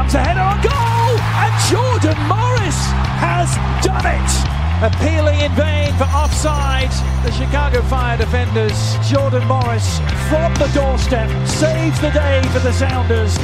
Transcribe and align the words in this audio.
comes 0.00 0.14
a 0.14 0.20
header 0.24 0.40
on 0.40 0.56
goal, 0.64 1.12
and 1.44 1.52
Jordan 1.68 2.16
Morris 2.24 2.80
has 3.20 3.52
done 3.84 4.00
it. 4.00 4.32
Appealing 4.80 5.40
in 5.40 5.52
vain 5.52 5.92
for 6.00 6.04
offside, 6.04 6.88
the 7.22 7.30
Chicago 7.30 7.82
Fire 7.82 8.16
defenders, 8.16 8.96
Jordan 9.06 9.46
Morris 9.46 9.98
from 10.30 10.54
the 10.54 10.70
doorstep 10.72 11.28
saves 11.46 12.00
the 12.00 12.08
day 12.12 12.40
for 12.48 12.60
the 12.60 12.72
Sounders. 12.72 13.36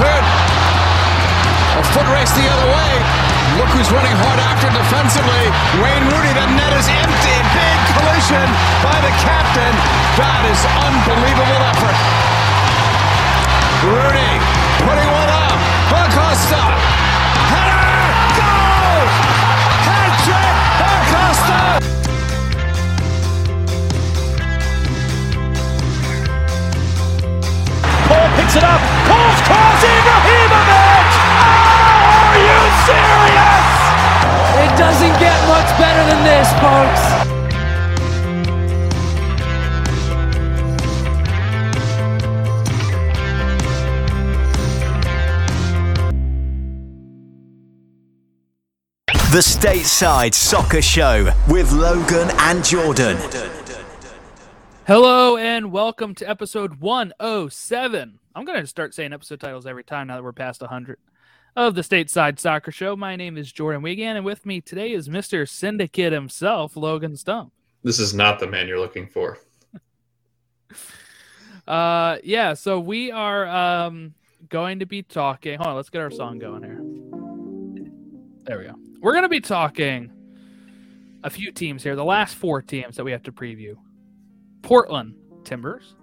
Cleared. 0.00 0.26
A 1.76 1.84
foot 1.92 2.08
race 2.16 2.32
the 2.32 2.48
other 2.48 2.68
way. 2.72 3.05
Look 3.56 3.72
who's 3.72 3.90
running 3.90 4.12
hard 4.12 4.40
after 4.40 4.68
defensively. 4.68 5.44
Wayne 5.80 6.04
Rooney. 6.12 6.32
The 6.36 6.46
net 6.56 6.72
is 6.76 6.88
empty. 6.92 7.36
Big 7.56 7.78
collision 7.96 8.46
by 8.84 8.96
the 9.00 9.12
captain. 9.24 9.72
That 10.20 10.42
is 10.52 10.60
unbelievable 10.84 11.60
effort. 11.64 11.96
Rooney 13.88 14.32
putting 14.84 15.08
one 15.08 15.30
up. 15.32 15.56
Acosta. 15.88 16.62
Header. 17.48 17.86
Paul 28.06 28.28
picks 28.36 28.54
it 28.56 28.64
up. 28.64 28.80
Paul's 29.08 29.40
cross. 29.48 29.82
Ibrahimovic! 29.82 31.10
Oh, 31.96 32.30
are 32.30 32.38
you 32.38 32.60
serious? 32.86 33.25
It 34.66 34.76
doesn't 34.76 35.20
get 35.20 35.48
much 35.48 35.78
better 35.78 36.02
than 36.10 36.24
this, 36.24 36.50
folks. 36.58 37.02
The 49.30 49.38
Stateside 49.38 50.34
Soccer 50.34 50.82
Show 50.82 51.32
with 51.48 51.70
Logan 51.70 52.28
and 52.40 52.64
Jordan. 52.64 53.16
Hello 54.88 55.36
and 55.36 55.70
welcome 55.70 56.12
to 56.16 56.28
episode 56.28 56.80
107. 56.80 58.18
I'm 58.34 58.44
going 58.44 58.60
to 58.60 58.66
start 58.66 58.94
saying 58.94 59.12
episode 59.12 59.38
titles 59.38 59.64
every 59.64 59.84
time 59.84 60.08
now 60.08 60.16
that 60.16 60.24
we're 60.24 60.32
past 60.32 60.60
100 60.60 60.98
of 61.56 61.74
the 61.74 61.80
Stateside 61.80 62.38
Soccer 62.38 62.70
Show. 62.70 62.94
My 62.94 63.16
name 63.16 63.38
is 63.38 63.50
Jordan 63.50 63.80
Wiegand, 63.80 64.18
and 64.18 64.26
with 64.26 64.44
me 64.44 64.60
today 64.60 64.92
is 64.92 65.08
Mr. 65.08 65.48
Syndicate 65.48 66.12
himself, 66.12 66.76
Logan 66.76 67.16
Stump. 67.16 67.50
This 67.82 67.98
is 67.98 68.12
not 68.12 68.38
the 68.38 68.46
man 68.46 68.68
you're 68.68 68.78
looking 68.78 69.08
for. 69.08 69.38
Uh, 71.66 72.18
yeah, 72.22 72.54
so 72.54 72.78
we 72.78 73.10
are 73.10 73.44
um 73.48 74.14
going 74.48 74.78
to 74.78 74.86
be 74.86 75.02
talking. 75.02 75.56
Hold 75.56 75.70
on, 75.70 75.74
let's 75.74 75.90
get 75.90 76.00
our 76.00 76.12
song 76.12 76.38
going 76.38 76.62
here. 76.62 76.80
There 78.44 78.58
we 78.58 78.66
go. 78.66 78.76
We're 79.00 79.10
going 79.10 79.24
to 79.24 79.28
be 79.28 79.40
talking 79.40 80.12
a 81.24 81.30
few 81.30 81.50
teams 81.50 81.82
here. 81.82 81.96
The 81.96 82.04
last 82.04 82.36
four 82.36 82.62
teams 82.62 82.94
that 82.94 83.02
we 83.02 83.10
have 83.10 83.24
to 83.24 83.32
preview: 83.32 83.74
Portland 84.62 85.16
Timbers, 85.42 85.96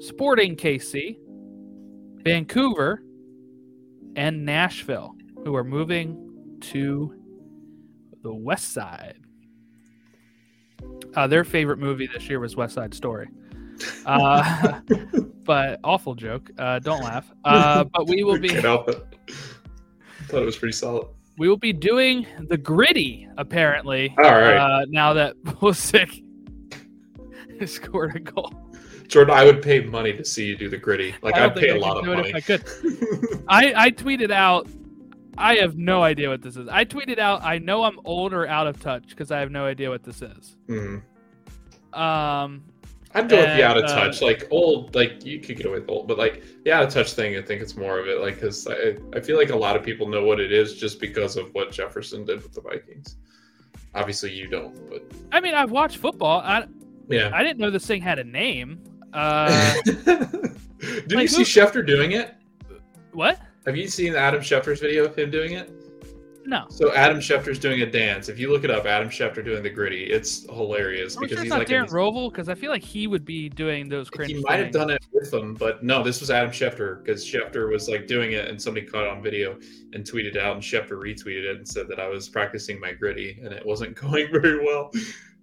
Sporting 0.00 0.56
KC, 0.56 1.18
Vancouver, 2.24 3.02
and 4.18 4.44
Nashville, 4.44 5.14
who 5.44 5.54
are 5.54 5.62
moving 5.62 6.58
to 6.60 7.14
the 8.24 8.34
West 8.34 8.72
Side. 8.72 9.14
Uh, 11.14 11.28
their 11.28 11.44
favorite 11.44 11.78
movie 11.78 12.08
this 12.12 12.28
year 12.28 12.40
was 12.40 12.56
West 12.56 12.74
Side 12.74 12.92
Story. 12.92 13.28
Uh, 14.04 14.80
but 15.44 15.78
awful 15.84 16.16
joke. 16.16 16.50
Uh, 16.58 16.80
don't 16.80 17.02
laugh. 17.02 17.32
Uh, 17.44 17.84
but 17.84 18.08
we 18.08 18.24
will 18.24 18.38
be 18.38 18.48
Can't 18.48 18.64
help 18.64 18.88
it. 18.88 19.06
Thought 20.24 20.42
it 20.42 20.46
was 20.46 20.58
pretty 20.58 20.72
solid. 20.72 21.06
we 21.38 21.48
will 21.48 21.56
be 21.56 21.72
doing 21.72 22.26
the 22.48 22.58
gritty 22.58 23.28
apparently. 23.38 24.14
All 24.18 24.24
right. 24.24 24.56
Uh, 24.56 24.84
now 24.88 25.14
that 25.14 25.34
has 27.60 27.72
scored 27.72 28.16
a 28.16 28.20
goal. 28.20 28.67
Jordan, 29.08 29.34
I 29.34 29.44
would 29.44 29.62
pay 29.62 29.80
money 29.80 30.12
to 30.12 30.24
see 30.24 30.46
you 30.46 30.56
do 30.56 30.68
the 30.68 30.76
gritty. 30.76 31.14
Like 31.22 31.34
I 31.34 31.46
I'd 31.46 31.54
pay 31.54 31.72
think 31.72 31.82
a 31.82 31.84
I 31.84 31.88
lot 31.88 31.96
of 31.98 32.04
money. 32.06 32.34
I 32.34 32.40
could. 32.40 32.62
I, 33.48 33.72
I 33.86 33.90
tweeted 33.90 34.30
out. 34.30 34.68
I 35.36 35.56
have 35.56 35.76
no 35.78 36.02
idea 36.02 36.28
what 36.28 36.42
this 36.42 36.56
is. 36.56 36.68
I 36.68 36.84
tweeted 36.84 37.18
out. 37.18 37.42
I 37.42 37.58
know 37.58 37.84
I'm 37.84 37.98
old 38.04 38.32
or 38.34 38.46
out 38.46 38.66
of 38.66 38.80
touch 38.80 39.08
because 39.08 39.30
I 39.30 39.40
have 39.40 39.50
no 39.50 39.64
idea 39.64 39.88
what 39.88 40.02
this 40.02 40.20
is. 40.20 40.56
Mhm. 40.68 41.02
Um, 41.94 42.64
I'd 43.14 43.28
go 43.28 43.36
with 43.36 43.56
the 43.56 43.64
out 43.64 43.78
of 43.78 43.84
And, 43.84 43.92
uh, 43.92 44.04
touch, 44.04 44.20
like 44.20 44.46
old, 44.50 44.94
like 44.94 45.24
you 45.24 45.40
could 45.40 45.56
get 45.56 45.64
away 45.64 45.78
with 45.78 45.88
old, 45.88 46.06
but 46.06 46.18
like 46.18 46.42
the 46.64 46.72
out 46.72 46.82
of 46.82 46.92
touch 46.92 47.14
thing, 47.14 47.36
I 47.36 47.42
think 47.42 47.62
it's 47.62 47.76
more 47.76 47.98
of 47.98 48.06
it, 48.06 48.20
like 48.20 48.34
because 48.34 48.66
I, 48.66 48.96
I 49.14 49.20
feel 49.20 49.38
like 49.38 49.50
a 49.50 49.56
lot 49.56 49.76
of 49.76 49.82
people 49.82 50.06
know 50.08 50.24
what 50.24 50.38
it 50.40 50.52
is 50.52 50.74
just 50.74 51.00
because 51.00 51.36
of 51.36 51.54
what 51.54 51.72
Jefferson 51.72 52.26
did 52.26 52.42
with 52.42 52.52
the 52.52 52.60
Vikings. 52.60 53.16
Obviously, 53.94 54.32
you 54.32 54.48
don't, 54.48 54.90
but 54.90 55.02
I 55.32 55.40
mean, 55.40 55.54
I've 55.54 55.70
watched 55.70 55.96
football. 55.96 56.40
I 56.40 56.66
yeah. 57.08 57.30
I 57.32 57.42
didn't 57.42 57.58
know 57.58 57.70
this 57.70 57.86
thing 57.86 58.02
had 58.02 58.18
a 58.18 58.24
name. 58.24 58.82
Uh, 59.12 59.74
Did 59.84 61.12
like, 61.12 61.22
you 61.22 61.28
see 61.28 61.38
who- 61.38 61.44
Schefter 61.44 61.86
doing 61.86 62.12
it? 62.12 62.34
what? 63.12 63.40
Have 63.66 63.76
you 63.76 63.88
seen 63.88 64.14
Adam 64.14 64.40
Schefter's 64.40 64.80
video 64.80 65.04
of 65.04 65.18
him 65.18 65.30
doing 65.30 65.52
it? 65.52 65.70
No. 66.48 66.64
So 66.70 66.94
Adam 66.94 67.18
Schefter's 67.18 67.58
doing 67.58 67.82
a 67.82 67.90
dance. 67.90 68.30
If 68.30 68.38
you 68.38 68.50
look 68.50 68.64
it 68.64 68.70
up, 68.70 68.86
Adam 68.86 69.10
Schefter 69.10 69.44
doing 69.44 69.62
the 69.62 69.68
gritty, 69.68 70.04
it's 70.04 70.46
hilarious 70.46 71.14
I'm 71.14 71.20
because 71.20 71.36
sure 71.36 71.42
he's 71.42 71.50
not 71.50 71.58
like 71.58 71.68
Darren 71.68 71.90
Rovell 71.90 72.30
because 72.30 72.48
I 72.48 72.54
feel 72.54 72.70
like 72.70 72.82
he 72.82 73.06
would 73.06 73.26
be 73.26 73.50
doing 73.50 73.86
those 73.86 74.08
cringe. 74.08 74.32
he 74.32 74.40
might 74.40 74.58
have 74.58 74.72
done 74.72 74.88
it 74.88 75.04
with 75.12 75.30
them, 75.30 75.52
but 75.52 75.82
no, 75.82 76.02
this 76.02 76.20
was 76.20 76.30
Adam 76.30 76.50
Schefter 76.50 77.04
because 77.04 77.22
Schefter 77.22 77.70
was 77.70 77.86
like 77.86 78.06
doing 78.06 78.32
it 78.32 78.48
and 78.48 78.60
somebody 78.60 78.86
caught 78.86 79.04
it 79.04 79.10
on 79.10 79.22
video 79.22 79.58
and 79.92 80.04
tweeted 80.04 80.36
it 80.36 80.38
out, 80.38 80.54
and 80.54 80.62
Schefter 80.62 80.92
retweeted 80.92 81.44
it 81.44 81.56
and 81.58 81.68
said 81.68 81.86
that 81.88 82.00
I 82.00 82.08
was 82.08 82.30
practicing 82.30 82.80
my 82.80 82.92
gritty 82.92 83.38
and 83.42 83.52
it 83.52 83.66
wasn't 83.66 83.94
going 84.00 84.32
very 84.32 84.64
well. 84.64 84.90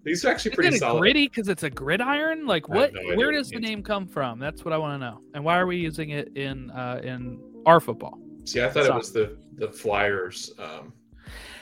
These 0.05 0.23
are 0.23 0.29
actually 0.29 0.51
Is 0.51 0.55
pretty 0.55 0.77
solid. 0.77 0.99
gritty 0.99 1.27
because 1.27 1.49
it's 1.49 1.63
a 1.63 1.69
gridiron? 1.69 2.45
Like 2.45 2.69
what? 2.69 2.93
no 2.93 3.15
where 3.15 3.31
does 3.31 3.49
the 3.49 3.59
name 3.59 3.81
come 3.81 4.07
from? 4.07 4.39
That's 4.39 4.63
what 4.63 4.73
I 4.73 4.77
want 4.77 5.01
to 5.01 5.05
know. 5.05 5.21
And 5.33 5.43
why 5.43 5.57
are 5.57 5.65
we 5.65 5.77
using 5.77 6.11
it 6.11 6.37
in 6.37 6.69
uh, 6.71 7.01
in 7.03 7.41
our 7.65 7.79
football? 7.79 8.19
See, 8.43 8.61
I 8.61 8.69
thought 8.69 8.85
it 8.85 8.93
was 8.93 9.11
the 9.11 9.37
the 9.55 9.71
Flyers. 9.71 10.53
Um, 10.59 10.93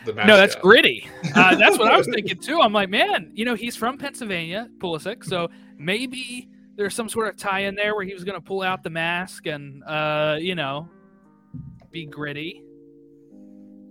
the 0.06 0.14
No, 0.14 0.36
that's 0.36 0.56
gritty. 0.56 1.08
Uh, 1.36 1.56
that's 1.58 1.80
what 1.80 1.90
I 1.90 1.98
was 1.98 2.08
thinking 2.08 2.38
too. 2.38 2.60
I'm 2.60 2.74
like, 2.74 2.90
man, 2.90 3.32
you 3.34 3.46
know, 3.46 3.56
he's 3.56 3.78
from 3.78 3.98
Pennsylvania, 3.98 4.68
Pulisic, 4.80 5.24
so 5.24 5.50
maybe 5.78 6.50
there's 6.76 6.94
some 6.94 7.08
sort 7.08 7.30
of 7.30 7.38
tie 7.38 7.62
in 7.62 7.76
there 7.76 7.96
where 7.96 8.04
he 8.04 8.14
was 8.14 8.24
going 8.24 8.36
to 8.36 8.42
pull 8.42 8.62
out 8.62 8.84
the 8.84 8.90
mask 8.90 9.46
and, 9.46 9.84
uh, 9.86 10.38
you 10.40 10.56
know, 10.56 10.90
be 11.92 12.06
gritty. 12.06 12.64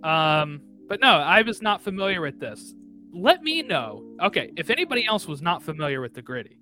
Um, 0.03 0.61
but 0.87 0.99
no, 0.99 1.07
I 1.07 1.41
was 1.41 1.61
not 1.61 1.81
familiar 1.81 2.21
with 2.21 2.39
this. 2.39 2.75
Let 3.13 3.43
me 3.43 3.61
know. 3.61 4.03
Okay, 4.21 4.51
if 4.57 4.71
anybody 4.71 5.05
else 5.05 5.27
was 5.27 5.39
not 5.39 5.61
familiar 5.61 6.01
with 6.01 6.15
the 6.15 6.21
gritty, 6.23 6.57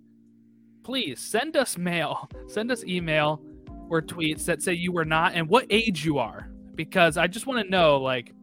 please 0.83 1.21
send 1.21 1.55
us 1.55 1.77
mail, 1.77 2.29
send 2.47 2.71
us 2.71 2.83
email 2.83 3.41
or 3.89 4.01
tweets 4.01 4.43
that 4.45 4.61
say 4.61 4.73
you 4.73 4.91
were 4.91 5.05
not 5.05 5.33
and 5.33 5.47
what 5.47 5.65
age 5.69 6.03
you 6.03 6.19
are, 6.19 6.49
because 6.75 7.15
I 7.15 7.27
just 7.27 7.47
want 7.47 7.63
to 7.63 7.71
know, 7.71 7.97
like, 7.97 8.33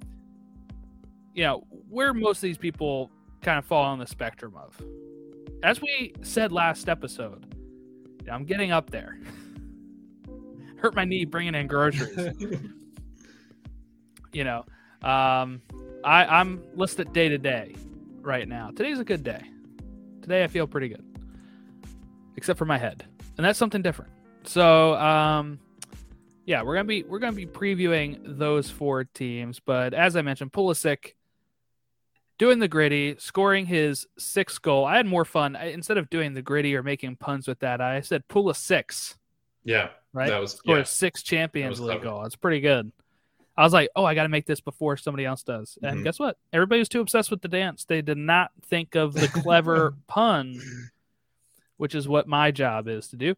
you 1.35 1.45
know, 1.45 1.67
where 1.91 2.15
most 2.15 2.39
of 2.39 2.43
these 2.43 2.57
people 2.57 3.11
kind 3.43 3.59
of 3.59 3.67
fall 3.67 3.85
on 3.85 3.99
the 3.99 4.07
spectrum 4.07 4.55
of. 4.57 4.81
As 5.63 5.83
we 5.83 6.15
said 6.23 6.51
last 6.51 6.89
episode, 6.89 7.55
you 8.21 8.27
know, 8.27 8.33
I'm 8.33 8.45
getting 8.45 8.73
up 8.73 8.89
there. 8.89 9.19
Hurt 10.79 10.95
my 10.95 11.05
knee 11.05 11.27
bringing 11.27 11.55
in 11.55 11.67
groceries. 11.67 12.35
you 14.33 14.45
know, 14.45 14.65
um, 15.03 15.61
I, 16.05 16.25
I'm 16.25 16.63
listed 16.75 17.13
day 17.13 17.29
to 17.29 17.37
day 17.37 17.75
right 18.28 18.47
now. 18.47 18.70
Today's 18.70 19.00
a 19.00 19.05
good 19.05 19.25
day. 19.25 19.43
Today 20.20 20.44
I 20.44 20.47
feel 20.49 20.67
pretty 20.67 20.88
good, 20.88 21.05
except 22.37 22.58
for 22.58 22.67
my 22.67 22.76
head, 22.76 23.05
and 23.38 23.44
that's 23.44 23.58
something 23.58 23.81
different. 23.81 24.12
So, 24.44 24.94
um, 24.97 25.58
yeah, 26.44 26.62
we're 26.62 26.75
gonna 26.75 26.85
be 26.87 27.03
we're 27.05 27.19
gonna 27.19 27.32
be 27.32 27.47
previewing 27.47 28.20
those 28.38 28.69
four 28.70 29.05
teams. 29.05 29.61
But 29.61 29.94
as 29.94 30.14
I 30.14 30.23
mentioned, 30.23 30.53
Pulisic 30.53 31.14
doing 32.37 32.58
the 32.58 32.69
gritty, 32.69 33.17
scoring 33.19 33.64
his 33.67 34.06
sixth 34.19 34.61
goal. 34.61 34.85
I 34.85 34.97
had 34.99 35.06
more 35.06 35.25
fun 35.25 35.56
I, 35.56 35.73
instead 35.73 35.97
of 35.97 36.11
doing 36.11 36.35
the 36.35 36.43
gritty 36.43 36.76
or 36.76 36.82
making 36.82 37.17
puns 37.17 37.49
with 37.49 37.61
that. 37.61 37.81
I 37.81 38.03
said 38.03 38.29
pull 38.29 38.50
a 38.50 38.55
six, 38.55 39.17
Yeah, 39.64 39.88
right? 40.12 40.29
that 40.29 40.38
was 40.41 40.53
Score 40.53 40.79
yeah. 40.79 40.85
six 40.85 41.23
Champions 41.23 41.81
League 41.81 42.00
clever. 42.00 42.05
goal. 42.17 42.25
It's 42.26 42.37
pretty 42.37 42.61
good. 42.61 42.93
I 43.58 43.64
was 43.64 43.72
like, 43.72 43.90
oh, 43.96 44.05
I 44.05 44.14
got 44.14 44.22
to 44.22 44.28
make 44.28 44.46
this 44.46 44.60
before 44.60 44.96
somebody 44.96 45.25
else 45.26 45.43
does. 45.43 45.76
And 45.82 45.99
Mhm. 46.00 46.05
guess 46.05 46.19
what? 46.20 46.38
Everybody 46.52 46.78
was 46.78 46.88
too 46.88 47.00
obsessed 47.00 47.31
with 47.31 47.43
the 47.43 47.49
dance. 47.49 47.84
They 47.84 48.02
did 48.02 48.16
not 48.16 48.52
think 48.66 48.94
of 48.94 49.14
the 49.14 49.26
clever 49.26 49.94
pun, 50.06 50.60
which 51.76 51.94
is 51.96 52.06
what 52.06 52.28
my 52.28 52.52
job 52.52 52.87
is 52.87 53.08
to 53.08 53.16
do. 53.16 53.34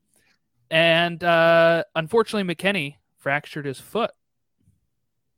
And 0.70 1.24
uh, 1.24 1.84
unfortunately, 1.96 2.54
McKennie 2.54 2.96
fractured 3.16 3.64
his 3.64 3.80
foot. 3.80 4.10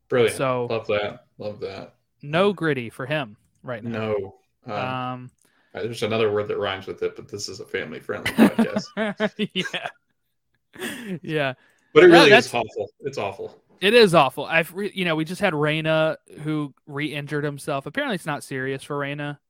Brilliant. 0.09 0.35
So- 0.35 0.67
love 0.69 0.87
that. 0.87 1.27
Love 1.37 1.61
that. 1.61 1.95
No 2.21 2.51
gritty 2.53 2.89
for 2.89 3.05
him 3.05 3.37
right 3.63 3.83
now. 3.83 4.15
No. 4.15 4.35
Um, 4.65 4.73
Um, 4.73 5.31
Uh, 5.75 5.81
There's 5.83 6.03
another 6.03 6.31
word 6.31 6.47
that 6.49 6.57
rhymes 6.57 6.87
with 6.87 7.01
it, 7.03 7.15
but 7.15 7.27
this 7.27 7.49
is 7.49 7.59
a 7.61 7.65
family 7.65 7.99
friendly 7.99 8.31
podcast. 8.33 9.49
yeah. 9.53 11.17
Yeah. 11.21 11.53
But 11.93 12.03
it 12.03 12.07
really 12.07 12.29
that's- 12.29 12.47
is 12.47 12.53
awful. 12.53 12.89
It's 13.01 13.17
awful. 13.17 13.62
It 13.83 13.93
is 13.93 14.15
awful. 14.15 14.45
I've 14.45 14.73
re- 14.73 14.93
you 14.95 15.03
know, 15.03 15.15
we 15.17 15.25
just 15.25 15.41
had 15.41 15.53
Reyna 15.53 16.17
who 16.43 16.73
re-injured 16.87 17.43
himself. 17.43 17.85
Apparently 17.85 18.15
it's 18.15 18.25
not 18.25 18.41
serious 18.41 18.81
for 18.81 18.97
Reyna. 18.97 19.41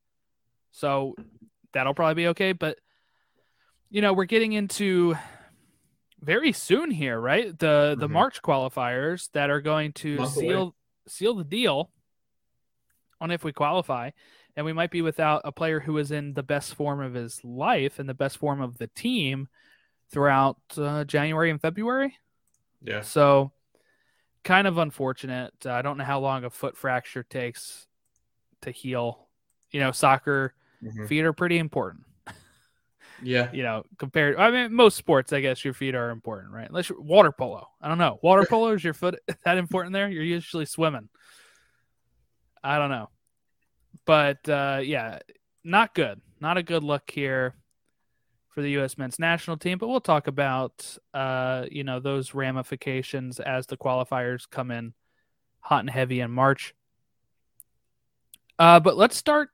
So 0.72 1.14
that'll 1.72 1.94
probably 1.94 2.14
be 2.24 2.26
okay, 2.28 2.50
but 2.50 2.78
you 3.90 4.02
know, 4.02 4.12
we're 4.12 4.24
getting 4.24 4.52
into 4.52 5.14
very 6.20 6.50
soon 6.50 6.90
here, 6.90 7.20
right? 7.20 7.56
The 7.56 7.94
the 7.96 8.08
Mhm. 8.08 8.12
March 8.12 8.42
qualifiers 8.42 9.30
that 9.34 9.50
are 9.50 9.60
going 9.60 9.92
to 9.92 10.16
Month 10.16 10.36
away. 10.36 10.48
seal 10.48 10.74
seal 11.06 11.34
the 11.36 11.44
deal 11.44 11.92
on 13.20 13.30
if 13.30 13.44
we 13.44 13.52
qualify. 13.52 14.10
And 14.56 14.66
we 14.66 14.72
might 14.72 14.90
be 14.90 15.02
without 15.02 15.42
a 15.44 15.52
player 15.52 15.78
who 15.78 15.96
is 15.98 16.10
in 16.10 16.34
the 16.34 16.42
best 16.42 16.74
form 16.74 17.00
of 17.00 17.14
his 17.14 17.44
life 17.44 18.00
and 18.00 18.08
the 18.08 18.14
best 18.14 18.38
form 18.38 18.60
of 18.60 18.78
the 18.78 18.86
team 18.88 19.48
throughout 20.10 20.58
uh, 20.76 21.04
January 21.04 21.50
and 21.50 21.60
February. 21.60 22.18
Yeah. 22.82 23.02
So, 23.02 23.52
kind 24.44 24.66
of 24.66 24.78
unfortunate. 24.78 25.54
Uh, 25.64 25.72
I 25.72 25.82
don't 25.82 25.98
know 25.98 26.04
how 26.04 26.20
long 26.20 26.44
a 26.44 26.50
foot 26.50 26.76
fracture 26.76 27.22
takes 27.22 27.86
to 28.62 28.70
heal. 28.70 29.28
You 29.70 29.80
know, 29.80 29.90
soccer 29.90 30.54
Mhm. 30.82 31.08
feet 31.08 31.24
are 31.24 31.32
pretty 31.32 31.58
important. 31.58 32.04
Yeah. 33.22 33.50
You 33.52 33.62
know, 33.62 33.84
compared. 33.96 34.36
I 34.36 34.50
mean, 34.50 34.74
most 34.74 34.96
sports, 34.96 35.32
I 35.32 35.40
guess 35.40 35.64
your 35.64 35.72
feet 35.72 35.94
are 35.94 36.10
important, 36.10 36.52
right? 36.52 36.68
Unless 36.68 36.90
you're 36.90 37.00
water 37.00 37.32
polo. 37.32 37.66
I 37.80 37.88
don't 37.88 37.96
know. 37.96 38.18
Water 38.22 38.44
polo 38.50 38.72
is 38.74 38.84
your 38.84 38.92
foot 38.92 39.18
that 39.44 39.56
important 39.56 39.92
there? 39.94 40.08
You're 40.10 40.24
usually 40.24 40.66
swimming. 40.66 41.08
I 42.62 42.76
don't 42.78 42.90
know, 42.90 43.08
but 44.04 44.46
uh, 44.48 44.80
yeah, 44.82 45.20
not 45.62 45.94
good. 45.94 46.20
Not 46.40 46.58
a 46.58 46.62
good 46.62 46.82
look 46.82 47.10
here 47.10 47.54
for 48.54 48.62
the 48.62 48.70
U.S. 48.72 48.96
men's 48.96 49.18
national 49.18 49.56
team. 49.56 49.78
But 49.78 49.88
we'll 49.88 50.00
talk 50.00 50.28
about 50.28 50.96
uh, 51.12 51.66
you 51.70 51.84
know 51.84 52.00
those 52.00 52.34
ramifications 52.34 53.40
as 53.40 53.66
the 53.66 53.76
qualifiers 53.76 54.48
come 54.48 54.70
in 54.70 54.94
hot 55.60 55.80
and 55.80 55.90
heavy 55.90 56.20
in 56.20 56.30
March. 56.30 56.74
Uh, 58.58 58.78
but 58.80 58.96
let's 58.96 59.16
start. 59.16 59.50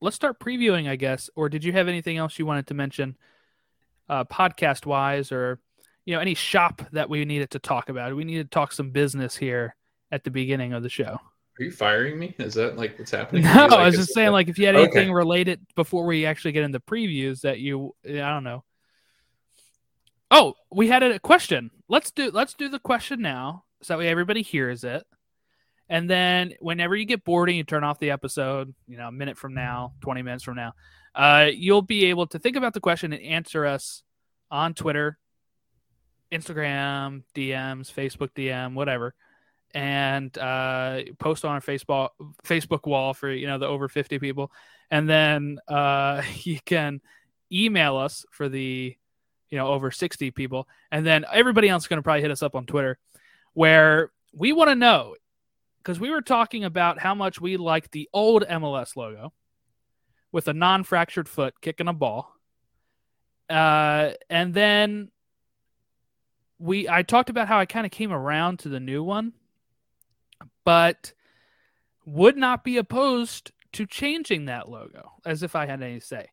Let's 0.00 0.16
start 0.16 0.38
previewing, 0.38 0.88
I 0.88 0.96
guess. 0.96 1.28
Or 1.34 1.48
did 1.48 1.64
you 1.64 1.72
have 1.72 1.88
anything 1.88 2.16
else 2.16 2.38
you 2.38 2.46
wanted 2.46 2.66
to 2.68 2.74
mention, 2.74 3.16
uh, 4.08 4.24
podcast 4.24 4.86
wise, 4.86 5.32
or 5.32 5.58
you 6.04 6.14
know 6.14 6.20
any 6.20 6.34
shop 6.34 6.82
that 6.92 7.10
we 7.10 7.24
needed 7.24 7.50
to 7.50 7.58
talk 7.58 7.88
about? 7.88 8.14
We 8.14 8.24
need 8.24 8.38
to 8.38 8.44
talk 8.44 8.72
some 8.72 8.90
business 8.90 9.36
here 9.36 9.74
at 10.12 10.22
the 10.22 10.30
beginning 10.30 10.72
of 10.72 10.82
the 10.82 10.88
show. 10.88 11.18
Are 11.58 11.62
you 11.62 11.70
firing 11.70 12.18
me? 12.18 12.34
Is 12.38 12.54
that 12.54 12.76
like 12.76 12.98
what's 12.98 13.12
happening? 13.12 13.44
No, 13.54 13.66
like, 13.66 13.72
I 13.72 13.84
was 13.86 13.96
just 13.96 14.12
saying, 14.12 14.32
like, 14.32 14.48
if 14.48 14.58
you 14.58 14.66
had 14.66 14.74
Okay. 14.74 14.98
anything 14.98 15.12
related 15.12 15.60
before 15.76 16.04
we 16.04 16.26
actually 16.26 16.52
get 16.52 16.64
into 16.64 16.80
previews 16.80 17.42
that 17.42 17.60
you, 17.60 17.94
I 18.04 18.10
don't 18.30 18.42
know. 18.44 18.64
Oh, 20.30 20.54
we 20.72 20.88
had 20.88 21.02
a 21.04 21.20
question. 21.20 21.70
Let's 21.88 22.10
do 22.10 22.30
let's 22.32 22.54
do 22.54 22.68
the 22.68 22.80
question 22.80 23.20
now, 23.20 23.64
so 23.82 23.92
that 23.92 23.98
way 23.98 24.08
everybody 24.08 24.42
hears 24.42 24.82
it, 24.82 25.04
and 25.88 26.10
then 26.10 26.54
whenever 26.60 26.96
you 26.96 27.04
get 27.04 27.24
bored 27.24 27.48
and 27.50 27.56
you 27.56 27.62
turn 27.62 27.84
off 27.84 28.00
the 28.00 28.10
episode, 28.10 28.74
you 28.88 28.96
know, 28.96 29.08
a 29.08 29.12
minute 29.12 29.36
from 29.38 29.54
now, 29.54 29.92
twenty 30.00 30.22
minutes 30.22 30.42
from 30.42 30.56
now, 30.56 30.72
uh, 31.14 31.50
you'll 31.54 31.82
be 31.82 32.06
able 32.06 32.26
to 32.28 32.38
think 32.40 32.56
about 32.56 32.74
the 32.74 32.80
question 32.80 33.12
and 33.12 33.22
answer 33.22 33.64
us 33.64 34.02
on 34.50 34.74
Twitter, 34.74 35.18
Instagram, 36.32 37.22
DMs, 37.36 37.92
Facebook 37.92 38.30
DM, 38.34 38.74
whatever 38.74 39.14
and 39.74 40.36
uh, 40.38 41.00
post 41.18 41.44
on 41.44 41.52
our 41.52 41.60
Facebook 41.60 42.10
Facebook 42.44 42.86
wall 42.86 43.12
for 43.12 43.30
you 43.30 43.46
know 43.46 43.58
the 43.58 43.66
over 43.66 43.88
fifty 43.88 44.18
people, 44.18 44.52
and 44.90 45.10
then 45.10 45.58
uh, 45.68 46.22
you 46.42 46.60
can 46.64 47.00
email 47.52 47.96
us 47.96 48.24
for 48.30 48.48
the 48.48 48.96
you 49.50 49.58
know 49.58 49.66
over 49.66 49.90
sixty 49.90 50.30
people, 50.30 50.68
and 50.90 51.04
then 51.04 51.24
everybody 51.30 51.68
else 51.68 51.82
is 51.82 51.88
going 51.88 51.98
to 51.98 52.02
probably 52.02 52.22
hit 52.22 52.30
us 52.30 52.42
up 52.42 52.54
on 52.54 52.64
Twitter, 52.66 52.98
where 53.52 54.12
we 54.32 54.52
want 54.52 54.70
to 54.70 54.76
know 54.76 55.16
because 55.78 55.98
we 56.00 56.10
were 56.10 56.22
talking 56.22 56.64
about 56.64 56.98
how 56.98 57.14
much 57.14 57.40
we 57.40 57.56
like 57.56 57.90
the 57.90 58.08
old 58.12 58.44
MLS 58.44 58.96
logo 58.96 59.32
with 60.32 60.48
a 60.48 60.54
non-fractured 60.54 61.28
foot 61.28 61.60
kicking 61.60 61.88
a 61.88 61.92
ball, 61.92 62.32
uh, 63.50 64.10
and 64.30 64.54
then 64.54 65.10
we 66.60 66.88
I 66.88 67.02
talked 67.02 67.28
about 67.28 67.48
how 67.48 67.58
I 67.58 67.66
kind 67.66 67.84
of 67.84 67.90
came 67.90 68.12
around 68.12 68.60
to 68.60 68.68
the 68.68 68.78
new 68.78 69.02
one 69.02 69.32
but 70.64 71.12
would 72.06 72.36
not 72.36 72.64
be 72.64 72.76
opposed 72.76 73.52
to 73.72 73.86
changing 73.86 74.46
that 74.46 74.68
logo 74.68 75.12
as 75.24 75.42
if 75.42 75.56
I 75.56 75.66
had 75.66 75.82
any 75.82 76.00
say. 76.00 76.28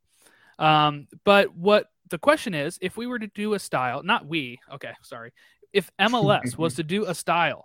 Um, 0.60 1.08
but 1.24 1.56
what 1.56 1.88
the 2.10 2.20
question 2.20 2.54
is 2.54 2.78
if 2.82 2.98
we 2.98 3.08
were 3.08 3.20
to 3.20 3.28
do 3.28 3.54
a 3.54 3.60
style, 3.60 4.04
not 4.04 4.28
we, 4.28 4.60
okay, 4.74 4.94
sorry. 5.02 5.34
If 5.74 5.90
MLS 6.00 6.58
was 6.58 6.76
to 6.76 6.84
do 6.84 7.06
a 7.06 7.16
style, 7.16 7.64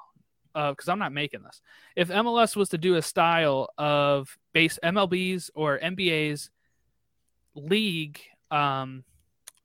because 0.55 0.89
I'm 0.89 0.99
not 0.99 1.13
making 1.13 1.43
this, 1.43 1.61
if 1.95 2.09
MLS 2.09 2.57
was 2.57 2.71
to 2.71 2.79
do 2.79 2.95
a 2.95 3.03
style 3.03 3.69
of 3.77 4.39
base 4.55 4.79
MLB's 4.83 5.51
or 5.55 5.79
NBA's 5.79 6.51
league 7.55 8.21
um, 8.51 9.05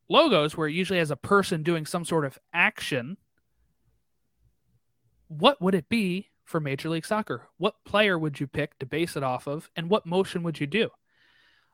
logos 0.10 0.58
where 0.58 0.68
it 0.68 0.74
usually 0.74 1.00
has 1.00 1.12
a 1.12 1.16
person 1.16 1.64
doing 1.64 1.86
some 1.86 2.04
sort 2.04 2.26
of 2.26 2.38
action, 2.54 3.16
what 5.30 5.62
would 5.62 5.76
it 5.76 5.88
be 5.88 6.28
for 6.44 6.60
Major 6.60 6.90
League 6.90 7.06
Soccer? 7.06 7.48
What 7.58 7.76
player 7.86 8.18
would 8.18 8.40
you 8.40 8.48
pick 8.48 8.78
to 8.80 8.86
base 8.86 9.16
it 9.16 9.24
off 9.24 9.48
of, 9.48 9.70
and 9.76 9.90
what 9.90 10.06
motion 10.06 10.44
would 10.44 10.60
you 10.60 10.68
do? 10.68 10.90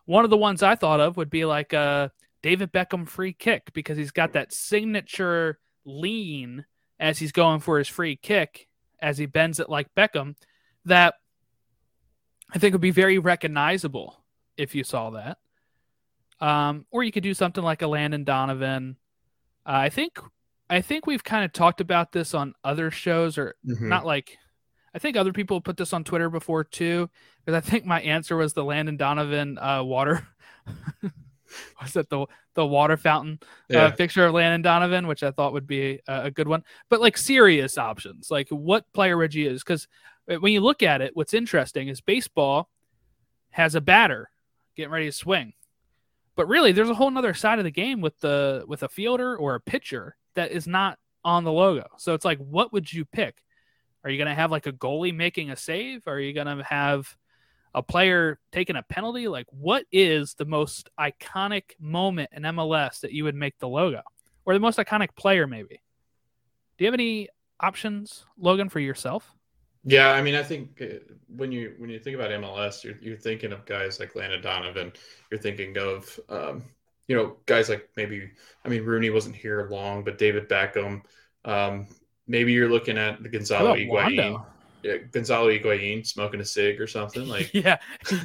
One 0.05 0.23
of 0.23 0.29
the 0.29 0.37
ones 0.37 0.63
I 0.63 0.75
thought 0.75 0.99
of 0.99 1.17
would 1.17 1.29
be 1.29 1.45
like 1.45 1.73
a 1.73 2.11
David 2.41 2.71
Beckham 2.71 3.07
free 3.07 3.33
kick 3.33 3.73
because 3.73 3.97
he's 3.97 4.11
got 4.11 4.33
that 4.33 4.53
signature 4.53 5.59
lean 5.83 6.65
as 6.99 7.19
he's 7.19 7.31
going 7.31 7.59
for 7.59 7.77
his 7.77 7.87
free 7.87 8.15
kick 8.15 8.67
as 9.01 9.17
he 9.17 9.25
bends 9.25 9.59
it 9.59 9.69
like 9.69 9.93
Beckham 9.95 10.35
that 10.85 11.15
I 12.53 12.59
think 12.59 12.73
would 12.73 12.81
be 12.81 12.91
very 12.91 13.17
recognizable 13.19 14.23
if 14.55 14.73
you 14.73 14.83
saw 14.83 15.09
that. 15.11 15.37
Um, 16.39 16.85
or 16.91 17.03
you 17.03 17.11
could 17.11 17.23
do 17.23 17.33
something 17.33 17.63
like 17.63 17.81
a 17.81 17.87
Landon 17.87 18.23
Donovan. 18.23 18.95
Uh, 19.65 19.71
I 19.71 19.89
think 19.89 20.19
I 20.69 20.81
think 20.81 21.05
we've 21.07 21.23
kind 21.23 21.45
of 21.45 21.53
talked 21.53 21.81
about 21.81 22.11
this 22.11 22.33
on 22.33 22.53
other 22.63 22.91
shows, 22.91 23.37
or 23.37 23.55
Mhm. 23.65 23.87
not 23.87 24.05
like 24.05 24.37
I 24.97 24.99
think 24.99 25.15
other 25.15 25.31
people 25.31 25.61
put 25.61 25.77
this 25.77 25.93
on 25.93 26.03
Twitter 26.03 26.27
before 26.27 26.63
too, 26.63 27.07
because 27.45 27.55
I 27.55 27.61
think 27.69 27.85
my 27.85 28.01
answer 28.01 28.35
was 28.35 28.53
the 28.53 28.63
Landon 28.63 28.97
Donovan 28.97 29.59
uh, 29.59 29.83
water. 29.83 30.27
was 31.79 31.93
that 31.93 32.09
the 32.09 32.25
the 32.55 32.65
water 32.65 32.97
fountain 32.97 33.39
Yeah. 33.69 33.83
uh, 33.85 33.91
picture 33.91 34.25
of 34.25 34.33
Landon 34.33 34.63
Donovan, 34.63 35.05
which 35.05 35.21
I 35.21 35.29
thought 35.29 35.53
would 35.53 35.67
be 35.67 35.99
a, 36.07 36.23
a 36.23 36.31
good 36.31 36.47
one. 36.47 36.63
But 36.89 36.99
like 36.99 37.15
serious 37.15 37.77
options, 37.77 38.31
like 38.31 38.49
what 38.49 38.91
player 38.91 39.15
Reggie 39.15 39.45
is. 39.45 39.63
Because 39.63 39.87
when 40.25 40.51
you 40.51 40.61
look 40.61 40.81
at 40.81 40.99
it, 41.01 41.15
what's 41.15 41.35
interesting 41.35 41.89
is 41.89 42.01
baseball 42.01 42.67
has 43.51 43.75
a 43.75 43.81
batter 43.81 44.31
getting 44.75 44.91
ready 44.91 45.05
to 45.05 45.11
swing, 45.11 45.53
but 46.35 46.47
really 46.47 46.71
there's 46.71 46.89
a 46.89 46.95
whole 46.95 47.11
nother 47.11 47.35
side 47.35 47.59
of 47.59 47.65
the 47.65 47.71
game 47.71 48.01
with 48.01 48.19
the 48.21 48.65
with 48.67 48.81
a 48.81 48.89
fielder 48.89 49.37
or 49.37 49.53
a 49.53 49.61
pitcher 49.61 50.17
that 50.33 50.49
is 50.49 50.65
not 50.65 50.97
on 51.23 51.43
the 51.43 51.51
logo. 51.51 51.85
So 51.97 52.15
it's 52.15 52.25
like, 52.25 52.39
what 52.39 52.73
would 52.73 52.91
you 52.91 53.05
pick? 53.05 53.43
Are 54.03 54.09
you 54.09 54.17
going 54.17 54.29
to 54.29 54.35
have 54.35 54.51
like 54.51 54.67
a 54.67 54.71
goalie 54.71 55.15
making 55.15 55.49
a 55.49 55.55
save? 55.55 56.07
Are 56.07 56.19
you 56.19 56.33
going 56.33 56.47
to 56.47 56.63
have 56.63 57.15
a 57.73 57.83
player 57.83 58.39
taking 58.51 58.75
a 58.75 58.83
penalty? 58.83 59.27
Like, 59.27 59.47
what 59.51 59.85
is 59.91 60.33
the 60.33 60.45
most 60.45 60.89
iconic 60.99 61.71
moment 61.79 62.29
in 62.33 62.43
MLS 62.43 63.01
that 63.01 63.11
you 63.11 63.23
would 63.23 63.35
make 63.35 63.57
the 63.59 63.67
logo, 63.67 64.01
or 64.45 64.53
the 64.53 64.59
most 64.59 64.79
iconic 64.79 65.15
player, 65.15 65.47
maybe? 65.47 65.81
Do 66.77 66.83
you 66.83 66.87
have 66.87 66.93
any 66.93 67.29
options, 67.59 68.25
Logan, 68.37 68.69
for 68.69 68.79
yourself? 68.79 69.33
Yeah, 69.83 70.11
I 70.11 70.21
mean, 70.21 70.35
I 70.35 70.43
think 70.43 70.81
uh, 70.81 71.13
when 71.27 71.51
you 71.51 71.73
when 71.77 71.89
you 71.89 71.99
think 71.99 72.15
about 72.15 72.31
MLS, 72.31 72.83
you're 72.83 72.97
you're 72.99 73.15
thinking 73.15 73.53
of 73.53 73.65
guys 73.65 73.99
like 73.99 74.15
Landon 74.15 74.41
Donovan. 74.41 74.91
You're 75.31 75.39
thinking 75.39 75.77
of 75.77 76.19
um, 76.29 76.63
you 77.07 77.15
know 77.15 77.37
guys 77.45 77.69
like 77.69 77.89
maybe 77.95 78.29
I 78.65 78.69
mean 78.69 78.83
Rooney 78.83 79.09
wasn't 79.09 79.35
here 79.35 79.67
long, 79.71 80.03
but 80.03 80.17
David 80.17 80.49
Beckham. 80.49 81.03
Um, 81.45 81.87
maybe 82.27 82.53
you're 82.53 82.69
looking 82.69 82.97
at 82.97 83.21
the 83.23 83.29
Gonzalo 83.29 83.75
Higuain, 83.75 83.87
Wondo? 83.87 84.45
yeah, 84.83 84.97
Gonzalo 85.11 85.47
Higuain 85.49 86.05
smoking 86.05 86.39
a 86.41 86.45
cig 86.45 86.79
or 86.81 86.87
something 86.87 87.27
like. 87.27 87.51
yeah, 87.53 87.77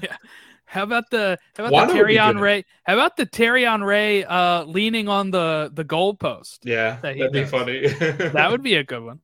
yeah. 0.02 0.16
How 0.64 0.84
about 0.84 1.10
the 1.10 1.38
how 1.56 1.64
about 1.64 1.72
Wondo 1.72 1.94
the 1.94 1.98
would 1.98 2.08
Terry 2.08 2.18
on. 2.18 2.38
Ray? 2.38 2.64
How 2.84 2.94
about 2.94 3.16
the 3.16 3.26
Thierry 3.26 3.64
Henry 3.64 4.24
uh, 4.24 4.64
leaning 4.64 5.08
on 5.08 5.30
the 5.30 5.70
the 5.72 5.84
goalpost? 5.84 6.60
Yeah, 6.64 6.98
That 7.02 7.18
that'd 7.18 7.32
be 7.32 7.44
funny. 7.44 7.88
That 8.32 8.50
would 8.50 8.62
be 8.62 8.74
a 8.76 8.84
good 8.84 9.02
one. 9.02 9.20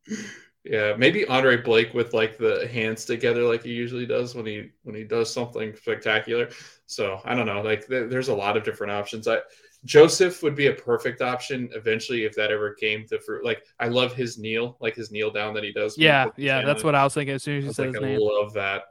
Yeah, 0.65 0.95
maybe 0.99 1.27
Andre 1.27 1.57
Blake 1.57 1.95
with 1.95 2.13
like 2.13 2.37
the 2.37 2.69
hands 2.71 3.05
together 3.07 3.43
like 3.45 3.63
he 3.63 3.73
usually 3.73 4.07
does 4.07 4.35
when 4.35 4.45
he 4.45 4.71
when 4.83 4.95
he 4.95 5.05
does 5.05 5.33
something 5.33 5.75
spectacular. 5.77 6.51
So 6.87 7.21
I 7.25 7.35
don't 7.35 7.47
know. 7.47 7.63
Like 7.63 7.87
there, 7.87 8.07
there's 8.09 8.29
a 8.29 8.35
lot 8.35 8.57
of 8.57 8.65
different 8.65 8.93
options. 8.93 9.27
I 9.29 9.39
Joseph 9.85 10.43
would 10.43 10.55
be 10.55 10.67
a 10.67 10.73
perfect 10.73 11.23
option 11.23 11.69
eventually 11.73 12.25
if 12.25 12.35
that 12.35 12.51
ever 12.51 12.75
came 12.75 13.07
to 13.07 13.21
fruit. 13.21 13.45
Like 13.45 13.65
I 13.79 13.89
love 13.89 14.15
his 14.15 14.39
kneel, 14.39 14.77
like 14.81 14.97
his 14.97 15.11
kneel 15.11 15.31
down 15.31 15.55
that 15.55 15.65
he 15.65 15.73
does. 15.73 15.97
Yeah, 15.97 16.27
yeah. 16.37 16.65
That's 16.65 16.83
what 16.83 16.95
I 16.95 17.05
was 17.05 17.15
thinking 17.15 17.35
as 17.35 17.43
soon 17.43 17.59
as 17.59 17.65
you 17.65 17.73
said 17.73 17.87
like, 17.87 17.95
his 17.95 18.03
I 18.03 18.07
name. 18.07 18.21
love 18.21 18.55
that. 18.55 18.83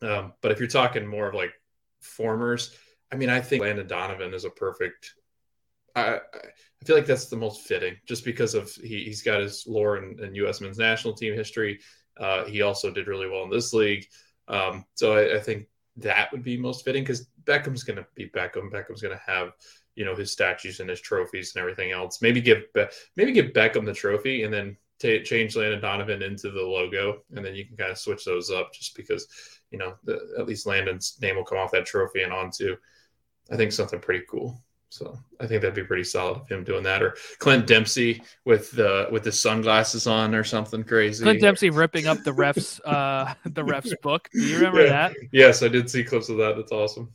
Um, 0.00 0.32
but 0.40 0.52
if 0.52 0.58
you're 0.58 0.68
talking 0.68 1.06
more 1.06 1.28
of 1.28 1.34
like 1.34 1.52
formers, 2.00 2.74
I 3.12 3.16
mean, 3.16 3.28
I 3.28 3.40
think 3.40 3.62
Landon 3.62 3.86
Donovan 3.86 4.32
is 4.32 4.44
a 4.44 4.50
perfect. 4.50 5.14
I 5.94 6.16
I 6.16 6.84
feel 6.84 6.96
like 6.96 7.06
that's 7.06 7.26
the 7.26 7.36
most 7.36 7.62
fitting, 7.62 7.96
just 8.06 8.24
because 8.24 8.54
of 8.54 8.70
he 8.72 9.04
he's 9.04 9.22
got 9.22 9.40
his 9.40 9.64
lore 9.66 9.98
in, 9.98 10.22
in 10.22 10.34
U.S. 10.36 10.60
men's 10.60 10.78
national 10.78 11.14
team 11.14 11.34
history. 11.34 11.80
Uh, 12.16 12.44
he 12.44 12.62
also 12.62 12.90
did 12.90 13.08
really 13.08 13.28
well 13.28 13.44
in 13.44 13.50
this 13.50 13.72
league, 13.72 14.06
um, 14.48 14.84
so 14.94 15.16
I, 15.16 15.36
I 15.36 15.40
think 15.40 15.66
that 15.96 16.30
would 16.32 16.42
be 16.42 16.56
most 16.56 16.84
fitting 16.84 17.02
because 17.02 17.26
Beckham's 17.44 17.82
going 17.84 17.96
to 17.96 18.06
be 18.14 18.28
Beckham. 18.28 18.70
Beckham's 18.70 19.02
going 19.02 19.16
to 19.16 19.22
have 19.24 19.52
you 19.98 20.04
know 20.04 20.14
his 20.14 20.30
statues 20.30 20.78
and 20.78 20.88
his 20.88 21.00
trophies 21.00 21.52
and 21.54 21.60
everything 21.60 21.90
else. 21.90 22.22
Maybe 22.22 22.40
give 22.40 22.62
maybe 23.16 23.32
give 23.32 23.46
Beckham 23.46 23.84
the 23.84 23.92
trophy 23.92 24.44
and 24.44 24.54
then 24.54 24.76
t- 25.00 25.22
change 25.24 25.56
Landon 25.56 25.80
Donovan 25.80 26.22
into 26.22 26.50
the 26.52 26.62
logo, 26.62 27.24
and 27.34 27.44
then 27.44 27.56
you 27.56 27.66
can 27.66 27.76
kind 27.76 27.90
of 27.90 27.98
switch 27.98 28.24
those 28.24 28.48
up 28.50 28.72
just 28.72 28.94
because 28.96 29.26
you 29.72 29.78
know 29.78 29.94
the, 30.04 30.20
at 30.38 30.46
least 30.46 30.66
Landon's 30.66 31.18
name 31.20 31.34
will 31.34 31.44
come 31.44 31.58
off 31.58 31.72
that 31.72 31.84
trophy 31.84 32.22
and 32.22 32.32
onto 32.32 32.76
I 33.50 33.56
think 33.56 33.72
something 33.72 33.98
pretty 33.98 34.24
cool. 34.30 34.62
So 34.90 35.18
I 35.38 35.46
think 35.46 35.60
that'd 35.60 35.74
be 35.74 35.82
pretty 35.84 36.04
solid 36.04 36.38
of 36.38 36.48
him 36.48 36.64
doing 36.64 36.84
that, 36.84 37.02
or 37.02 37.14
Clint 37.40 37.66
Dempsey 37.66 38.22
with 38.46 38.70
the 38.70 39.08
with 39.10 39.24
the 39.24 39.32
sunglasses 39.32 40.06
on, 40.06 40.34
or 40.34 40.44
something 40.44 40.84
crazy. 40.84 41.24
Clint 41.24 41.40
Dempsey 41.42 41.70
ripping 41.70 42.06
up 42.06 42.22
the 42.22 42.30
refs 42.32 42.80
uh 42.86 43.34
the 43.44 43.62
refs 43.62 43.92
book. 44.00 44.28
Do 44.32 44.40
you 44.40 44.56
remember 44.58 44.84
Yeah. 44.84 45.08
that? 45.08 45.16
Yes, 45.32 45.62
I 45.62 45.68
did 45.68 45.90
see 45.90 46.04
clips 46.04 46.28
of 46.30 46.36
that. 46.38 46.56
That's 46.56 46.72
awesome. 46.72 47.12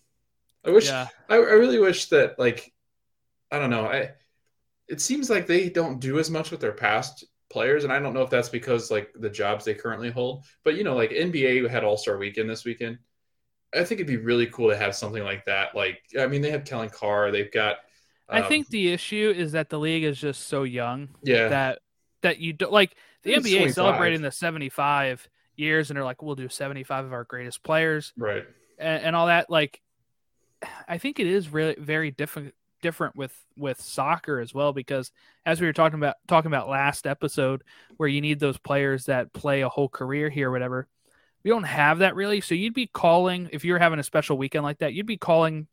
I 0.65 0.72
wish. 0.72 0.88
Yeah. 0.88 1.08
I, 1.29 1.36
I 1.36 1.38
really 1.38 1.79
wish 1.79 2.10
that 2.10 2.38
like 2.39 2.72
I 3.51 3.60
don't 3.60 3.70
know. 3.70 3.86
I 3.86 4.12
it 4.88 5.01
seems 5.01 5.29
like 5.29 5.48
they 5.48 5.70
don't 5.70 6.00
do 6.00 6.20
as 6.20 6.29
much 6.29 6.51
with 6.51 6.60
their 6.60 6.74
past 6.74 7.25
players, 7.50 7.84
and 7.84 7.93
I 7.93 8.00
don't 8.00 8.13
know 8.13 8.22
if 8.22 8.29
that's 8.29 8.50
because 8.50 8.91
like 8.91 9.12
the 9.15 9.29
jobs 9.29 9.65
they 9.65 9.74
currently 9.74 10.10
hold. 10.10 10.46
But 10.63 10.75
you 10.75 10.84
know, 10.84 10.96
like 10.96 11.12
NBA 11.12 11.70
had 11.70 11.84
All 11.84 11.98
Star 11.98 12.17
Weekend 12.17 12.50
this 12.50 12.65
weekend. 12.65 12.98
I 13.74 13.84
think 13.84 14.00
it'd 14.00 14.08
be 14.08 14.17
really 14.17 14.48
cool 14.48 14.70
to 14.70 14.77
have 14.77 14.96
something 14.96 15.24
like 15.24 15.46
that. 15.46 15.75
Like, 15.75 16.00
I 16.20 16.27
mean, 16.27 16.41
they 16.41 16.51
have 16.51 16.63
Kellen 16.63 16.89
Carr. 16.89 17.32
They've 17.32 17.51
got. 17.51 17.77
I 18.29 18.41
um, 18.41 18.48
think 18.48 18.70
the 18.70 18.91
issue 18.91 19.34
is 19.36 19.53
that 19.53 19.70
the 19.70 19.79
league 19.79 20.03
is 20.03 20.20
just 20.20 20.48
so 20.48 20.63
young 20.63 21.10
Yeah. 21.24 21.50
that 21.50 21.79
that 22.22 22.39
you 22.39 22.53
don't 22.53 22.72
like 22.72 22.96
the 23.24 23.34
It's 23.34 23.46
NBA 23.46 23.58
25. 23.58 23.74
celebrating 23.74 24.22
the 24.22 24.32
75 24.32 25.27
years 25.55 25.89
and 25.89 25.98
they're 25.98 26.03
like 26.03 26.22
we'll 26.22 26.36
do 26.36 26.50
75 26.50 27.05
of 27.05 27.13
our 27.13 27.25
greatest 27.25 27.62
players 27.63 28.13
right. 28.17 28.46
and, 28.79 29.03
and 29.03 29.15
all 29.15 29.27
that 29.27 29.50
like 29.50 29.82
I 30.88 30.98
think 30.98 31.20
it 31.20 31.27
is 31.27 31.50
really 31.50 31.75
very 31.77 32.12
different 32.12 32.53
different 32.82 33.15
with 33.15 33.34
with 33.58 33.79
soccer 33.79 34.39
as 34.39 34.53
well 34.53 34.74
because 34.74 35.12
as 35.46 35.62
we 35.62 35.67
were 35.67 35.72
talking 35.74 35.98
about 35.98 36.15
talking 36.27 36.50
about 36.51 36.67
last 36.67 37.08
episode 37.08 37.63
where 37.96 38.10
you 38.10 38.20
need 38.20 38.39
those 38.41 38.58
players 38.58 39.05
that 39.05 39.32
play 39.32 39.62
a 39.62 39.70
whole 39.70 39.88
career 39.88 40.29
here 40.29 40.50
or 40.50 40.51
whatever 40.51 40.88
we 41.43 41.50
don't 41.50 41.63
have 41.63 42.00
that 42.00 42.13
really 42.13 42.41
so 42.41 42.53
you'd 42.53 42.74
be 42.74 42.88
calling 42.88 43.48
if 43.53 43.63
you're 43.63 43.79
having 43.79 44.00
a 44.00 44.03
special 44.03 44.38
weekend 44.38 44.65
like 44.65 44.79
that 44.79 44.93
you'd 44.93 45.05
be 45.05 45.15
calling 45.15 45.65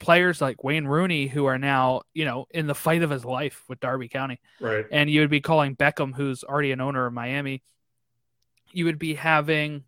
players 0.00 0.40
like 0.40 0.64
Wayne 0.64 0.86
Rooney 0.86 1.28
who 1.28 1.44
are 1.44 1.58
now 1.58 2.02
you 2.12 2.24
know 2.24 2.46
in 2.50 2.66
the 2.66 2.74
fight 2.74 3.02
of 3.02 3.10
his 3.10 3.24
life 3.24 3.62
with 3.68 3.78
Derby 3.78 4.08
County 4.08 4.40
Right. 4.58 4.86
and 4.90 5.08
you 5.08 5.20
would 5.20 5.30
be 5.30 5.40
calling 5.40 5.76
Beckham, 5.76 6.12
who's 6.14 6.42
already 6.42 6.72
an 6.72 6.80
owner 6.80 7.06
of 7.06 7.12
Miami. 7.12 7.62
You 8.72 8.86
would 8.86 8.98
be 8.98 9.14
having 9.14 9.84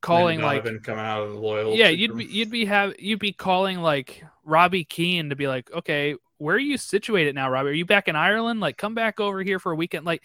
calling 0.00 0.40
like 0.40 0.64
coming 0.82 1.04
out 1.04 1.22
of 1.22 1.32
the 1.32 1.38
loyal. 1.38 1.74
yeah, 1.74 1.88
you'd 1.88 2.16
be 2.16 2.24
you'd 2.24 2.50
be 2.50 2.64
have 2.64 2.94
you'd 2.98 3.18
be 3.18 3.32
calling 3.32 3.80
like 3.80 4.22
Robbie 4.44 4.84
Keane 4.84 5.30
to 5.30 5.36
be 5.36 5.48
like, 5.48 5.70
okay, 5.72 6.14
where 6.38 6.56
are 6.56 6.60
you 6.60 6.78
situated 6.78 7.34
now, 7.34 7.50
Robbie? 7.50 7.70
Are 7.70 7.72
you 7.72 7.86
back 7.86 8.08
in 8.08 8.16
Ireland? 8.16 8.60
Like, 8.60 8.76
come 8.76 8.94
back 8.94 9.20
over 9.20 9.42
here 9.42 9.58
for 9.58 9.72
a 9.72 9.76
weekend. 9.76 10.04
Like, 10.06 10.22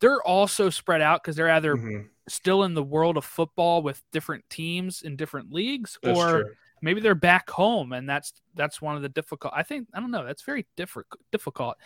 they're 0.00 0.22
also 0.22 0.70
spread 0.70 1.00
out 1.02 1.22
because 1.22 1.36
they're 1.36 1.50
either 1.50 1.76
Mhm. 1.76 2.08
still 2.28 2.64
in 2.64 2.74
the 2.74 2.82
world 2.82 3.16
of 3.16 3.24
football 3.24 3.82
with 3.82 4.02
different 4.12 4.48
teams 4.48 5.02
in 5.02 5.16
different 5.16 5.52
leagues, 5.52 5.98
That's 6.02 6.18
or 6.18 6.42
true. 6.44 6.54
maybe 6.82 7.00
they're 7.00 7.14
back 7.14 7.50
home 7.50 7.92
and 7.92 8.08
that's 8.08 8.32
that's 8.54 8.80
one 8.80 8.96
of 8.96 9.02
the 9.02 9.08
difficult 9.10 9.52
i 9.54 9.62
think 9.62 9.86
i 9.92 10.00
don't 10.00 10.10
know 10.10 10.24
that's 10.24 10.40
very 10.42 10.64
difficult 10.76 11.20
difficult 11.30 11.76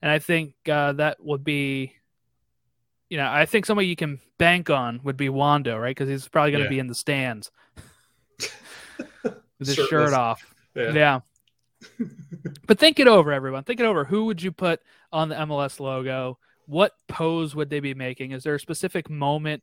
and 0.00 0.10
i 0.10 0.18
think 0.18 0.54
uh, 0.70 0.92
that 0.94 1.22
would 1.22 1.44
be 1.44 1.92
you 3.10 3.16
know 3.16 3.30
i 3.30 3.46
think 3.46 3.64
somebody 3.66 3.88
you 3.88 3.96
can 3.96 4.20
bank 4.38 4.70
on 4.70 5.00
would 5.02 5.16
be 5.16 5.28
Wondo 5.28 5.76
right? 5.78 5.90
Because 5.96 6.08
he's 6.08 6.28
probably 6.28 6.52
going 6.52 6.60
to 6.62 6.66
Yeah. 6.66 6.70
be 6.70 6.78
in 6.78 6.86
the 6.86 6.94
stands. 6.94 7.50
With 9.24 9.66
his 9.66 9.74
Shirtless. 9.74 9.88
shirt 9.90 10.12
off. 10.14 10.54
Yeah. 10.74 10.92
yeah. 10.92 11.20
But 12.66 12.78
think 12.78 13.00
it 13.00 13.08
over 13.08 13.32
everyone. 13.32 13.64
Think 13.64 13.80
it 13.80 13.86
over. 13.86 14.04
Who 14.04 14.26
would 14.26 14.42
you 14.42 14.52
put 14.52 14.80
on 15.12 15.28
the 15.28 15.34
mls 15.34 15.80
logo? 15.80 16.38
What 16.66 16.92
pose 17.08 17.54
would 17.54 17.70
they 17.70 17.80
be 17.80 17.94
making? 17.94 18.32
Is 18.32 18.44
there 18.44 18.54
a 18.54 18.60
specific 18.60 19.08
moment 19.08 19.62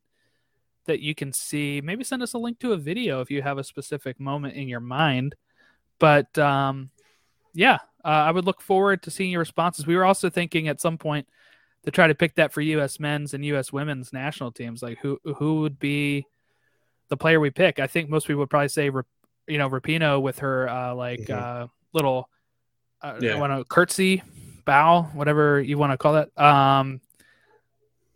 that 0.85 0.99
you 1.01 1.13
can 1.15 1.31
see? 1.31 1.81
Maybe 1.81 2.03
send 2.03 2.23
us 2.23 2.33
a 2.33 2.37
link 2.39 2.59
to 2.59 2.73
a 2.73 2.77
video 2.77 3.21
if 3.21 3.29
you 3.31 3.41
have 3.43 3.57
a 3.59 3.63
specific 3.63 4.19
moment 4.19 4.55
in 4.55 4.67
your 4.67 4.79
mind. 4.79 5.35
But 5.99 6.35
um 6.37 6.89
yeah 7.53 7.77
uh, 8.03 8.07
i 8.27 8.31
would 8.31 8.43
look 8.45 8.59
forward 8.61 9.01
to 9.03 9.11
seeing 9.11 9.31
your 9.31 9.39
responses. 9.39 9.87
We 9.87 9.95
were 9.95 10.03
also 10.03 10.29
thinking 10.29 10.67
at 10.67 10.81
some 10.81 10.97
point 10.97 11.27
to 11.85 11.91
try 11.91 12.07
to 12.07 12.15
pick 12.15 12.35
that 12.35 12.51
for 12.51 12.61
us 12.61 12.99
men's 12.99 13.33
and 13.33 13.43
us 13.45 13.71
women's 13.71 14.11
national 14.11 14.51
teams 14.51 14.81
like 14.83 14.97
who 14.99 15.19
who 15.37 15.61
would 15.61 15.79
be 15.79 16.25
the 17.09 17.17
player 17.17 17.39
we 17.39 17.49
pick 17.51 17.79
i 17.79 17.87
think 17.87 18.09
most 18.09 18.27
people 18.27 18.39
would 18.39 18.49
probably 18.49 18.67
say 18.69 18.89
Rap- 18.89 19.05
you 19.47 19.57
know 19.57 19.69
Rapinoe 19.69 20.21
with 20.21 20.39
her 20.39 20.67
uh 20.67 20.93
like 20.95 21.19
Mhm. 21.21 21.37
uh 21.41 21.67
little 21.93 22.29
uh, 23.01 23.19
Yeah. 23.21 23.35
I 23.35 23.39
want 23.39 23.53
to 23.53 23.63
curtsy 23.65 24.23
bow 24.65 25.03
whatever 25.13 25.61
you 25.61 25.77
want 25.77 25.91
to 25.93 25.97
call 25.97 26.13
that 26.13 26.35
um 26.41 26.99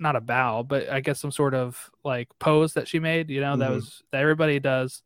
not 0.02 0.16
a 0.16 0.22
bow, 0.22 0.64
but 0.64 0.90
I 0.90 1.02
guess 1.02 1.20
some 1.20 1.30
sort 1.32 1.54
of 1.54 1.92
like 2.06 2.30
pose 2.40 2.74
that 2.76 2.88
she 2.88 3.00
made. 3.00 3.30
You 3.30 3.42
know, 3.42 3.58
that 3.58 3.70
Mhm. 3.70 3.76
was 3.76 4.02
that 4.12 4.22
everybody 4.22 4.58
does. 4.60 5.04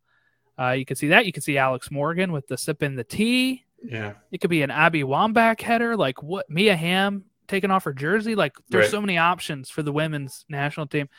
Uh, 0.57 0.69
you 0.77 0.85
can 0.85 0.95
see 0.95 1.07
that. 1.07 1.25
You 1.25 1.31
can 1.33 1.41
see 1.41 1.57
Alex 1.57 1.89
Morgan 1.89 2.31
with 2.31 2.45
the 2.47 2.57
sip 2.59 2.83
in 2.83 2.93
the 2.95 3.03
tea. 3.03 3.65
Yeah. 3.83 4.13
It 4.31 4.37
could 4.39 4.51
be 4.51 4.61
an 4.61 4.69
Abby 4.69 5.01
Wambach 5.01 5.61
header, 5.61 5.97
like 5.97 6.21
what 6.21 6.47
Mia 6.47 6.75
Hamm 6.75 7.25
taking 7.47 7.71
off 7.71 7.83
her 7.83 7.93
jersey. 7.93 8.35
Like 8.35 8.53
there's 8.69 8.85
Right. 8.85 8.91
so 8.91 9.01
many 9.01 9.17
options 9.17 9.69
for 9.69 9.83
the 9.83 9.91
women's 9.91 10.45
national 10.49 10.87
team. 10.87 11.09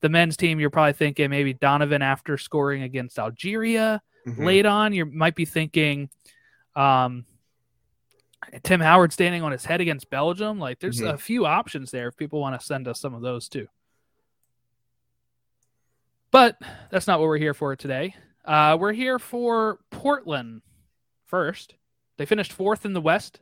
The 0.00 0.08
men's 0.08 0.36
team, 0.36 0.58
you're 0.58 0.70
probably 0.70 0.94
thinking 0.94 1.30
maybe 1.30 1.54
Donovan 1.54 2.02
after 2.02 2.36
scoring 2.36 2.82
against 2.82 3.18
Algeria 3.18 4.02
Mhm. 4.26 4.44
late 4.44 4.66
on. 4.66 4.92
You 4.92 5.04
might 5.06 5.34
be 5.34 5.44
thinking 5.44 6.10
um, 6.74 7.26
Tim 8.64 8.80
Howard 8.80 9.12
standing 9.12 9.42
on 9.42 9.52
his 9.52 9.64
head 9.64 9.80
against 9.80 10.08
Belgium. 10.10 10.58
Like 10.58 10.80
there's 10.80 11.00
Mhm. 11.00 11.12
a 11.14 11.18
few 11.18 11.46
options 11.46 11.90
there 11.90 12.08
if 12.08 12.16
people 12.16 12.40
want 12.40 12.58
to 12.58 12.66
send 12.66 12.88
us 12.88 12.98
some 13.00 13.14
of 13.14 13.20
those 13.22 13.48
too. 13.48 13.68
But 16.30 16.56
that's 16.90 17.06
not 17.06 17.20
what 17.20 17.26
we're 17.28 17.38
here 17.38 17.54
for 17.54 17.76
today. 17.76 18.14
Uh, 18.44 18.76
we're 18.80 18.92
here 18.94 19.18
for 19.18 19.78
Portland 19.90 20.62
first. 21.26 21.74
They 22.16 22.26
finished 22.26 22.52
fourth 22.52 22.84
in 22.84 22.94
the 22.94 23.00
West. 23.00 23.40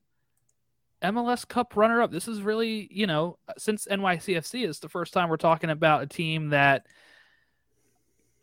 MLS 1.03 1.47
Cup 1.47 1.77
runner 1.77 2.03
up. 2.03 2.11
This 2.11 2.29
is 2.29 2.43
really, 2.43 2.89
you 2.91 3.07
know, 3.07 3.39
since 3.57 3.87
NYCFC 3.87 4.67
is 4.69 4.81
the 4.81 4.89
first 4.89 5.13
time 5.13 5.29
we're 5.29 5.37
talking 5.37 5.71
about 5.71 6.03
a 6.03 6.07
team 6.07 6.51
that, 6.51 6.87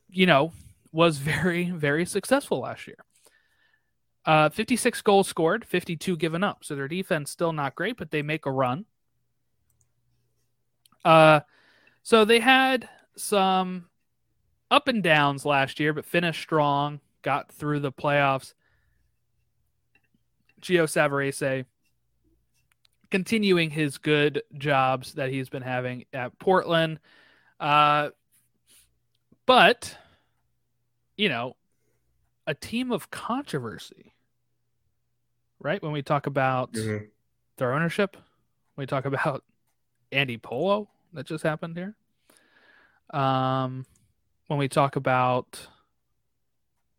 you 0.10 0.26
know, 0.26 0.52
was 0.92 1.18
very, 1.18 1.70
very 1.70 2.06
successful 2.06 2.62
last 2.62 2.88
year. 2.88 2.98
Uh, 4.26 4.50
56 4.50 5.02
goals 5.04 5.28
scored, 5.28 5.64
52 5.66 6.18
given 6.18 6.44
up. 6.44 6.64
So 6.64 6.76
their 6.76 6.90
defense 6.90 7.32
still 7.32 7.54
not 7.54 7.76
great, 7.76 7.96
but 7.98 8.12
they 8.12 8.22
make 8.22 8.46
a 8.46 8.52
run. 8.52 8.86
Uh, 11.06 11.42
so 12.04 12.26
they 12.26 12.42
had 12.42 12.90
some 13.16 13.86
up 14.70 14.90
and 14.90 15.02
downs 15.02 15.46
last 15.46 15.80
year, 15.80 15.94
but 15.94 16.06
finished 16.06 16.42
strong, 16.42 17.00
got 17.22 17.52
through 17.52 17.80
the 17.80 17.92
playoffs. 17.92 18.54
Gio 20.62 20.84
Savarese 20.84 21.66
continuing 23.10 23.70
his 23.70 23.98
good 23.98 24.42
jobs 24.58 25.14
that 25.14 25.30
he's 25.30 25.50
been 25.50 25.62
having 25.64 26.06
at 26.14 26.38
Portland. 26.40 27.00
Uh, 27.60 28.10
but, 29.46 29.98
you 31.16 31.30
know, 31.30 31.56
a 32.46 32.54
team 32.54 32.92
of 32.92 33.10
controversy, 33.12 34.14
right? 35.60 35.82
When 35.82 35.92
we 35.92 36.02
talk 36.02 36.28
about 36.28 36.74
Mhm. 36.74 37.10
their 37.58 37.74
ownership, 37.74 38.18
we 38.76 38.86
talk 38.86 39.06
about 39.06 39.44
Andy 40.12 40.38
Polo 40.38 40.90
that 41.14 41.26
just 41.26 41.44
happened 41.44 41.78
here. 41.78 41.96
Um, 43.10 43.86
when 44.48 44.60
we 44.60 44.68
talk 44.68 44.96
about 44.96 45.68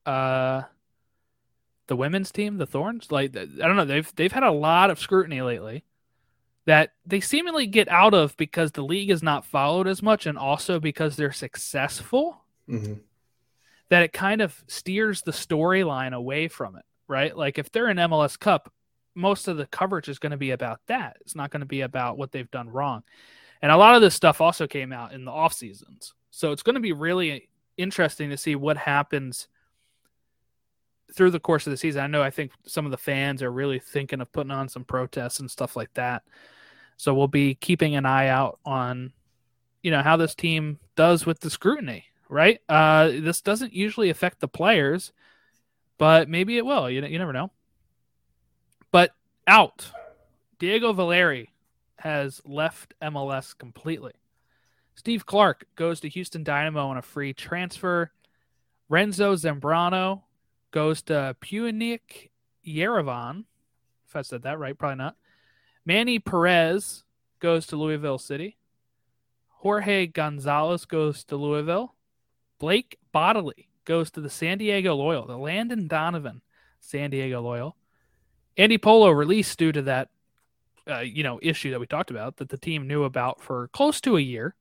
uh 0.06 0.62
the 1.86 1.96
women's 1.96 2.30
team, 2.32 2.56
the 2.58 2.66
Thorns, 2.66 3.10
like 3.12 3.36
I 3.36 3.44
don't 3.44 3.76
know, 3.76 3.84
they've 3.84 4.10
they've 4.16 4.32
had 4.32 4.42
a 4.42 4.50
lot 4.50 4.90
of 4.90 4.98
scrutiny 4.98 5.40
lately 5.42 5.84
that 6.68 6.92
they 7.06 7.18
seemingly 7.18 7.66
get 7.66 7.88
out 7.88 8.12
of 8.12 8.36
because 8.36 8.72
the 8.72 8.82
league 8.84 9.08
is 9.08 9.22
not 9.22 9.46
followed 9.46 9.86
as 9.86 10.02
much 10.02 10.26
and 10.26 10.36
also 10.36 10.78
because 10.78 11.16
they're 11.16 11.32
successful 11.32 12.44
Mhm. 12.68 13.00
that 13.88 14.02
it 14.02 14.12
kind 14.12 14.42
of 14.42 14.62
steers 14.66 15.22
the 15.22 15.32
storyline 15.32 16.12
away 16.12 16.46
from 16.46 16.76
it, 16.76 16.84
right? 17.06 17.34
Like 17.34 17.56
if 17.56 17.72
they're 17.72 17.88
in 17.88 17.98
MLS 17.98 18.36
Cup, 18.36 18.70
most 19.14 19.48
of 19.48 19.56
the 19.56 19.64
coverage 19.64 20.10
is 20.10 20.18
going 20.18 20.32
to 20.32 20.36
be 20.36 20.50
about 20.50 20.80
that. 20.88 21.16
It's 21.22 21.34
not 21.34 21.50
going 21.50 21.60
to 21.60 21.66
be 21.66 21.80
about 21.80 22.18
what 22.18 22.32
they've 22.32 22.50
done 22.50 22.68
wrong. 22.68 23.02
And 23.62 23.72
a 23.72 23.76
lot 23.78 23.94
of 23.94 24.02
this 24.02 24.14
stuff 24.14 24.42
also 24.42 24.66
came 24.66 24.92
out 24.92 25.14
in 25.14 25.24
the 25.24 25.32
off 25.32 25.54
seasons. 25.54 26.12
So 26.28 26.52
it's 26.52 26.62
going 26.62 26.74
to 26.74 26.82
be 26.82 26.92
really 26.92 27.48
interesting 27.78 28.28
to 28.28 28.36
see 28.36 28.56
what 28.56 28.76
happens 28.76 29.48
through 31.14 31.30
the 31.30 31.40
course 31.40 31.66
of 31.66 31.70
the 31.70 31.78
season. 31.78 32.02
I 32.02 32.08
know 32.08 32.22
I 32.22 32.28
think 32.28 32.52
some 32.66 32.84
of 32.84 32.90
the 32.90 32.98
fans 32.98 33.42
are 33.42 33.50
really 33.50 33.78
thinking 33.78 34.20
of 34.20 34.30
putting 34.32 34.50
on 34.50 34.68
some 34.68 34.84
protests 34.84 35.40
and 35.40 35.50
stuff 35.50 35.74
like 35.74 35.94
that. 35.94 36.24
So 36.98 37.14
we'll 37.14 37.28
be 37.28 37.54
keeping 37.54 37.94
an 37.94 38.04
eye 38.04 38.28
out 38.28 38.58
on, 38.66 39.12
you 39.82 39.90
know, 39.90 40.02
how 40.02 40.16
this 40.16 40.34
team 40.34 40.78
does 40.96 41.24
with 41.24 41.40
the 41.40 41.48
scrutiny. 41.48 42.04
Right? 42.28 42.60
Uh, 42.68 43.08
this 43.08 43.40
doesn't 43.40 43.72
usually 43.72 44.10
affect 44.10 44.40
the 44.40 44.48
players, 44.48 45.12
but 45.96 46.28
maybe 46.28 46.58
it 46.58 46.66
will. 46.66 46.90
You 46.90 47.02
you 47.06 47.18
never 47.18 47.32
know. 47.32 47.50
But 48.90 49.12
out, 49.46 49.90
Diego 50.58 50.92
Valeri 50.92 51.54
has 52.00 52.42
left 52.44 52.92
MLS 53.00 53.56
completely. 53.56 54.12
Steve 54.94 55.24
Clark 55.24 55.66
goes 55.76 56.00
to 56.00 56.08
Houston 56.08 56.42
Dynamo 56.42 56.88
on 56.88 56.98
a 56.98 57.02
free 57.02 57.32
transfer. 57.32 58.10
Renzo 58.88 59.34
Zambrano 59.36 60.22
goes 60.72 61.02
to 61.02 61.36
Pyunik 61.40 62.30
Yerevan. 62.66 63.44
If 64.08 64.16
I 64.16 64.22
said 64.22 64.42
that 64.42 64.58
right, 64.58 64.76
probably 64.76 64.96
not. 64.96 65.16
Manny 65.88 66.18
Perez 66.18 67.02
goes 67.40 67.66
to 67.68 67.76
Louisville 67.76 68.18
City. 68.18 68.58
Jorge 69.48 70.06
Gonzalez 70.06 70.84
goes 70.84 71.24
to 71.24 71.36
Louisville. 71.36 71.94
Blake 72.58 72.98
Bodily 73.10 73.70
goes 73.86 74.10
to 74.10 74.20
the 74.20 74.28
San 74.28 74.58
Diego 74.58 74.94
Loyal, 74.94 75.26
the 75.26 75.38
Landon 75.38 75.88
Donovan 75.88 76.42
San 76.78 77.08
Diego 77.08 77.40
Loyal. 77.40 77.74
Andy 78.58 78.76
Polo 78.76 79.08
released 79.08 79.58
due 79.58 79.72
to 79.72 79.80
that, 79.80 80.10
uh, 80.86 80.98
you 80.98 81.22
know, 81.22 81.40
issue 81.40 81.70
that 81.70 81.80
we 81.80 81.86
talked 81.86 82.10
about 82.10 82.36
that 82.36 82.50
the 82.50 82.58
team 82.58 82.86
knew 82.86 83.04
about 83.04 83.40
for 83.40 83.68
close 83.68 83.98
to 84.02 84.18
a 84.18 84.20
year. 84.20 84.54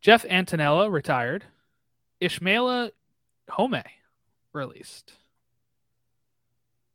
Jeff 0.00 0.22
Attinella 0.28 0.92
retired. 0.92 1.46
Ismaila 2.22 2.92
Jome 3.50 3.82
released. 4.52 5.14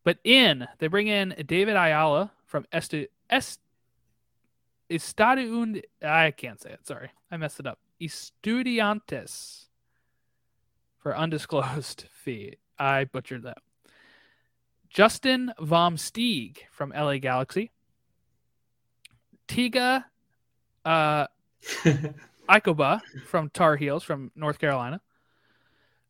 But 0.05 0.19
in, 0.24 0.69
they 0.79 0.88
bring 0.88 1.10
in 1.10 1.36
David 1.45 1.75
Ayala 1.75 2.31
from 2.53 2.67
Est- 2.72 3.10
Est- 3.31 3.60
Estadio. 4.88 5.81
I 6.03 6.29
can't 6.29 6.62
say 6.62 6.69
it. 6.69 6.86
Sorry. 6.86 7.10
I 7.31 7.38
messed 7.38 7.60
it 7.60 7.65
up. 7.65 7.79
Estudiantes 8.00 9.69
for 11.00 11.17
undisclosed 11.17 12.05
fee. 12.13 12.57
I 12.77 13.05
butchered 13.05 13.41
that. 13.41 13.57
Justin 14.88 15.51
Vom 15.60 15.98
Steeg 15.98 16.57
from 16.72 16.93
LA 16.95 17.17
Galaxy. 17.17 17.72
Tega 19.48 20.05
uh, 20.86 21.25
Ikoba 22.48 23.01
from 23.25 23.50
Tar 23.50 23.77
Heels 23.77 24.03
from 24.03 24.29
North 24.36 24.60
Carolina. 24.60 25.01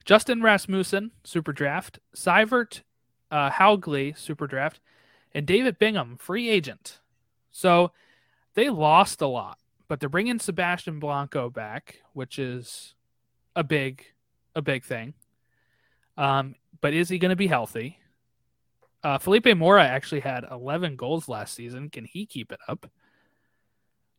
Justin 0.03 0.41
Rasmussen, 0.41 1.11
Super 1.23 1.53
Draft. 1.53 1.99
Sivert 2.13 2.81
uh, 3.31 3.49
Haugli, 3.49 4.17
Super 4.17 4.45
Draft. 4.45 4.81
And 5.33 5.45
David 5.45 5.79
Bingham, 5.79 6.17
free 6.17 6.49
agent. 6.49 6.99
So 7.51 7.91
they 8.53 8.69
lost 8.69 9.21
a 9.21 9.27
lot, 9.27 9.57
but 9.87 9.99
they're 9.99 10.09
bringing 10.09 10.39
Sebastian 10.39 10.99
Blanco 10.99 11.49
back, 11.49 11.99
which 12.13 12.37
is 12.39 12.93
a 13.55 13.63
big, 13.63 14.05
a 14.55 14.61
big 14.61 14.83
thing. 14.83 15.13
Um, 16.17 16.55
but 16.81 16.93
is 16.93 17.09
he 17.09 17.17
going 17.17 17.29
to 17.31 17.35
be 17.35 17.47
healthy? 17.47 17.99
Uh, 19.03 19.17
Felipe 19.17 19.57
Mora 19.57 19.83
actually 19.83 20.21
had 20.21 20.45
11 20.49 20.95
goals 20.95 21.27
last 21.27 21.55
season. 21.55 21.89
Can 21.89 22.05
he 22.05 22.25
keep 22.25 22.51
it 22.51 22.59
up? 22.67 22.89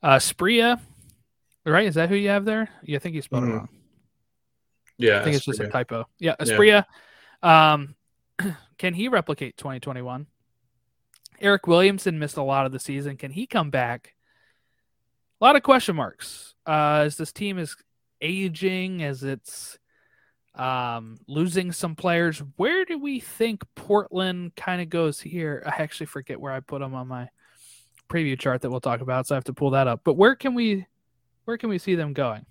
Uh, 0.03 0.17
Spria, 0.17 0.79
right? 1.65 1.87
Is 1.87 1.95
that 1.95 2.09
who 2.11 2.17
you 2.17 2.29
have 2.29 2.45
there? 2.45 2.69
Yeah, 2.83 2.97
I 2.97 2.99
think 2.99 3.15
you 3.15 3.23
spelled 3.23 3.45
Mhm. 3.45 3.49
it 3.51 3.55
wrong. 3.55 3.69
Yeah, 4.99 5.21
I 5.21 5.25
think 5.25 5.37
it's 5.37 5.45
just 5.47 5.61
a 5.61 5.69
typo. 5.69 6.07
Yeah, 6.19 6.35
Yeah. 6.45 6.83
Um, 7.43 7.95
can 8.79 8.95
he 8.95 9.09
replicate 9.09 9.57
2021? 9.57 10.27
Eric 11.41 11.67
Williamson 11.67 12.19
missed 12.19 12.37
a 12.37 12.43
lot 12.43 12.67
of 12.67 12.73
the 12.73 12.79
season. 12.79 13.17
Can 13.17 13.31
he 13.31 13.47
come 13.47 13.71
back? 13.71 14.15
A 15.41 15.45
lot 15.45 15.57
of 15.57 15.63
question 15.63 15.97
marks. 15.97 16.55
Uh, 16.67 17.03
as 17.05 17.17
this 17.17 17.33
team 17.33 17.59
is 17.59 17.77
aging, 18.21 19.03
as 19.03 19.23
it's 19.23 19.79
um, 20.55 21.19
losing 21.27 21.73
some 21.73 21.95
players, 21.97 22.43
where 22.57 22.85
do 22.85 22.99
we 22.99 23.21
think 23.21 23.63
Portland 23.75 24.55
kind 24.57 24.81
of 24.81 24.89
goes 24.89 25.21
here? 25.21 25.63
I 25.67 25.83
actually 25.83 26.07
forget 26.07 26.41
where 26.41 26.53
I 26.53 26.61
put 26.61 26.81
them 26.81 26.95
on 26.95 27.09
my 27.09 27.29
preview 28.09 28.39
chart 28.39 28.63
that 28.63 28.71
we'll 28.71 28.81
talk 28.81 29.01
about, 29.01 29.27
so 29.27 29.35
I 29.35 29.37
have 29.37 29.45
to 29.45 29.53
pull 29.53 29.71
that 29.71 29.89
up. 29.89 30.01
But 30.05 30.15
where 30.15 30.37
can 30.37 30.55
we, 30.55 30.87
where 31.45 31.59
can 31.59 31.69
we 31.69 31.79
see 31.79 31.95
them 31.95 32.13
going? 32.13 32.47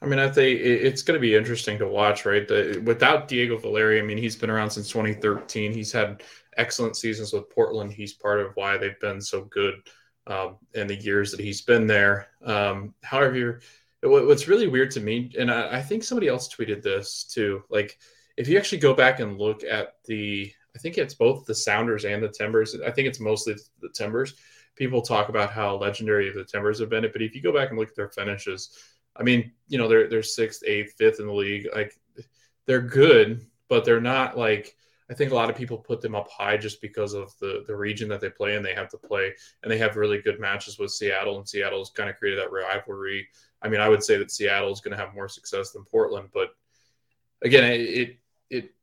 I 0.00 0.06
mean, 0.06 0.20
I 0.20 0.30
think 0.30 0.60
it's 0.60 1.02
going 1.02 1.16
to 1.16 1.20
be 1.20 1.34
interesting 1.34 1.76
to 1.78 1.88
watch, 1.88 2.24
right? 2.24 2.46
The, 2.46 2.80
without 2.84 3.26
Diego 3.26 3.58
Valeri, 3.58 3.98
I 3.98 4.02
mean, 4.02 4.16
he's 4.16 4.36
been 4.36 4.48
around 4.48 4.70
since 4.70 4.88
2013. 4.88 5.72
He's 5.72 5.90
had 5.90 6.22
excellent 6.58 6.96
seasons 6.96 7.32
with 7.32 7.48
Portland. 7.50 7.92
He's 7.92 8.12
part 8.14 8.40
of 8.40 8.52
why 8.54 8.76
they've 8.76 9.00
been 9.00 9.20
so 9.20 9.44
good 9.44 9.74
um, 10.26 10.56
in 10.74 10.86
the 10.86 10.96
years 10.96 11.30
that 11.30 11.40
he's 11.40 11.62
been 11.62 11.86
there. 11.86 12.28
Um, 12.44 12.94
however, 13.02 13.60
what- 14.02 14.26
what's 14.26 14.48
really 14.48 14.68
weird 14.68 14.90
to 14.92 15.00
me, 15.00 15.32
and 15.38 15.50
I, 15.50 15.78
I 15.78 15.82
think 15.82 16.04
somebody 16.04 16.28
else 16.28 16.48
tweeted 16.48 16.82
this 16.82 17.24
too, 17.24 17.62
like 17.70 17.98
if 18.36 18.46
you 18.48 18.58
actually 18.58 18.78
go 18.78 18.94
back 18.94 19.20
and 19.20 19.38
look 19.38 19.64
at 19.64 19.94
the, 20.04 20.52
I 20.76 20.78
think 20.78 20.98
it's 20.98 21.14
both 21.14 21.46
the 21.46 21.54
Sounders 21.54 22.04
and 22.04 22.22
the 22.22 22.28
Timbers. 22.28 22.76
I 22.86 22.90
think 22.90 23.08
it's 23.08 23.18
mostly 23.20 23.56
the 23.80 23.88
Timbers. 23.88 24.34
People 24.76 25.02
talk 25.02 25.28
about 25.28 25.50
how 25.50 25.76
legendary 25.76 26.30
the 26.30 26.44
Timbers 26.44 26.78
have 26.78 26.90
been, 26.90 27.08
but 27.12 27.22
if 27.22 27.34
you 27.34 27.42
go 27.42 27.52
back 27.52 27.70
and 27.70 27.78
look 27.78 27.88
at 27.88 27.96
their 27.96 28.10
finishes, 28.10 28.78
I 29.16 29.24
mean, 29.24 29.50
you 29.66 29.78
know, 29.78 29.88
they're 29.88 30.08
they're 30.08 30.22
sixth, 30.22 30.62
eighth, 30.64 30.94
fifth 30.96 31.18
in 31.18 31.26
the 31.26 31.32
league. 31.32 31.66
Like 31.74 31.98
they're 32.66 32.80
good, 32.80 33.46
but 33.68 33.84
they're 33.84 34.00
not 34.00 34.38
like 34.38 34.76
I 35.10 35.14
think 35.14 35.32
a 35.32 35.34
lot 35.34 35.48
of 35.48 35.56
people 35.56 35.78
put 35.78 36.02
them 36.02 36.14
up 36.14 36.28
high 36.30 36.56
just 36.56 36.82
because 36.82 37.14
of 37.14 37.32
the 37.40 37.64
the 37.66 37.76
region 37.76 38.08
that 38.10 38.20
they 38.20 38.28
play 38.28 38.56
and 38.56 38.64
they 38.64 38.74
have 38.74 38.90
to 38.90 38.98
play 38.98 39.32
and 39.62 39.72
they 39.72 39.78
have 39.78 39.96
really 39.96 40.20
good 40.20 40.38
matches 40.38 40.78
with 40.78 40.90
Seattle 40.90 41.38
and 41.38 41.48
Seattle's 41.48 41.90
kind 41.90 42.10
of 42.10 42.16
created 42.16 42.38
that 42.40 42.52
rivalry. 42.52 43.26
I 43.62 43.68
mean, 43.68 43.80
I 43.80 43.88
would 43.88 44.04
say 44.04 44.18
that 44.18 44.30
Seattle 44.30 44.72
is 44.72 44.80
going 44.80 44.96
to 44.96 45.02
have 45.02 45.14
more 45.14 45.28
success 45.28 45.72
than 45.72 45.84
Portland, 45.84 46.28
but 46.32 46.50
again, 47.42 47.64
it 47.72 48.18
it 48.50 48.74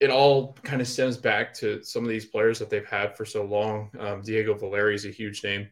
it, 0.00 0.10
all 0.10 0.56
kind 0.62 0.80
of 0.80 0.88
stems 0.88 1.16
back 1.16 1.52
to 1.54 1.82
some 1.82 2.04
of 2.04 2.08
these 2.08 2.24
players 2.24 2.58
that 2.58 2.70
they've 2.70 2.86
had 2.86 3.16
for 3.16 3.26
so 3.26 3.44
long. 3.44 3.90
Um, 3.98 4.22
Diego 4.22 4.54
Valeri 4.54 4.94
is 4.94 5.04
a 5.04 5.10
huge 5.10 5.44
name, 5.44 5.68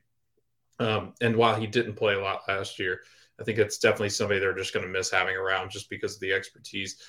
um, 0.78 1.14
and 1.20 1.36
while 1.36 1.54
he 1.54 1.66
didn't 1.66 1.94
play 1.94 2.14
a 2.14 2.20
lot 2.20 2.42
last 2.48 2.78
year, 2.78 3.00
I 3.40 3.44
think 3.44 3.58
it's 3.58 3.78
definitely 3.78 4.10
somebody 4.10 4.40
they're 4.40 4.54
just 4.54 4.74
going 4.74 4.86
to 4.86 4.92
miss 4.92 5.10
having 5.10 5.36
around 5.36 5.70
just 5.70 5.90
because 5.90 6.14
of 6.14 6.20
the 6.20 6.32
expertise 6.32 7.02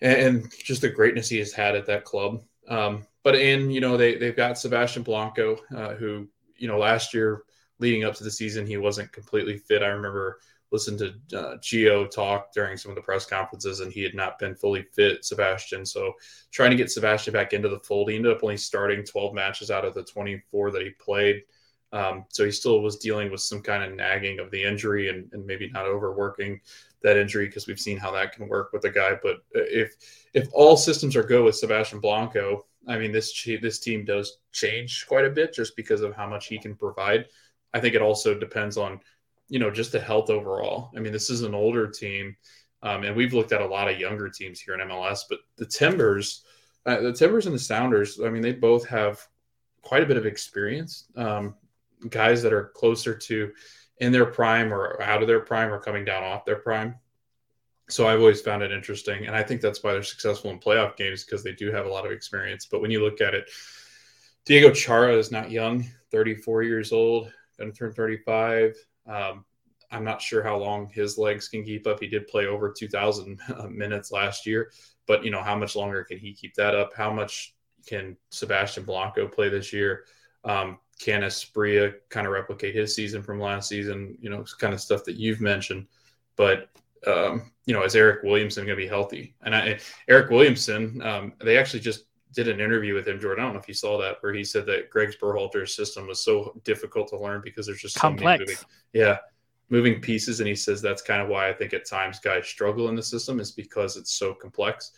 and, 0.00 0.20
and 0.20 0.52
just 0.62 0.80
the 0.80 0.88
greatness 0.88 1.28
he 1.28 1.38
has 1.38 1.52
had 1.52 1.76
at 1.76 1.86
that 1.86 2.04
club. 2.04 2.42
Um, 2.68 3.06
but 3.22 3.34
in 3.36 3.70
you 3.70 3.80
know 3.80 3.96
they 3.96 4.16
they've 4.16 4.36
got 4.36 4.58
Sebastian 4.58 5.02
Blanco, 5.02 5.58
uh, 5.74 5.94
who 5.94 6.28
you 6.56 6.68
know 6.68 6.78
last 6.78 7.14
year 7.14 7.44
leading 7.78 8.04
up 8.04 8.14
to 8.14 8.24
the 8.24 8.30
season 8.30 8.66
he 8.66 8.76
wasn't 8.76 9.12
completely 9.12 9.58
fit. 9.58 9.82
I 9.82 9.88
remember 9.88 10.38
listening 10.70 10.98
to 11.30 11.38
uh, 11.38 11.56
Gio 11.58 12.10
talk 12.10 12.52
during 12.52 12.76
some 12.76 12.90
of 12.90 12.96
the 12.96 13.02
press 13.02 13.26
conferences, 13.26 13.80
and 13.80 13.92
he 13.92 14.02
had 14.02 14.14
not 14.14 14.38
been 14.38 14.54
fully 14.54 14.82
fit, 14.92 15.24
Sebastian. 15.24 15.86
So 15.86 16.12
trying 16.50 16.70
to 16.70 16.76
get 16.76 16.90
Sebastian 16.90 17.32
back 17.32 17.52
into 17.52 17.68
the 17.68 17.78
fold, 17.80 18.10
he 18.10 18.16
ended 18.16 18.32
up 18.32 18.42
only 18.42 18.56
starting 18.56 19.04
12 19.04 19.34
matches 19.34 19.70
out 19.70 19.84
of 19.84 19.94
the 19.94 20.02
24 20.02 20.72
that 20.72 20.82
he 20.82 20.90
played. 20.90 21.42
Um, 21.94 22.24
so 22.28 22.44
he 22.44 22.50
still 22.50 22.82
was 22.82 22.96
dealing 22.96 23.30
with 23.30 23.40
some 23.40 23.62
kind 23.62 23.84
of 23.84 23.96
nagging 23.96 24.40
of 24.40 24.50
the 24.50 24.64
injury 24.64 25.10
and, 25.10 25.32
and 25.32 25.46
maybe 25.46 25.70
not 25.70 25.86
overworking 25.86 26.60
that 27.04 27.16
injury 27.16 27.46
because 27.46 27.68
we've 27.68 27.78
seen 27.78 27.98
how 27.98 28.10
that 28.10 28.32
can 28.32 28.48
work 28.48 28.72
with 28.72 28.84
a 28.84 28.90
guy. 28.90 29.16
But 29.22 29.44
if 29.52 29.94
if 30.34 30.48
all 30.52 30.76
systems 30.76 31.14
are 31.14 31.22
go 31.22 31.44
with 31.44 31.54
Sebastian 31.54 32.00
Blanco, 32.00 32.66
I 32.88 32.98
mean 32.98 33.12
this 33.12 33.44
this 33.62 33.78
team 33.78 34.04
does 34.04 34.38
change 34.50 35.06
quite 35.06 35.24
a 35.24 35.30
bit 35.30 35.54
just 35.54 35.76
because 35.76 36.00
of 36.00 36.16
how 36.16 36.28
much 36.28 36.48
he 36.48 36.58
can 36.58 36.74
provide. 36.74 37.26
I 37.72 37.78
think 37.78 37.94
it 37.94 38.02
also 38.02 38.36
depends 38.36 38.76
on 38.76 38.98
you 39.48 39.60
know 39.60 39.70
just 39.70 39.92
the 39.92 40.00
health 40.00 40.30
overall. 40.30 40.90
I 40.96 41.00
mean 41.00 41.12
this 41.12 41.30
is 41.30 41.42
an 41.42 41.54
older 41.54 41.86
team, 41.86 42.34
um, 42.82 43.04
and 43.04 43.14
we've 43.14 43.34
looked 43.34 43.52
at 43.52 43.62
a 43.62 43.66
lot 43.66 43.88
of 43.88 44.00
younger 44.00 44.28
teams 44.28 44.58
here 44.58 44.74
in 44.74 44.88
MLS, 44.88 45.20
but 45.28 45.38
the 45.56 45.66
Timbers, 45.66 46.42
uh, 46.86 47.00
the 47.00 47.12
Timbers 47.12 47.46
and 47.46 47.54
the 47.54 47.60
Sounders, 47.60 48.18
I 48.18 48.30
mean 48.30 48.42
they 48.42 48.52
both 48.52 48.84
have 48.88 49.24
quite 49.82 50.02
a 50.02 50.06
bit 50.06 50.16
of 50.16 50.26
experience. 50.26 51.04
Um, 51.14 51.54
guys 52.10 52.42
that 52.42 52.52
are 52.52 52.70
closer 52.74 53.14
to 53.14 53.52
in 53.98 54.12
their 54.12 54.26
prime 54.26 54.72
or 54.72 55.00
out 55.02 55.22
of 55.22 55.28
their 55.28 55.40
prime 55.40 55.72
or 55.72 55.78
coming 55.78 56.04
down 56.04 56.22
off 56.22 56.44
their 56.44 56.56
prime. 56.56 56.96
So 57.88 58.06
I've 58.06 58.20
always 58.20 58.40
found 58.40 58.62
it 58.62 58.72
interesting, 58.72 59.26
and 59.26 59.36
I 59.36 59.42
think 59.42 59.60
that's 59.60 59.82
why 59.82 59.92
they're 59.92 60.02
successful 60.02 60.50
in 60.50 60.58
playoff 60.58 60.96
games 60.96 61.24
because 61.24 61.44
they 61.44 61.52
do 61.52 61.70
have 61.70 61.84
a 61.84 61.90
lot 61.90 62.06
of 62.06 62.12
experience. 62.12 62.66
But 62.66 62.80
when 62.80 62.90
you 62.90 63.02
look 63.02 63.20
at 63.20 63.34
it, 63.34 63.50
Diego 64.46 64.72
Chara 64.72 65.14
is 65.14 65.30
not 65.30 65.50
young, 65.50 65.86
34 66.10 66.62
years 66.62 66.92
old, 66.92 67.30
going 67.58 67.70
to 67.70 67.76
turn 67.76 67.92
35. 67.92 68.74
Um, 69.06 69.44
I'm 69.90 70.04
not 70.04 70.22
sure 70.22 70.42
how 70.42 70.56
long 70.56 70.88
his 70.88 71.18
legs 71.18 71.48
can 71.48 71.62
keep 71.62 71.86
up. 71.86 72.00
He 72.00 72.08
did 72.08 72.26
play 72.26 72.46
over 72.46 72.72
2,000 72.72 73.38
minutes 73.70 74.10
last 74.10 74.46
year, 74.46 74.72
but 75.06 75.24
you 75.24 75.30
know 75.30 75.42
how 75.42 75.56
much 75.56 75.76
longer 75.76 76.04
can 76.04 76.18
he 76.18 76.32
keep 76.32 76.54
that 76.54 76.74
up? 76.74 76.94
How 76.94 77.12
much 77.12 77.54
can 77.86 78.16
Sebastian 78.30 78.84
Blanco 78.84 79.28
play 79.28 79.50
this 79.50 79.72
year? 79.72 80.04
Um, 80.44 80.78
can 80.98 81.22
Asprilla 81.22 81.94
kind 82.08 82.26
of 82.26 82.32
replicate 82.32 82.74
his 82.74 82.94
season 82.94 83.22
from 83.22 83.40
last 83.40 83.68
season? 83.68 84.16
You 84.20 84.30
know, 84.30 84.44
kind 84.58 84.74
of 84.74 84.80
stuff 84.80 85.04
that 85.04 85.16
you've 85.16 85.40
mentioned. 85.40 85.86
But 86.36 86.68
um, 87.06 87.52
you 87.66 87.74
know, 87.74 87.82
is 87.82 87.96
Eric 87.96 88.22
Williamson 88.22 88.66
going 88.66 88.76
to 88.76 88.82
be 88.82 88.88
healthy? 88.88 89.34
And 89.42 89.54
I, 89.54 89.78
Eric 90.08 90.30
Williamson, 90.30 91.02
um, 91.02 91.32
they 91.42 91.58
actually 91.58 91.80
just 91.80 92.04
did 92.34 92.48
an 92.48 92.60
interview 92.60 92.94
with 92.94 93.06
him, 93.06 93.20
Jordan. 93.20 93.44
I 93.44 93.46
don't 93.46 93.54
know 93.54 93.60
if 93.60 93.68
you 93.68 93.74
saw 93.74 93.98
that, 93.98 94.16
where 94.20 94.34
he 94.34 94.44
said 94.44 94.66
that 94.66 94.90
Greg's 94.90 95.16
Berhalter's 95.16 95.74
system 95.74 96.06
was 96.06 96.20
so 96.20 96.60
difficult 96.64 97.08
to 97.08 97.18
learn 97.18 97.40
because 97.44 97.66
there's 97.66 97.80
just 97.80 97.96
complex. 97.96 98.38
so 98.38 98.44
moving, 98.44 98.64
yeah, 98.92 99.18
moving 99.70 100.00
pieces. 100.00 100.40
And 100.40 100.48
he 100.48 100.56
says 100.56 100.82
that's 100.82 101.02
kind 101.02 101.22
of 101.22 101.28
why 101.28 101.48
I 101.48 101.52
think 101.52 101.72
at 101.72 101.86
times 101.86 102.18
guys 102.18 102.46
struggle 102.46 102.88
in 102.88 102.96
the 102.96 103.02
system 103.02 103.40
is 103.40 103.52
because 103.52 103.96
it's 103.96 104.12
so 104.12 104.34
complex. 104.34 104.92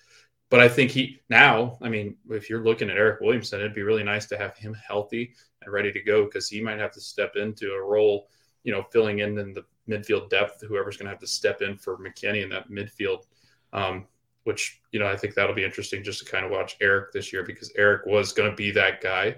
But 0.48 0.60
I 0.60 0.68
think 0.68 0.92
he 0.92 1.20
now, 1.28 1.76
I 1.82 1.88
mean, 1.88 2.16
if 2.30 2.48
you're 2.48 2.64
looking 2.64 2.88
at 2.88 2.96
Eric 2.96 3.20
Williamson, 3.20 3.60
it'd 3.60 3.74
be 3.74 3.82
really 3.82 4.04
nice 4.04 4.26
to 4.26 4.38
have 4.38 4.56
him 4.56 4.74
healthy 4.74 5.34
and 5.62 5.72
ready 5.72 5.92
to 5.92 6.00
go 6.00 6.24
because 6.24 6.48
he 6.48 6.60
might 6.60 6.78
have 6.78 6.92
to 6.92 7.00
step 7.00 7.34
into 7.34 7.72
a 7.72 7.82
role, 7.82 8.28
you 8.62 8.72
know, 8.72 8.84
filling 8.92 9.18
in 9.18 9.38
in 9.38 9.52
the 9.52 9.64
midfield 9.88 10.30
depth, 10.30 10.62
whoever's 10.62 10.96
going 10.96 11.06
to 11.06 11.10
have 11.10 11.20
to 11.20 11.26
step 11.26 11.62
in 11.62 11.76
for 11.76 11.98
McKennie 11.98 12.42
in 12.42 12.48
that 12.50 12.70
midfield. 12.70 13.24
Um, 13.72 14.06
which 14.46 14.80
you 14.92 15.00
know 15.00 15.08
I 15.08 15.16
think 15.16 15.34
that'll 15.34 15.56
be 15.56 15.64
interesting 15.64 16.04
just 16.04 16.24
to 16.24 16.30
kind 16.30 16.44
of 16.44 16.52
watch 16.52 16.76
Eric 16.80 17.10
this 17.12 17.32
year 17.32 17.42
because 17.42 17.72
Eric 17.76 18.06
was 18.06 18.32
going 18.32 18.48
to 18.48 18.54
be 18.54 18.70
that 18.70 19.00
guy 19.00 19.36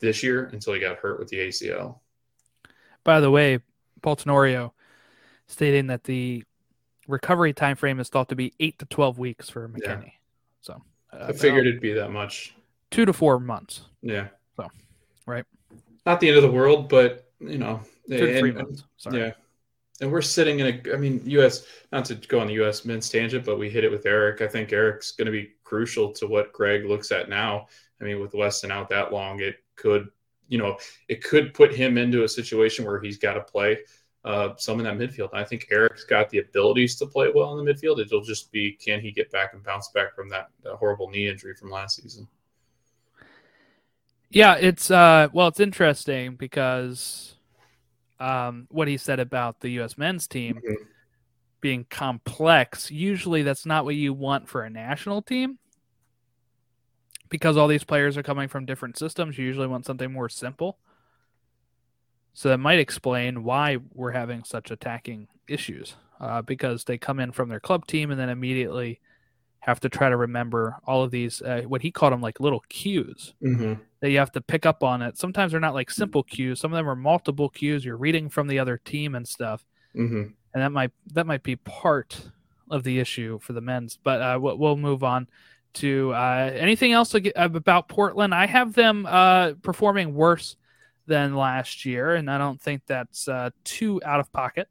this 0.00 0.22
year 0.22 0.46
until 0.52 0.72
he 0.72 0.80
got 0.80 0.96
hurt 0.96 1.18
with 1.18 1.28
the 1.28 1.36
ACL. 1.36 1.98
By 3.04 3.20
the 3.20 3.30
way, 3.30 3.58
Paul 4.00 4.16
Tenorio 4.16 4.72
stating 5.48 5.88
that 5.88 6.04
the 6.04 6.44
recovery 7.06 7.52
time 7.52 7.76
frame 7.76 8.00
is 8.00 8.08
thought 8.08 8.30
to 8.30 8.36
be 8.36 8.54
eight 8.58 8.78
to 8.78 8.86
twelve 8.86 9.18
weeks 9.18 9.50
for 9.50 9.68
McKennie. 9.68 10.04
Yeah. 10.04 10.10
So 10.60 10.82
uh, 11.12 11.26
I 11.28 11.32
figured 11.32 11.66
it'd 11.66 11.80
be 11.80 11.92
that 11.92 12.10
much. 12.10 12.54
Two 12.90 13.04
to 13.04 13.12
four 13.12 13.38
months. 13.38 13.82
Yeah. 14.02 14.28
So, 14.56 14.68
right. 15.26 15.44
Not 16.06 16.20
the 16.20 16.28
end 16.28 16.36
of 16.36 16.42
the 16.42 16.50
world, 16.50 16.88
but 16.88 17.30
you 17.40 17.58
know, 17.58 17.80
two 18.08 18.18
to 18.18 18.38
three 18.38 18.52
months. 18.52 18.84
Sorry. 18.96 19.18
Yeah 19.18 19.32
and 20.00 20.10
we're 20.10 20.22
sitting 20.22 20.60
in 20.60 20.66
a 20.66 20.94
i 20.94 20.96
mean 20.96 21.20
us 21.40 21.66
not 21.92 22.04
to 22.04 22.14
go 22.14 22.40
on 22.40 22.46
the 22.46 22.54
us 22.54 22.84
men's 22.84 23.08
tangent 23.08 23.44
but 23.44 23.58
we 23.58 23.68
hit 23.68 23.84
it 23.84 23.90
with 23.90 24.06
eric 24.06 24.40
i 24.40 24.46
think 24.46 24.72
eric's 24.72 25.12
going 25.12 25.26
to 25.26 25.32
be 25.32 25.50
crucial 25.64 26.12
to 26.12 26.26
what 26.26 26.52
greg 26.52 26.84
looks 26.84 27.10
at 27.12 27.28
now 27.28 27.66
i 28.00 28.04
mean 28.04 28.20
with 28.20 28.34
weston 28.34 28.70
out 28.70 28.88
that 28.88 29.12
long 29.12 29.40
it 29.40 29.56
could 29.76 30.08
you 30.48 30.58
know 30.58 30.76
it 31.08 31.22
could 31.22 31.54
put 31.54 31.74
him 31.74 31.98
into 31.98 32.24
a 32.24 32.28
situation 32.28 32.84
where 32.84 33.00
he's 33.00 33.18
got 33.18 33.34
to 33.34 33.40
play 33.40 33.78
uh, 34.24 34.50
some 34.56 34.78
in 34.80 34.84
that 34.84 34.96
midfield 34.96 35.30
i 35.32 35.44
think 35.44 35.66
eric's 35.70 36.04
got 36.04 36.28
the 36.30 36.38
abilities 36.38 36.96
to 36.96 37.06
play 37.06 37.30
well 37.34 37.56
in 37.56 37.64
the 37.64 37.72
midfield 37.72 37.98
it'll 37.98 38.20
just 38.20 38.50
be 38.52 38.72
can 38.72 39.00
he 39.00 39.10
get 39.10 39.30
back 39.30 39.54
and 39.54 39.62
bounce 39.62 39.88
back 39.88 40.14
from 40.14 40.28
that, 40.28 40.48
that 40.62 40.74
horrible 40.74 41.08
knee 41.08 41.28
injury 41.28 41.54
from 41.54 41.70
last 41.70 42.02
season 42.02 42.26
yeah 44.30 44.54
it's 44.54 44.90
uh 44.90 45.28
well 45.32 45.48
it's 45.48 45.60
interesting 45.60 46.34
because 46.34 47.36
um, 48.20 48.66
what 48.70 48.88
he 48.88 48.96
said 48.96 49.20
about 49.20 49.60
the 49.60 49.70
U.S. 49.70 49.96
men's 49.96 50.26
team 50.26 50.56
mm-hmm. 50.56 50.84
being 51.60 51.86
complex. 51.88 52.90
Usually, 52.90 53.42
that's 53.42 53.66
not 53.66 53.84
what 53.84 53.94
you 53.94 54.12
want 54.12 54.48
for 54.48 54.62
a 54.62 54.70
national 54.70 55.22
team 55.22 55.58
because 57.28 57.56
all 57.56 57.68
these 57.68 57.84
players 57.84 58.16
are 58.16 58.22
coming 58.22 58.48
from 58.48 58.66
different 58.66 58.98
systems. 58.98 59.38
You 59.38 59.44
usually 59.44 59.66
want 59.66 59.86
something 59.86 60.12
more 60.12 60.28
simple. 60.28 60.78
So 62.38 62.50
that 62.50 62.58
might 62.58 62.78
explain 62.78 63.42
why 63.42 63.78
we're 63.94 64.12
having 64.12 64.44
such 64.44 64.70
attacking 64.70 65.26
issues 65.48 65.96
uh, 66.20 66.40
because 66.40 66.84
they 66.84 66.96
come 66.96 67.18
in 67.18 67.32
from 67.32 67.48
their 67.48 67.58
club 67.58 67.84
team 67.88 68.12
and 68.12 68.20
then 68.20 68.28
immediately 68.28 69.00
have 69.58 69.80
to 69.80 69.88
try 69.88 70.08
to 70.08 70.16
remember 70.16 70.76
all 70.86 71.02
of 71.02 71.10
these 71.10 71.42
uh, 71.42 71.62
what 71.66 71.82
he 71.82 71.90
called 71.90 72.12
them 72.12 72.20
like 72.20 72.38
little 72.38 72.62
cues 72.68 73.34
mm-hmm. 73.42 73.74
that 73.98 74.10
you 74.10 74.18
have 74.18 74.30
to 74.30 74.40
pick 74.40 74.66
up 74.66 74.84
on 74.84 75.02
it. 75.02 75.18
Sometimes 75.18 75.50
they're 75.50 75.60
not 75.60 75.74
like 75.74 75.90
simple 75.90 76.22
cues. 76.22 76.60
Some 76.60 76.72
of 76.72 76.76
them 76.76 76.88
are 76.88 76.94
multiple 76.94 77.48
cues. 77.48 77.84
You're 77.84 77.96
reading 77.96 78.28
from 78.28 78.46
the 78.46 78.60
other 78.60 78.78
team 78.78 79.16
and 79.16 79.26
stuff. 79.26 79.66
Mm-hmm. 79.96 80.30
and 80.54 80.62
that 80.62 80.70
might 80.70 80.92
that 81.14 81.26
might 81.26 81.42
be 81.42 81.56
part 81.56 82.30
of 82.70 82.84
the 82.84 83.00
issue 83.00 83.40
for 83.40 83.52
the 83.52 83.60
men's. 83.60 83.98
But 84.00 84.22
uh, 84.22 84.38
we'll 84.40 84.76
move 84.76 85.02
on 85.02 85.26
to 85.74 86.12
uh, 86.14 86.52
anything 86.54 86.92
else 86.92 87.16
about 87.34 87.88
portland? 87.88 88.32
I 88.32 88.46
have 88.46 88.74
them 88.74 89.06
uh, 89.06 89.54
performing 89.54 90.14
worse 90.14 90.54
than 91.08 91.34
last 91.34 91.84
year 91.84 92.14
and 92.14 92.30
i 92.30 92.38
don't 92.38 92.60
think 92.60 92.82
that's 92.86 93.26
uh, 93.26 93.50
too 93.64 94.00
out 94.04 94.20
of 94.20 94.32
pocket 94.32 94.68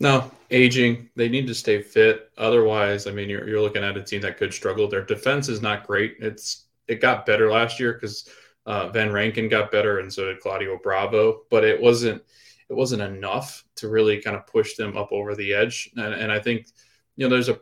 no, 0.00 0.30
aging. 0.50 1.10
They 1.16 1.28
need 1.28 1.46
to 1.48 1.54
stay 1.54 1.82
fit. 1.82 2.30
Otherwise, 2.38 3.06
I 3.06 3.10
mean, 3.10 3.28
you're, 3.28 3.48
you're 3.48 3.60
looking 3.60 3.82
at 3.82 3.96
a 3.96 4.02
team 4.02 4.20
that 4.22 4.36
could 4.36 4.54
struggle. 4.54 4.88
Their 4.88 5.04
defense 5.04 5.48
is 5.48 5.60
not 5.60 5.86
great. 5.86 6.16
It's 6.20 6.66
it 6.86 7.00
got 7.00 7.26
better 7.26 7.50
last 7.50 7.80
year 7.80 7.94
because 7.94 8.28
uh, 8.64 8.88
Van 8.88 9.12
Rankin 9.12 9.48
got 9.48 9.72
better, 9.72 9.98
and 9.98 10.12
so 10.12 10.26
did 10.26 10.40
Claudio 10.40 10.78
Bravo. 10.80 11.42
But 11.50 11.64
it 11.64 11.80
wasn't 11.80 12.22
it 12.68 12.74
wasn't 12.74 13.02
enough 13.02 13.64
to 13.76 13.88
really 13.88 14.20
kind 14.20 14.36
of 14.36 14.46
push 14.46 14.76
them 14.76 14.96
up 14.96 15.10
over 15.10 15.34
the 15.34 15.52
edge. 15.52 15.90
And, 15.96 16.14
and 16.14 16.30
I 16.30 16.38
think 16.38 16.68
you 17.16 17.26
know 17.26 17.30
there's 17.30 17.48
a 17.48 17.58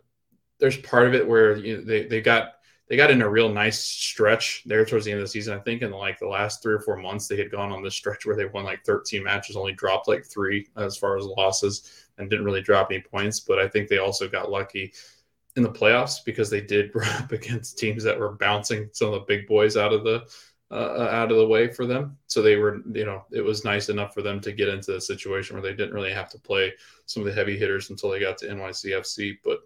there's 0.59 0.77
part 0.77 1.07
of 1.07 1.15
it 1.15 1.27
where 1.27 1.57
you 1.57 1.79
know, 1.79 1.85
they 1.85 2.07
they 2.07 2.21
got 2.21 2.56
they 2.89 2.97
got 2.97 3.11
in 3.11 3.23
a 3.23 3.29
real 3.29 3.49
nice 3.49 3.81
stretch 3.81 4.63
there 4.65 4.85
towards 4.85 5.05
the 5.05 5.11
end 5.11 5.21
of 5.21 5.25
the 5.25 5.31
season. 5.31 5.59
I 5.59 5.63
think 5.63 5.83
in 5.83 5.91
like 5.91 6.19
the 6.19 6.29
last 6.29 6.63
three 6.63 6.75
or 6.75 6.81
four 6.81 6.97
months, 6.97 7.27
they 7.27 7.37
had 7.37 7.51
gone 7.51 7.73
on 7.73 7.83
this 7.83 7.95
stretch 7.95 8.25
where 8.25 8.37
they 8.37 8.45
won 8.45 8.65
like 8.65 8.85
13 8.85 9.25
matches, 9.25 9.57
only 9.57 9.73
dropped 9.73 10.07
like 10.07 10.25
three 10.25 10.69
as 10.77 10.97
far 10.97 11.17
as 11.17 11.25
losses 11.25 12.07
and 12.19 12.31
didn't 12.31 12.45
really 12.45 12.63
drop 12.63 12.89
any 12.91 13.01
points. 13.01 13.41
But 13.41 13.59
I 13.59 13.67
think 13.67 13.89
they 13.89 13.99
also 13.99 14.29
got 14.29 14.51
lucky 14.51 14.93
in 15.57 15.63
the 15.63 15.71
playoffs 15.71 16.25
because 16.25 16.49
they 16.49 16.61
did 16.61 16.91
run 16.95 17.23
up 17.23 17.33
against 17.33 17.79
teams 17.79 18.05
that 18.05 18.19
were 18.19 18.33
bouncing 18.33 18.89
some 18.93 19.09
of 19.09 19.15
the 19.15 19.27
big 19.27 19.49
boys 19.49 19.77
out 19.77 19.93
of 19.93 20.05
the 20.05 20.25
uh, 20.71 21.09
out 21.13 21.31
of 21.31 21.37
the 21.37 21.47
way 21.47 21.69
for 21.69 21.87
them. 21.87 22.17
So 22.27 22.43
they 22.43 22.57
were, 22.57 22.83
you 22.93 23.05
know, 23.05 23.25
it 23.31 23.41
was 23.41 23.65
nice 23.65 23.89
enough 23.89 24.13
for 24.13 24.23
them 24.23 24.41
to 24.41 24.53
get 24.53 24.69
into 24.69 24.97
a 24.97 25.01
situation 25.01 25.55
where 25.55 25.63
they 25.63 25.75
didn't 25.75 25.95
really 25.95 26.13
have 26.13 26.29
to 26.31 26.39
play 26.39 26.73
some 27.07 27.23
of 27.23 27.27
the 27.27 27.33
heavy 27.33 27.57
hitters 27.57 27.91
until 27.91 28.11
they 28.11 28.19
got 28.19 28.37
to 28.39 28.49
NYCFC. 28.49 29.39
But 29.45 29.61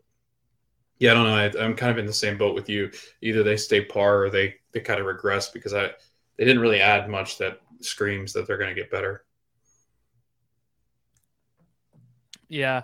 yeah, 1.00 1.12
I 1.12 1.14
don't 1.14 1.24
know. 1.24 1.60
I, 1.60 1.64
am 1.64 1.74
kind 1.74 1.90
of 1.90 1.98
in 1.98 2.06
the 2.06 2.12
same 2.12 2.36
boat 2.36 2.54
with 2.54 2.68
you. 2.68 2.90
Either 3.22 3.42
they 3.42 3.56
stay 3.56 3.84
par 3.84 4.22
or 4.22 4.30
they 4.30 4.54
they 4.72 4.80
kind 4.80 5.00
of 5.00 5.06
regress 5.06 5.50
because 5.50 5.74
I 5.74 5.90
they 6.36 6.44
didn't 6.44 6.60
really 6.60 6.80
add 6.80 7.08
much 7.08 7.38
that 7.38 7.60
screams 7.80 8.34
that 8.34 8.46
they're 8.46 8.58
going 8.58 8.74
to 8.74 8.80
get 8.80 8.90
better. 8.90 9.24
Yeah. 12.48 12.82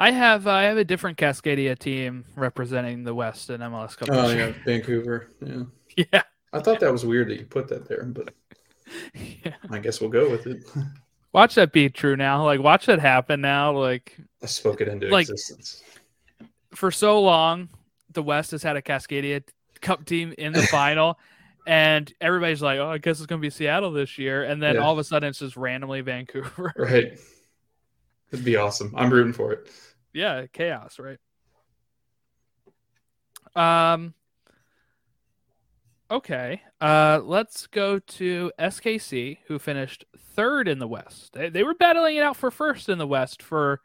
I 0.00 0.10
have 0.10 0.46
uh, 0.46 0.52
I 0.52 0.62
have 0.64 0.78
a 0.78 0.84
different 0.84 1.16
Cascadia 1.16 1.78
team 1.78 2.24
representing 2.34 3.04
the 3.04 3.14
West 3.14 3.50
in 3.50 3.60
MLS 3.60 3.96
Cup. 3.96 4.08
Oh 4.10 4.30
yeah, 4.30 4.52
Vancouver. 4.64 5.28
Yeah. 5.40 5.62
Yeah. 5.96 6.22
I 6.52 6.60
thought 6.60 6.78
that 6.80 6.92
was 6.92 7.04
weird 7.04 7.28
that 7.30 7.38
you 7.40 7.46
put 7.46 7.66
that 7.68 7.88
there, 7.88 8.04
but 8.04 8.32
yeah. 9.44 9.54
I 9.70 9.80
guess 9.80 10.00
we'll 10.00 10.08
go 10.08 10.30
with 10.30 10.46
it. 10.46 10.62
Watch 11.32 11.56
that 11.56 11.72
be 11.72 11.88
true 11.88 12.16
now. 12.16 12.44
Like 12.44 12.60
watch 12.60 12.86
that 12.86 13.00
happen 13.00 13.40
now. 13.40 13.76
Like 13.76 14.16
I 14.40 14.46
spoke 14.46 14.80
it 14.80 14.86
into 14.86 15.08
like, 15.08 15.28
existence. 15.28 15.82
For 16.74 16.90
so 16.90 17.20
long, 17.20 17.68
the 18.12 18.22
West 18.22 18.52
has 18.52 18.62
had 18.62 18.76
a 18.76 18.82
Cascadia 18.82 19.42
Cup 19.80 20.04
team 20.04 20.34
in 20.38 20.52
the 20.52 20.62
final. 20.66 21.18
And 21.66 22.12
everybody's 22.20 22.62
like, 22.62 22.78
"Oh, 22.78 22.90
I 22.90 22.98
guess 22.98 23.18
it's 23.18 23.26
going 23.26 23.40
to 23.40 23.46
be 23.46 23.50
Seattle 23.50 23.92
this 23.92 24.18
year," 24.18 24.44
and 24.44 24.62
then 24.62 24.76
yeah. 24.76 24.80
all 24.80 24.92
of 24.92 24.98
a 24.98 25.04
sudden 25.04 25.28
it's 25.28 25.40
just 25.40 25.56
randomly 25.56 26.00
Vancouver. 26.00 26.72
Right. 26.76 27.18
It'd 28.32 28.44
be 28.44 28.56
awesome. 28.56 28.94
I'm 28.96 29.10
rooting 29.10 29.32
for 29.32 29.52
it. 29.52 29.68
Yeah, 30.14 30.46
chaos, 30.52 30.98
right? 30.98 31.18
Um. 33.54 34.14
Okay. 36.10 36.62
Uh, 36.80 37.20
let's 37.22 37.66
go 37.66 37.98
to 37.98 38.52
SKC, 38.58 39.38
who 39.46 39.58
finished 39.58 40.04
third 40.34 40.66
in 40.66 40.78
the 40.78 40.88
West. 40.88 41.32
They, 41.34 41.50
they 41.50 41.62
were 41.62 41.74
battling 41.74 42.16
it 42.16 42.22
out 42.22 42.36
for 42.36 42.50
first 42.50 42.88
in 42.88 42.98
the 42.98 43.06
West 43.06 43.42
for 43.42 43.80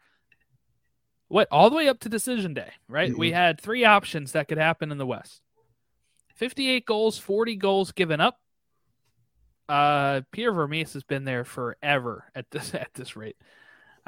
what 1.28 1.48
all 1.50 1.70
the 1.70 1.76
way 1.76 1.88
up 1.88 2.00
to 2.00 2.08
decision 2.08 2.54
day, 2.54 2.70
right? 2.88 3.10
Mm-hmm. 3.10 3.20
We 3.20 3.32
had 3.32 3.60
three 3.60 3.84
options 3.84 4.32
that 4.32 4.48
could 4.48 4.58
happen 4.58 4.92
in 4.92 4.98
the 4.98 5.06
West. 5.06 5.40
58 6.36 6.84
goals, 6.84 7.18
40 7.18 7.56
goals 7.56 7.92
given 7.92 8.20
up. 8.20 8.38
Uh, 9.68 10.20
Peter 10.30 10.52
Vermes 10.52 10.92
has 10.92 11.02
been 11.02 11.24
there 11.24 11.44
forever 11.44 12.24
at 12.34 12.50
this 12.50 12.74
at 12.74 12.90
this 12.94 13.16
rate. 13.16 13.36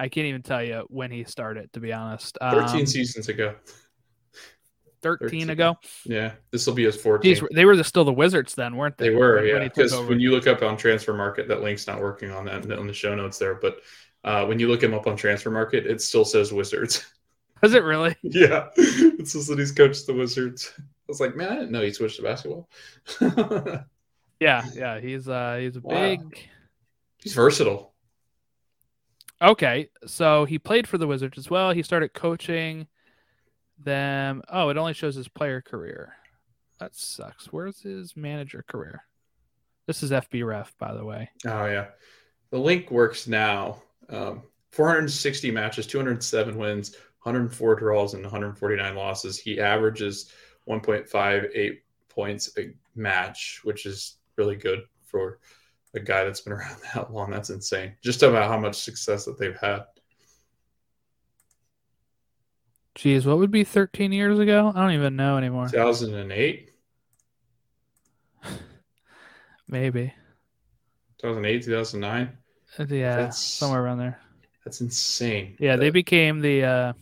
I 0.00 0.08
can't 0.08 0.26
even 0.26 0.42
tell 0.42 0.62
you 0.62 0.84
when 0.88 1.10
he 1.10 1.24
started, 1.24 1.72
to 1.72 1.80
be 1.80 1.92
honest. 1.92 2.38
Um, 2.40 2.66
13 2.66 2.86
seasons 2.86 3.28
ago. 3.28 3.56
13, 5.02 5.28
13. 5.28 5.50
ago? 5.50 5.76
Yeah. 6.04 6.32
This 6.50 6.66
will 6.66 6.74
be 6.74 6.84
his 6.84 6.96
14. 6.96 7.48
they 7.52 7.64
were 7.64 7.76
the, 7.76 7.84
still 7.84 8.04
the 8.04 8.12
Wizards 8.12 8.54
then, 8.54 8.76
weren't 8.76 8.96
they? 8.96 9.08
They 9.08 9.14
were, 9.14 9.36
when, 9.36 9.46
yeah. 9.46 9.58
Because 9.60 9.94
when, 9.94 10.08
when 10.08 10.20
you 10.20 10.30
look 10.30 10.46
up 10.46 10.62
on 10.62 10.76
Transfermarkt, 10.76 11.46
that 11.48 11.62
link's 11.62 11.86
not 11.86 12.00
working 12.00 12.30
on 12.30 12.44
that 12.46 12.70
on 12.70 12.86
the 12.86 12.92
show 12.92 13.14
notes 13.14 13.38
there. 13.38 13.54
But 13.54 13.78
uh, 14.28 14.44
when 14.44 14.58
you 14.58 14.68
look 14.68 14.82
him 14.82 14.92
up 14.92 15.06
on 15.06 15.16
Transfermarkt, 15.16 15.72
it 15.72 16.02
still 16.02 16.24
says 16.24 16.52
Wizards. 16.52 17.06
Does 17.62 17.72
it 17.72 17.82
really? 17.82 18.14
yeah. 18.22 18.68
It 18.76 19.26
says 19.26 19.46
that 19.48 19.58
he's 19.58 19.72
coached 19.72 20.06
the 20.06 20.14
Wizards. 20.14 20.72
I 20.78 20.82
was 21.08 21.18
like, 21.18 21.34
man, 21.34 21.48
I 21.48 21.54
didn't 21.54 21.72
know 21.72 21.80
he 21.80 21.92
switched 21.92 22.16
to 22.16 22.22
basketball. 22.22 22.68
yeah, 24.40 24.62
yeah. 24.74 25.00
He's 25.00 25.28
uh 25.28 25.56
he's 25.58 25.76
a 25.76 25.80
wow. 25.80 25.94
big 25.94 26.48
He's 27.16 27.32
versatile. 27.32 27.94
Okay, 29.42 29.88
so 30.06 30.44
he 30.44 30.58
played 30.58 30.86
for 30.86 30.98
the 30.98 31.06
Wizards 31.06 31.36
as 31.38 31.50
well. 31.50 31.72
He 31.72 31.82
started 31.82 32.12
coaching 32.12 32.86
them. 33.82 34.42
Oh, 34.48 34.68
it 34.68 34.76
only 34.76 34.92
shows 34.92 35.16
his 35.16 35.26
player 35.26 35.60
career. 35.60 36.12
That 36.78 36.94
sucks. 36.94 37.46
Where's 37.46 37.80
his 37.80 38.16
manager 38.16 38.64
career? 38.68 39.02
This 39.86 40.02
is 40.02 40.10
FBref, 40.10 40.68
by 40.78 40.94
the 40.94 41.04
way. 41.04 41.30
Oh 41.46 41.66
yeah, 41.66 41.86
the 42.50 42.58
link 42.58 42.90
works 42.90 43.26
now. 43.26 43.78
Um, 44.08 44.42
460 44.72 45.50
matches, 45.50 45.86
207 45.86 46.56
wins, 46.56 46.96
104 47.22 47.74
draws, 47.76 48.14
and 48.14 48.22
149 48.22 48.94
losses. 48.94 49.38
He 49.38 49.60
averages 49.60 50.32
1.58 50.68 51.78
points 52.08 52.50
a 52.58 52.70
match, 52.94 53.60
which 53.64 53.86
is 53.86 54.16
really 54.36 54.56
good 54.56 54.80
for 55.02 55.38
a 55.94 56.00
guy 56.00 56.24
that's 56.24 56.40
been 56.40 56.52
around 56.54 56.76
that 56.94 57.12
long. 57.12 57.30
That's 57.30 57.50
insane. 57.50 57.94
Just 58.02 58.22
about 58.22 58.48
how 58.48 58.58
much 58.58 58.76
success 58.76 59.24
that 59.24 59.38
they've 59.38 59.58
had. 59.58 59.84
Geez, 62.94 63.26
what 63.26 63.38
would 63.38 63.52
be 63.52 63.62
13 63.62 64.10
years 64.10 64.38
ago? 64.40 64.72
I 64.74 64.80
don't 64.80 64.92
even 64.92 65.14
know 65.14 65.38
anymore. 65.38 65.68
2008, 65.68 66.72
Maybe. 69.68 70.12
2008, 71.18 71.64
2009. 71.64 72.38
Uh, 72.78 72.86
Yeah, 72.88 73.16
That's- 73.16 73.38
somewhere 73.38 73.82
around 73.82 73.98
there. 73.98 74.20
That's 74.64 74.80
insane. 74.80 75.56
Yeah, 75.58 75.76
they 75.76 75.90
became 75.90 76.40
the 76.40 76.64
uh 76.64 76.92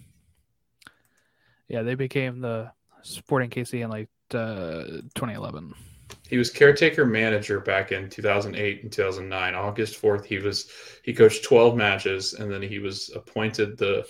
Yeah, 1.68 1.82
they 1.82 1.94
became 1.94 2.40
the 2.40 2.70
Sporting 3.02 3.50
KC 3.50 3.82
in 3.82 3.90
like 3.90 4.08
uh 4.32 5.02
2011. 5.14 5.74
He 6.28 6.38
was 6.38 6.50
caretaker 6.50 7.04
manager 7.04 7.60
back 7.60 7.92
in 7.92 8.08
2008 8.08 8.82
and 8.82 8.92
2009. 8.92 9.54
August 9.54 10.00
4th, 10.00 10.24
he 10.24 10.38
was 10.38 10.70
he 11.04 11.12
coached 11.12 11.44
12 11.44 11.76
matches, 11.76 12.34
and 12.34 12.50
then 12.50 12.62
he 12.62 12.78
was 12.78 13.10
appointed 13.14 13.76
the 13.78 14.06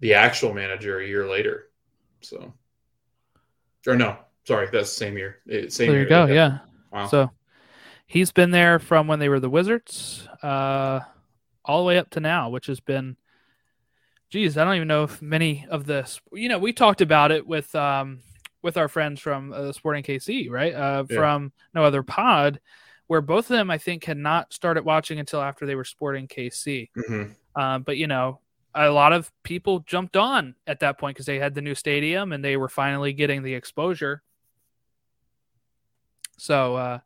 the 0.00 0.14
actual 0.14 0.52
manager 0.54 1.00
a 1.00 1.06
year 1.06 1.28
later. 1.28 1.70
So, 2.20 2.52
or 3.86 3.96
no, 3.96 4.16
sorry, 4.44 4.68
that's 4.72 4.90
the 4.90 4.96
same 4.96 5.16
year. 5.16 5.38
Same 5.68 5.88
there 5.88 5.96
year 5.96 6.02
you 6.02 6.08
go, 6.08 6.26
yeah. 6.26 6.58
Wow. 6.92 7.06
So 7.06 7.30
he's 8.08 8.32
been 8.32 8.50
there 8.50 8.78
from 8.80 9.06
when 9.06 9.20
they 9.20 9.28
were 9.28 9.38
the 9.38 9.50
Wizards, 9.50 10.26
uh, 10.42 11.00
all 11.64 11.78
the 11.78 11.84
way 11.84 11.98
up 11.98 12.10
to 12.10 12.20
now, 12.20 12.48
which 12.48 12.66
has 12.66 12.80
been, 12.80 13.16
geez, 14.30 14.56
I 14.56 14.64
don't 14.64 14.74
even 14.74 14.88
know 14.88 15.04
if 15.04 15.22
many 15.22 15.66
of 15.70 15.84
this. 15.86 16.20
You 16.32 16.48
know, 16.48 16.58
we 16.58 16.72
talked 16.72 17.02
about 17.02 17.30
it 17.30 17.46
with 17.46 17.72
um, 17.76 18.20
with 18.62 18.76
our 18.76 18.88
friends 18.88 19.20
from 19.20 19.52
uh, 19.52 19.70
Sporting 19.72 20.02
KC, 20.02 20.50
right? 20.50 20.74
Uh, 20.74 21.04
Yeah. 21.08 21.16
From 21.16 21.52
No 21.74 21.84
Other 21.84 22.02
Pod, 22.02 22.58
where 23.06 23.20
both 23.20 23.44
of 23.44 23.56
them, 23.56 23.70
I 23.70 23.78
think, 23.78 24.04
had 24.04 24.16
not 24.16 24.52
started 24.52 24.84
watching 24.84 25.20
until 25.20 25.40
after 25.42 25.66
they 25.66 25.74
were 25.76 25.84
Sporting 25.84 26.26
KC. 26.26 26.90
Mhm. 26.96 27.34
Um, 27.54 27.82
but 27.82 27.98
you 27.98 28.06
know, 28.06 28.40
a 28.74 28.90
lot 28.90 29.12
of 29.12 29.30
people 29.42 29.80
jumped 29.80 30.16
on 30.16 30.54
at 30.66 30.80
that 30.80 30.98
point 30.98 31.14
because 31.16 31.26
they 31.26 31.38
had 31.38 31.54
the 31.54 31.62
new 31.62 31.74
stadium 31.74 32.32
and 32.32 32.42
they 32.44 32.56
were 32.56 32.68
finally 32.68 33.12
getting 33.12 33.42
the 33.42 33.54
exposure. 33.54 34.22
So, 36.38 36.76
uh, 36.76 36.98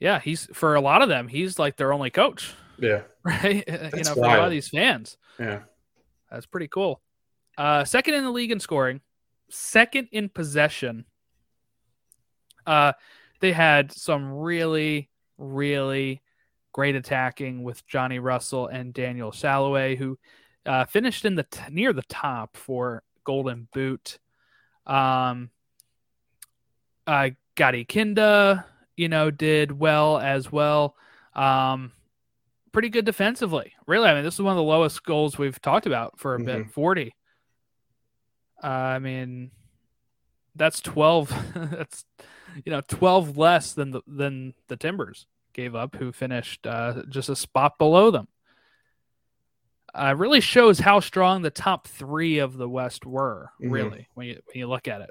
yeah, 0.00 0.20
he's 0.20 0.46
for 0.52 0.74
a 0.74 0.80
lot 0.80 1.02
of 1.02 1.08
them, 1.08 1.28
he's 1.28 1.58
like 1.58 1.76
their 1.76 1.92
only 1.92 2.10
coach, 2.10 2.52
Yeah, 2.78 3.02
right? 3.24 3.64
you 3.66 3.78
That's 3.90 4.08
know, 4.08 4.14
for 4.14 4.20
a 4.20 4.28
lot 4.28 4.44
of 4.44 4.50
these 4.50 4.68
fans, 4.68 5.16
yeah. 5.38 5.60
that's 6.30 6.46
pretty 6.46 6.68
cool. 6.68 7.00
Uh, 7.58 7.84
second 7.84 8.14
in 8.14 8.24
the 8.24 8.30
league 8.30 8.50
in 8.50 8.60
scoring, 8.60 9.00
second 9.50 10.08
in 10.12 10.28
possession. 10.28 11.04
Uh, 12.66 12.92
they 13.40 13.52
had 13.52 13.92
some 13.92 14.32
really, 14.32 15.08
really 15.38 16.20
great 16.72 16.96
attacking 16.96 17.62
with 17.62 17.86
Johnny 17.86 18.18
Russell 18.18 18.66
and 18.66 18.92
Daniel 18.92 19.30
Salloi, 19.30 19.96
who 19.96 20.18
uh, 20.66 20.84
finished 20.84 21.24
in 21.24 21.36
the 21.36 21.44
t- 21.44 21.60
near 21.70 21.92
the 21.92 22.02
top 22.08 22.56
for 22.56 23.02
Golden 23.24 23.68
Boot. 23.72 24.18
Um, 24.84 25.50
uh, 27.06 27.30
Gadi 27.54 27.84
Kinda, 27.84 28.66
you 28.96 29.08
know, 29.08 29.30
did 29.30 29.72
well 29.78 30.18
as 30.18 30.50
well. 30.50 30.96
Um, 31.34 31.92
pretty 32.72 32.88
good 32.88 33.04
defensively. 33.04 33.74
Really, 33.86 34.08
I 34.08 34.14
mean, 34.14 34.24
this 34.24 34.34
is 34.34 34.40
one 34.42 34.52
of 34.52 34.56
the 34.56 34.62
lowest 34.62 35.02
goals 35.04 35.38
we've 35.38 35.60
talked 35.60 35.86
about 35.86 36.18
for 36.18 36.34
a 36.34 36.40
bit. 36.40 36.64
Mhm. 36.66 36.70
Forty. 36.70 37.14
Uh, 38.62 38.66
I 38.68 38.98
mean, 38.98 39.50
that's 40.54 40.80
twelve. 40.80 41.28
that's 41.54 42.04
you 42.64 42.72
know 42.72 42.80
twelve 42.80 43.36
less 43.36 43.72
than 43.74 43.90
the 43.90 44.00
than 44.06 44.54
the 44.68 44.76
Timbers 44.76 45.26
gave 45.52 45.74
up, 45.74 45.96
who 45.96 46.12
finished 46.12 46.66
uh, 46.66 47.02
just 47.08 47.28
a 47.28 47.36
spot 47.36 47.78
below 47.78 48.10
them. 48.10 48.28
Uh, 49.94 50.14
really 50.16 50.40
shows 50.40 50.78
how 50.80 51.00
strong 51.00 51.40
the 51.40 51.50
top 51.50 51.86
three 51.88 52.38
of 52.38 52.56
the 52.58 52.68
West 52.68 53.06
were. 53.06 53.50
Mhm. 53.62 53.72
Really, 53.72 54.08
when 54.14 54.26
you 54.26 54.34
when 54.46 54.58
you 54.58 54.66
look 54.68 54.88
at 54.88 55.00
it. 55.02 55.10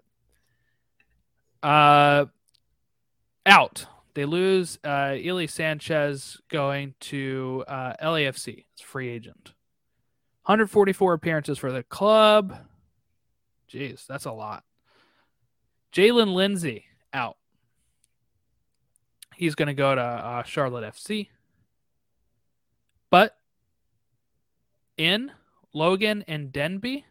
Uh, 1.64 2.26
out. 3.46 3.86
They 4.14 4.26
lose 4.26 4.80
uh, 4.84 5.16
Ilie 5.18 5.48
Sanchez 5.48 6.40
going 6.50 6.96
to 7.02 7.64
uh, 7.68 7.94
LAFC. 8.02 8.66
It's 8.74 8.82
free 8.82 9.10
agent. 9.10 9.54
144 10.46 11.14
appearances 11.14 11.58
for 11.58 11.72
the 11.72 11.84
club. 11.84 12.58
Jeez, 13.70 14.06
that's 14.08 14.26
a 14.26 14.32
lot. 14.32 14.64
Jaylin 15.92 16.34
Lindsey 16.34 16.86
out. 17.14 17.38
He's 19.36 19.56
going 19.56 19.68
to 19.68 19.74
go 19.74 19.96
to 19.96 20.02
uh, 20.02 20.44
Charlotte 20.44 20.94
FC. 20.94 21.28
But 23.10 23.38
in 24.98 25.32
Logan 25.74 26.24
Ndenbe, 26.28 27.04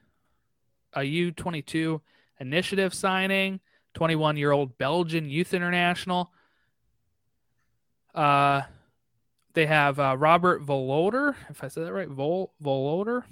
a 0.94 1.01
U22 1.01 2.01
initiative 2.40 2.94
signing, 2.94 3.61
21 3.94 4.37
year 4.37 4.52
old 4.52 4.76
Belgian 4.78 5.28
youth 5.28 5.54
international. 5.54 6.33
Uh, 8.14 8.62
they 9.54 9.66
have 9.66 9.98
uh, 9.98 10.16
Robert 10.18 10.62
Voloder, 10.62 11.35
if 11.48 11.64
I 11.64 11.68
said 11.68 11.87
that 11.87 11.92
right, 11.92 12.09
Vol 12.09 12.52
Voloder, 12.62 13.22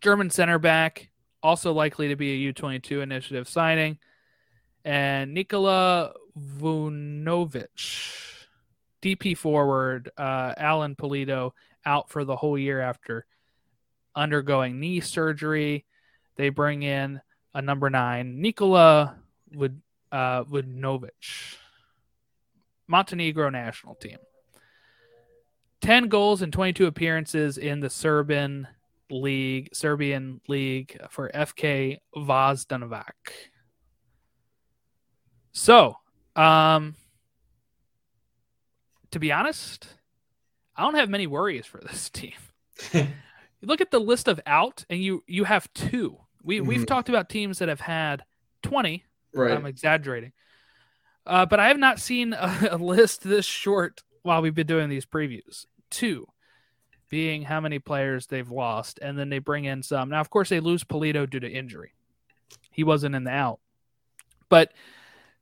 German 0.00 0.30
center 0.30 0.58
back, 0.58 1.10
also 1.42 1.72
likely 1.72 2.08
to 2.08 2.16
be 2.16 2.48
a 2.48 2.52
U22 2.52 3.02
initiative 3.02 3.48
signing, 3.48 3.98
and 4.84 5.34
Nikola 5.34 6.12
Vujnovic, 6.38 7.66
DP 9.02 9.36
forward, 9.36 10.10
uh, 10.16 10.54
Alan 10.56 10.94
Pulido 10.94 11.52
out 11.84 12.08
for 12.08 12.24
the 12.24 12.36
whole 12.36 12.58
year 12.58 12.80
after 12.80 13.26
undergoing 14.14 14.78
knee 14.78 15.00
surgery. 15.00 15.86
They 16.36 16.50
bring 16.50 16.82
in 16.82 17.20
a 17.54 17.62
number 17.62 17.90
nine, 17.90 18.40
Nikola 18.40 19.16
Vud, 19.50 19.80
uh, 20.12 20.44
Vujnovic. 20.44 21.56
Montenegro 22.86 23.50
national 23.50 23.94
team. 23.94 24.18
10 25.80 26.08
goals 26.08 26.42
and 26.42 26.52
22 26.52 26.86
appearances 26.86 27.56
in 27.56 27.80
the 27.80 27.88
Serbian 27.88 28.66
league, 29.10 29.70
Serbian 29.72 30.40
league 30.48 31.00
for 31.08 31.30
FK 31.34 31.98
Vozdanovac. 32.16 33.12
So, 35.52 35.96
um 36.36 36.96
to 39.10 39.18
be 39.18 39.32
honest, 39.32 39.88
I 40.76 40.82
don't 40.82 40.94
have 40.94 41.10
many 41.10 41.26
worries 41.26 41.66
for 41.66 41.80
this 41.80 42.08
team. 42.10 42.32
you 42.92 43.06
look 43.62 43.80
at 43.80 43.90
the 43.90 44.00
list 44.00 44.28
of 44.28 44.40
out 44.46 44.84
and 44.90 45.02
you 45.02 45.22
you 45.26 45.44
have 45.44 45.72
two. 45.74 46.18
We 46.42 46.60
we've 46.60 46.82
Mhm. 46.82 46.86
talked 46.86 47.08
about 47.08 47.28
teams 47.28 47.58
that 47.58 47.68
have 47.68 47.80
had 47.80 48.24
20 48.62 49.04
Right. 49.34 49.52
I'm 49.52 49.66
exaggerating. 49.66 50.32
Uh, 51.26 51.46
but 51.46 51.60
I 51.60 51.68
have 51.68 51.78
not 51.78 52.00
seen 52.00 52.32
a, 52.32 52.68
a 52.72 52.76
list 52.78 53.22
this 53.22 53.46
short 53.46 54.02
while 54.22 54.42
we've 54.42 54.54
been 54.54 54.66
doing 54.66 54.88
these 54.88 55.06
previews. 55.06 55.66
Two 55.90 56.26
being 57.08 57.42
how 57.42 57.60
many 57.60 57.78
players 57.78 58.26
they've 58.28 58.50
lost, 58.50 58.98
and 59.02 59.18
then 59.18 59.28
they 59.28 59.38
bring 59.40 59.64
in 59.64 59.82
some. 59.82 60.08
Now, 60.10 60.20
of 60.20 60.30
course, 60.30 60.48
they 60.48 60.60
lose 60.60 60.84
Pulido 60.84 61.28
due 61.28 61.40
to 61.40 61.50
injury. 61.50 61.92
He 62.70 62.84
wasn't 62.84 63.14
in 63.16 63.24
the 63.24 63.32
out. 63.32 63.58
But 64.48 64.72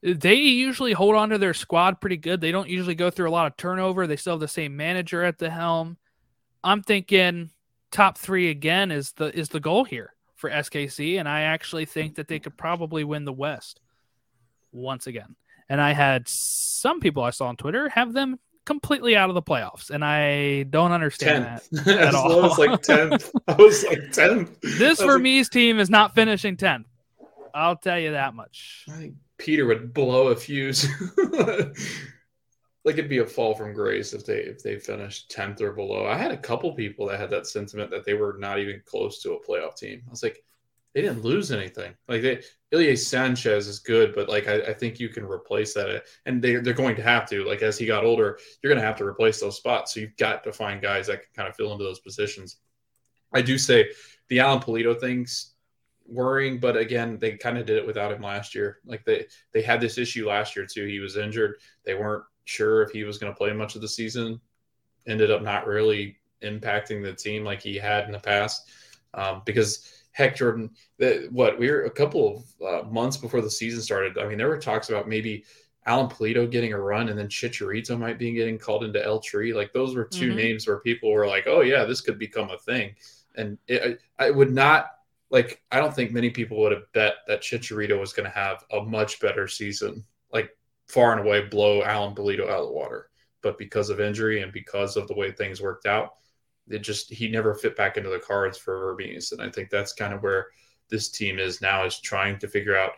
they 0.02 0.34
usually 0.34 0.92
hold 0.92 1.14
on 1.14 1.28
to 1.30 1.38
their 1.38 1.52
squad 1.54 2.00
pretty 2.00 2.16
good. 2.16 2.40
They 2.40 2.52
don't 2.52 2.68
usually 2.70 2.94
go 2.94 3.10
through 3.10 3.28
a 3.28 3.32
lot 3.32 3.46
of 3.46 3.56
turnover. 3.56 4.06
They 4.06 4.16
still 4.16 4.34
have 4.34 4.40
the 4.40 4.48
same 4.48 4.76
manager 4.76 5.22
at 5.24 5.38
the 5.38 5.50
helm. 5.50 5.98
I'm 6.64 6.82
thinking 6.82 7.50
top 7.90 8.16
three 8.18 8.48
again 8.48 8.90
is 8.90 9.12
the 9.12 9.36
is 9.38 9.48
the 9.50 9.60
goal 9.60 9.84
here 9.84 10.14
for 10.38 10.48
SKC, 10.48 11.18
and 11.18 11.28
I 11.28 11.42
actually 11.42 11.84
think 11.84 12.14
that 12.14 12.28
they 12.28 12.38
could 12.38 12.56
probably 12.56 13.04
win 13.04 13.24
the 13.24 13.32
West 13.32 13.80
once 14.72 15.06
again. 15.06 15.36
And 15.68 15.80
I 15.80 15.92
had 15.92 16.26
some 16.28 17.00
people 17.00 17.22
I 17.24 17.30
saw 17.30 17.48
on 17.48 17.56
Twitter 17.56 17.88
have 17.90 18.12
them 18.14 18.38
completely 18.64 19.16
out 19.16 19.28
of 19.28 19.34
the 19.34 19.42
playoffs, 19.42 19.90
and 19.90 20.04
I 20.04 20.62
don't 20.62 20.92
understand 20.92 21.44
tenth, 21.44 21.84
that 21.84 21.98
as 22.08 22.14
all. 22.14 22.28
low 22.28 22.50
as 22.50 22.58
like 22.58 22.80
tenth. 22.82 23.30
I 23.48 23.54
was 23.54 23.84
like 23.84 24.12
tenth. 24.12 24.60
This 24.62 25.00
I 25.00 25.04
was 25.04 25.14
for 25.14 25.18
like, 25.18 25.50
team 25.50 25.80
is 25.80 25.90
not 25.90 26.14
finishing 26.14 26.56
10th. 26.56 26.84
I'll 27.52 27.76
tell 27.76 27.98
you 27.98 28.12
that 28.12 28.34
much. 28.34 28.84
I 28.88 28.92
think 28.92 29.14
Peter 29.38 29.66
would 29.66 29.92
blow 29.92 30.28
a 30.28 30.36
fuse. 30.36 30.86
like 32.88 32.96
it'd 32.96 33.10
be 33.10 33.18
a 33.18 33.26
fall 33.26 33.54
from 33.54 33.74
grace 33.74 34.14
if 34.14 34.24
they 34.24 34.38
if 34.38 34.62
they 34.62 34.78
finished 34.78 35.30
tenth 35.30 35.60
or 35.60 35.72
below. 35.72 36.06
I 36.06 36.16
had 36.16 36.30
a 36.30 36.38
couple 36.38 36.72
people 36.72 37.06
that 37.08 37.20
had 37.20 37.28
that 37.30 37.46
sentiment 37.46 37.90
that 37.90 38.06
they 38.06 38.14
were 38.14 38.36
not 38.38 38.58
even 38.58 38.80
close 38.86 39.20
to 39.22 39.34
a 39.34 39.44
playoff 39.46 39.76
team. 39.76 40.00
I 40.06 40.10
was 40.10 40.22
like, 40.22 40.42
they 40.94 41.02
didn't 41.02 41.22
lose 41.22 41.52
anything. 41.52 41.92
Like 42.08 42.22
they, 42.22 42.42
Ilie 42.72 42.96
Sanchez 42.96 43.68
is 43.68 43.78
good, 43.78 44.14
but 44.14 44.30
like 44.30 44.48
I, 44.48 44.62
I, 44.62 44.72
think 44.72 44.98
you 44.98 45.10
can 45.10 45.24
replace 45.24 45.74
that, 45.74 46.04
and 46.24 46.40
they 46.40 46.56
they're 46.56 46.72
going 46.72 46.96
to 46.96 47.02
have 47.02 47.28
to. 47.28 47.44
Like 47.44 47.60
as 47.60 47.76
he 47.76 47.84
got 47.84 48.06
older, 48.06 48.38
you're 48.62 48.72
going 48.72 48.80
to 48.80 48.86
have 48.86 48.96
to 48.96 49.04
replace 49.04 49.38
those 49.38 49.58
spots. 49.58 49.92
So 49.92 50.00
you've 50.00 50.16
got 50.16 50.42
to 50.44 50.52
find 50.52 50.80
guys 50.80 51.08
that 51.08 51.20
can 51.20 51.30
kind 51.36 51.48
of 51.48 51.56
fill 51.56 51.72
into 51.72 51.84
those 51.84 52.00
positions. 52.00 52.56
I 53.34 53.42
do 53.42 53.58
say 53.58 53.90
the 54.30 54.40
Alan 54.40 54.60
Pulido 54.60 54.98
things 54.98 55.56
worrying, 56.06 56.58
but 56.58 56.74
again, 56.74 57.18
they 57.18 57.32
kind 57.32 57.58
of 57.58 57.66
did 57.66 57.76
it 57.76 57.86
without 57.86 58.12
him 58.12 58.22
last 58.22 58.54
year. 58.54 58.78
Like 58.86 59.04
they 59.04 59.26
they 59.52 59.60
had 59.60 59.82
this 59.82 59.98
issue 59.98 60.26
last 60.26 60.56
year 60.56 60.64
too. 60.64 60.86
He 60.86 61.00
was 61.00 61.18
injured. 61.18 61.56
They 61.84 61.94
weren't 61.94 62.24
sure 62.48 62.82
if 62.82 62.90
he 62.90 63.04
was 63.04 63.18
going 63.18 63.32
to 63.32 63.36
play 63.36 63.52
much 63.52 63.74
of 63.74 63.80
the 63.80 63.88
season. 63.88 64.40
Ended 65.06 65.30
up 65.30 65.42
not 65.42 65.66
really 65.66 66.18
impacting 66.42 67.02
the 67.02 67.12
team 67.12 67.44
like 67.44 67.62
he 67.62 67.76
had 67.76 68.04
in 68.04 68.12
the 68.12 68.18
past 68.18 68.70
um, 69.14 69.42
because 69.44 69.98
heck, 70.12 70.36
Jordan, 70.36 70.70
what 71.30 71.58
we 71.58 71.70
were 71.70 71.84
a 71.84 71.90
couple 71.90 72.44
of 72.60 72.84
uh, 72.84 72.88
months 72.88 73.16
before 73.16 73.40
the 73.40 73.50
season 73.50 73.80
started. 73.80 74.18
I 74.18 74.26
mean, 74.26 74.38
there 74.38 74.48
were 74.48 74.58
talks 74.58 74.88
about 74.88 75.08
maybe 75.08 75.44
Alan 75.86 76.10
Pulido 76.10 76.50
getting 76.50 76.72
a 76.72 76.80
run 76.80 77.08
and 77.08 77.18
then 77.18 77.28
Chicharito 77.28 77.98
might 77.98 78.18
be 78.18 78.32
getting 78.32 78.58
called 78.58 78.84
into 78.84 79.04
El 79.04 79.20
Tri. 79.20 79.52
Like 79.52 79.72
those 79.72 79.94
were 79.94 80.04
2 80.04 80.28
mm-hmm. 80.28 80.36
names 80.36 80.66
where 80.66 80.80
people 80.80 81.10
were 81.12 81.26
like, 81.26 81.46
oh, 81.46 81.60
yeah, 81.60 81.84
this 81.84 82.00
could 82.00 82.18
become 82.18 82.50
a 82.50 82.58
thing. 82.58 82.94
And 83.36 83.58
it, 83.68 84.00
I, 84.18 84.26
I 84.26 84.30
would 84.30 84.52
not 84.52 84.90
like, 85.30 85.62
I 85.70 85.78
don't 85.78 85.94
think 85.94 86.10
many 86.10 86.30
people 86.30 86.58
would 86.58 86.72
have 86.72 86.92
bet 86.92 87.14
that 87.26 87.42
Chicharito 87.42 87.98
was 87.98 88.12
going 88.12 88.28
to 88.28 88.36
have 88.36 88.64
a 88.72 88.82
much 88.82 89.20
better 89.20 89.46
season, 89.46 90.04
like 90.32 90.50
far 90.88 91.12
and 91.12 91.20
away 91.20 91.42
blow 91.42 91.82
Alan 91.82 92.14
Pulido 92.14 92.44
out 92.44 92.60
of 92.60 92.68
the 92.68 92.72
water. 92.72 93.10
But 93.42 93.58
because 93.58 93.90
of 93.90 94.00
injury 94.00 94.42
and 94.42 94.52
because 94.52 94.96
of 94.96 95.06
the 95.06 95.14
way 95.14 95.30
things 95.30 95.60
worked 95.60 95.86
out, 95.86 96.14
it 96.68 96.80
just 96.80 97.10
he 97.10 97.28
never 97.28 97.54
fit 97.54 97.76
back 97.76 97.96
into 97.96 98.10
the 98.10 98.18
cards 98.18 98.58
for 98.58 98.78
Vermes, 98.78 99.32
and 99.32 99.40
I 99.40 99.48
think 99.50 99.70
that's 99.70 99.92
kind 99.92 100.12
of 100.12 100.22
where 100.22 100.48
this 100.90 101.08
team 101.10 101.38
is 101.38 101.60
now 101.60 101.84
is 101.84 102.00
trying 102.00 102.38
to 102.38 102.48
figure 102.48 102.76
out 102.76 102.92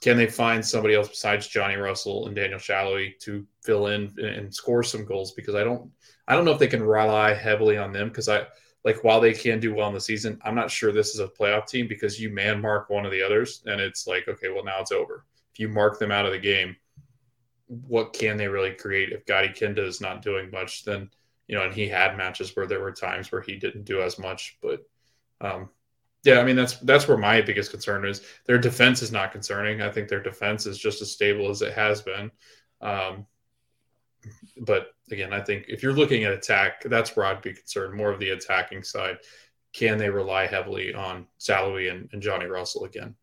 can 0.00 0.16
they 0.16 0.26
find 0.26 0.64
somebody 0.64 0.94
else 0.94 1.08
besides 1.08 1.48
Johnny 1.48 1.76
Russell 1.76 2.26
and 2.26 2.36
Daniel 2.36 2.58
Salloi 2.58 3.18
to 3.20 3.46
fill 3.64 3.86
in 3.88 4.14
and 4.18 4.54
score 4.54 4.82
some 4.82 5.04
goals 5.04 5.32
because 5.32 5.54
I 5.54 5.64
don't 5.64 5.90
I 6.28 6.34
don't 6.34 6.44
know 6.44 6.52
if 6.52 6.58
they 6.58 6.66
can 6.66 6.82
rely 6.82 7.34
heavily 7.34 7.78
on 7.78 7.92
them 7.92 8.08
because 8.08 8.28
I 8.28 8.46
like 8.84 9.02
while 9.02 9.20
they 9.20 9.32
can 9.32 9.58
do 9.58 9.74
well 9.74 9.88
in 9.88 9.94
the 9.94 10.00
season, 10.00 10.38
I'm 10.44 10.54
not 10.54 10.70
sure 10.70 10.92
this 10.92 11.14
is 11.14 11.20
a 11.20 11.28
playoff 11.28 11.66
team 11.66 11.88
because 11.88 12.20
you 12.20 12.30
man 12.30 12.60
mark 12.60 12.90
one 12.90 13.06
of 13.06 13.12
the 13.12 13.22
others 13.22 13.62
and 13.66 13.80
it's 13.80 14.06
like 14.06 14.28
okay, 14.28 14.48
well 14.50 14.64
now 14.64 14.80
it's 14.80 14.92
over. 14.92 15.24
If 15.52 15.60
you 15.60 15.68
mark 15.68 15.98
them 15.98 16.12
out 16.12 16.26
of 16.26 16.32
the 16.32 16.38
game, 16.38 16.76
what 17.68 18.12
can 18.12 18.36
they 18.36 18.48
really 18.48 18.72
create 18.72 19.12
if 19.12 19.26
Gadi 19.26 19.52
Kinda 19.52 19.84
is 19.84 20.00
not 20.00 20.22
doing 20.22 20.50
much? 20.50 20.84
Then 20.84 21.10
you 21.46 21.56
know, 21.56 21.64
and 21.64 21.74
he 21.74 21.88
had 21.88 22.16
matches 22.16 22.54
where 22.56 22.66
there 22.66 22.80
were 22.80 22.92
times 22.92 23.30
where 23.30 23.40
he 23.40 23.56
didn't 23.56 23.84
do 23.84 24.02
as 24.02 24.18
much. 24.18 24.58
But 24.60 24.84
um, 25.40 25.68
yeah, 26.24 26.40
I 26.40 26.44
mean 26.44 26.56
that's 26.56 26.74
that's 26.78 27.06
where 27.06 27.16
my 27.16 27.40
biggest 27.40 27.70
concern 27.70 28.04
is. 28.04 28.22
Their 28.46 28.58
defense 28.58 29.02
is 29.02 29.12
not 29.12 29.32
concerning. 29.32 29.80
I 29.80 29.90
think 29.90 30.08
their 30.08 30.22
defense 30.22 30.66
is 30.66 30.78
just 30.78 31.02
as 31.02 31.12
stable 31.12 31.48
as 31.50 31.62
it 31.62 31.72
has 31.74 32.02
been. 32.02 32.30
Um, 32.80 33.26
but 34.58 34.88
again, 35.10 35.32
I 35.32 35.40
think 35.40 35.66
if 35.68 35.82
you're 35.82 35.92
looking 35.92 36.24
at 36.24 36.32
attack, 36.32 36.82
that's 36.84 37.14
where 37.14 37.26
I'd 37.26 37.42
be 37.42 37.52
concerned. 37.52 37.94
More 37.94 38.10
of 38.10 38.18
the 38.18 38.30
attacking 38.30 38.82
side. 38.82 39.18
Can 39.72 39.98
they 39.98 40.08
rely 40.08 40.46
heavily 40.46 40.94
on 40.94 41.26
Salloi 41.38 41.90
and, 41.90 42.08
and 42.12 42.22
Johnny 42.22 42.46
Russell 42.46 42.84
again? 42.84 43.14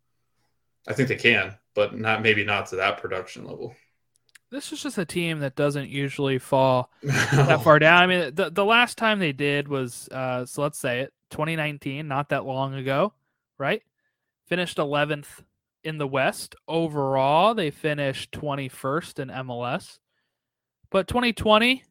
I 0.88 0.94
think 0.94 1.10
they 1.10 1.16
can, 1.16 1.58
but 1.74 1.98
not 1.98 2.22
maybe 2.22 2.46
not 2.46 2.68
to 2.68 2.76
that 2.78 3.00
production 3.00 3.46
level 3.46 3.76
this 4.54 4.72
is 4.72 4.84
just 4.84 5.00
a 5.00 5.06
team 5.06 5.40
that 5.40 5.56
doesn't 5.56 5.90
usually 5.90 6.38
fall 6.38 6.92
that 7.02 7.64
far 7.64 7.80
down. 7.80 8.04
I 8.04 8.08
mean, 8.08 8.36
the 8.36 8.52
the 8.52 8.64
last 8.64 9.00
time 9.00 9.18
they 9.18 9.32
did 9.32 9.68
was 9.68 10.08
uh, 10.10 10.46
so 10.46 10.62
let's 10.62 10.78
say 10.78 11.02
it 11.02 11.14
2019, 11.32 12.08
not 12.08 12.30
that 12.30 12.46
long 12.46 12.76
ago, 12.76 13.14
right? 13.58 13.82
Finished 14.48 14.78
11th 14.78 15.42
in 15.84 15.98
the 15.98 16.08
West 16.08 16.56
overall. 16.68 17.56
They 17.56 17.72
finished 17.72 18.32
21st 18.32 19.20
in 19.20 19.30
MLS, 19.30 19.98
but 20.92 21.08
2020 21.08 21.84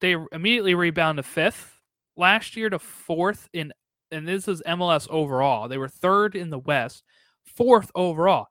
they 0.00 0.16
immediately 0.32 0.74
rebound 0.74 1.16
to 1.16 1.22
fifth. 1.22 1.80
Last 2.18 2.56
year 2.56 2.68
to 2.68 2.78
fourth 2.78 3.48
in, 3.54 3.72
and 4.10 4.28
this 4.28 4.46
is 4.48 4.62
MLS 4.66 5.08
overall. 5.08 5.68
They 5.68 5.78
were 5.78 5.88
third 5.88 6.36
in 6.36 6.50
the 6.50 6.58
West, 6.58 7.04
fourth 7.42 7.90
overall. 7.94 8.48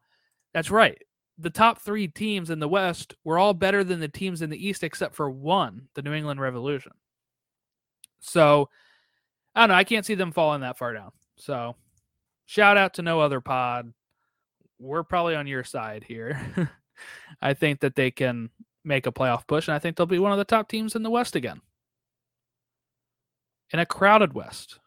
That's 0.53 0.71
right 0.71 0.97
the 1.37 1.49
top 1.49 1.81
three 1.81 2.07
teams 2.07 2.49
in 2.49 2.59
the 2.59 2.67
West 2.67 3.13
were 3.23 3.37
all 3.37 3.53
better 3.53 3.83
than 3.83 3.99
the 3.99 4.07
teams 4.07 4.41
in 4.41 4.49
the 4.49 4.67
East 4.67 4.83
except 4.83 5.15
for 5.15 5.29
one, 5.29 5.87
the 5.93 6.01
New 6.01 6.13
England 6.13 6.39
Revolution. 6.39 6.93
So 8.19 8.69
I 9.53 9.61
don't 9.61 9.69
know. 9.69 9.75
I 9.75 9.83
can't 9.83 10.05
see 10.05 10.15
them 10.15 10.31
falling 10.31 10.61
that 10.61 10.77
far 10.77 10.93
down. 10.93 11.11
So 11.37 11.75
shout 12.45 12.77
out 12.77 12.95
to 12.95 13.01
no 13.01 13.19
other 13.19 13.41
pod. 13.41 13.93
We're 14.79 15.03
probably 15.03 15.35
on 15.35 15.47
your 15.47 15.63
side 15.63 16.03
here. 16.05 16.69
I 17.41 17.53
think 17.53 17.81
that 17.81 17.95
they 17.95 18.11
can 18.11 18.49
make 18.83 19.07
a 19.07 19.11
playoff 19.11 19.47
push, 19.47 19.67
and 19.67 19.75
I 19.75 19.79
think 19.79 19.97
they'll 19.97 20.05
be 20.05 20.19
one 20.19 20.31
of 20.31 20.37
the 20.37 20.45
top 20.45 20.69
teams 20.69 20.95
in 20.95 21.03
the 21.03 21.09
West 21.09 21.35
again. 21.35 21.61
In 23.71 23.79
a 23.79 23.85
crowded 23.85 24.33
West. 24.33 24.79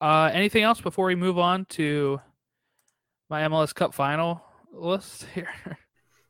Uh, 0.00 0.30
anything 0.32 0.62
else 0.62 0.80
before 0.80 1.06
we 1.06 1.14
move 1.14 1.38
on 1.38 1.64
to 1.66 2.20
my 3.34 3.48
MLS 3.48 3.74
Cup 3.74 3.92
final 3.92 4.40
list 4.72 5.26
here. 5.34 5.48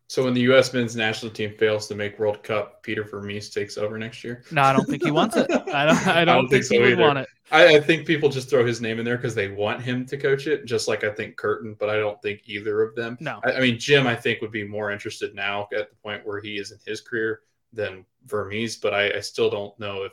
So 0.06 0.22
when 0.22 0.34
the 0.34 0.42
U.S. 0.42 0.72
men's 0.72 0.94
national 0.94 1.32
team 1.32 1.54
fails 1.58 1.88
to 1.88 1.94
make 1.94 2.18
World 2.18 2.42
Cup, 2.42 2.82
Peter 2.82 3.02
Vermes 3.02 3.48
takes 3.48 3.78
over 3.78 3.98
next 3.98 4.22
year. 4.22 4.44
No, 4.52 4.62
I 4.62 4.72
don't 4.74 4.84
think 4.84 5.02
he 5.02 5.10
wants 5.10 5.34
it. 5.34 5.50
I 5.50 5.56
don't. 5.56 5.68
I 5.74 5.86
don't, 5.86 6.08
I 6.08 6.24
don't 6.26 6.40
think, 6.42 6.50
think 6.50 6.64
so 6.64 6.74
he 6.74 6.80
would 6.94 6.98
want 6.98 7.18
it. 7.18 7.28
I, 7.50 7.76
I, 7.76 7.80
think 7.80 8.06
people 8.06 8.28
just 8.28 8.50
throw 8.50 8.64
his 8.64 8.82
name 8.82 8.98
in 8.98 9.04
there 9.04 9.16
because 9.16 9.34
they 9.34 9.48
want 9.48 9.80
him 9.80 10.04
to 10.06 10.18
coach 10.18 10.46
it, 10.46 10.66
just 10.66 10.88
like 10.88 11.04
I 11.04 11.10
think 11.10 11.38
Curtin. 11.38 11.74
But 11.80 11.88
I 11.88 11.96
don't 11.96 12.20
think 12.20 12.42
either 12.44 12.82
of 12.82 12.94
them. 12.94 13.16
No. 13.18 13.40
I, 13.44 13.52
I, 13.54 13.60
mean, 13.60 13.78
Jim, 13.78 14.06
I 14.06 14.14
think 14.14 14.42
would 14.42 14.52
be 14.52 14.62
more 14.62 14.92
interested 14.92 15.34
now 15.34 15.68
at 15.76 15.88
the 15.88 15.96
point 15.96 16.24
where 16.24 16.40
he 16.40 16.58
is 16.58 16.70
in 16.70 16.78
his 16.86 17.00
career 17.00 17.40
than 17.72 18.04
Vermes. 18.26 18.76
But 18.76 18.92
I, 18.92 19.16
I 19.16 19.20
still 19.20 19.48
don't 19.48 19.76
know 19.80 20.04
if 20.04 20.12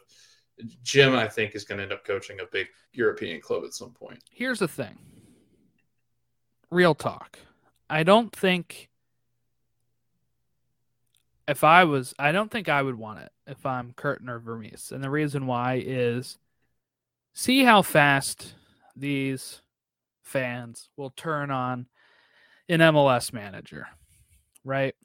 Jim. 0.83 1.15
I 1.15 1.27
think 1.27 1.53
is 1.53 1.65
going 1.65 1.79
to 1.79 1.83
end 1.83 1.93
up 1.93 2.05
coaching 2.05 2.39
a 2.39 2.45
big 2.49 2.67
European 2.93 3.41
club 3.41 3.65
at 3.65 3.73
some 3.73 3.91
point. 3.91 4.23
Here's 4.31 4.59
the 4.59 4.69
thing 4.69 4.97
real 6.71 6.95
talk. 6.95 7.37
I 7.89 8.03
don't 8.03 8.35
think 8.35 8.89
if 11.47 11.63
I 11.63 11.83
was, 11.83 12.15
I 12.17 12.31
don't 12.31 12.49
think 12.49 12.69
I 12.69 12.81
would 12.81 12.97
want 12.97 13.19
it 13.19 13.31
if 13.45 13.65
I'm 13.65 13.93
Curtin 13.93 14.29
or 14.29 14.39
Vermes. 14.39 14.91
And 14.91 15.03
the 15.03 15.09
reason 15.09 15.45
why 15.45 15.83
is 15.85 16.37
see 17.33 17.63
how 17.63 17.81
fast 17.81 18.55
these 18.95 19.61
fans 20.23 20.89
will 20.95 21.09
turn 21.11 21.51
on 21.51 21.87
an 22.69 22.79
MLS 22.79 23.33
manager, 23.33 23.87
right? 24.63 24.95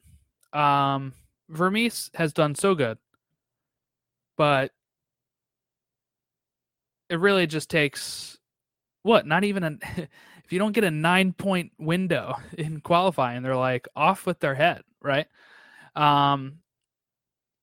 Um, 0.53 1.13
Vermes 1.49 2.09
has 2.15 2.31
done 2.31 2.55
so 2.55 2.75
good, 2.75 2.97
but 4.37 4.71
it 7.09 7.19
really 7.19 7.47
just 7.47 7.69
takes 7.69 8.37
what? 9.03 9.25
Not 9.25 9.43
even 9.43 9.63
a 9.63 9.77
if 10.47 10.53
you 10.53 10.59
don't 10.59 10.71
get 10.71 10.85
a 10.85 10.91
nine 10.91 11.33
point 11.33 11.73
window 11.77 12.35
in 12.57 12.79
qualifying, 12.79 13.43
they're 13.43 13.55
like 13.55 13.85
off 13.97 14.25
with 14.25 14.39
their 14.39 14.55
head, 14.55 14.81
right? 15.01 15.27
Um, 15.93 16.59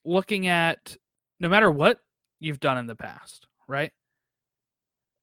looking 0.05 0.49
at 0.49 0.94
no 1.40 1.49
matter 1.49 1.70
what 1.70 2.01
you've 2.40 2.61
done 2.61 2.77
in 2.77 2.87
the 2.87 2.94
past, 2.94 3.47
right? 3.66 3.90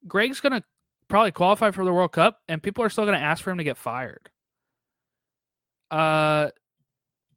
Greg's 0.08 0.40
going 0.40 0.54
to 0.54 0.64
probably 1.08 1.32
qualify 1.32 1.70
for 1.70 1.86
the 1.86 1.94
World 1.94 2.14
Cup, 2.14 2.40
and 2.48 2.64
people 2.64 2.84
are 2.84 2.90
still 2.90 3.06
going 3.06 3.18
to 3.18 3.24
ask 3.24 3.44
for 3.44 3.52
him 3.52 3.60
to 3.60 3.64
get 3.64 3.78
fired. 3.78 4.32
Uh, 5.92 6.50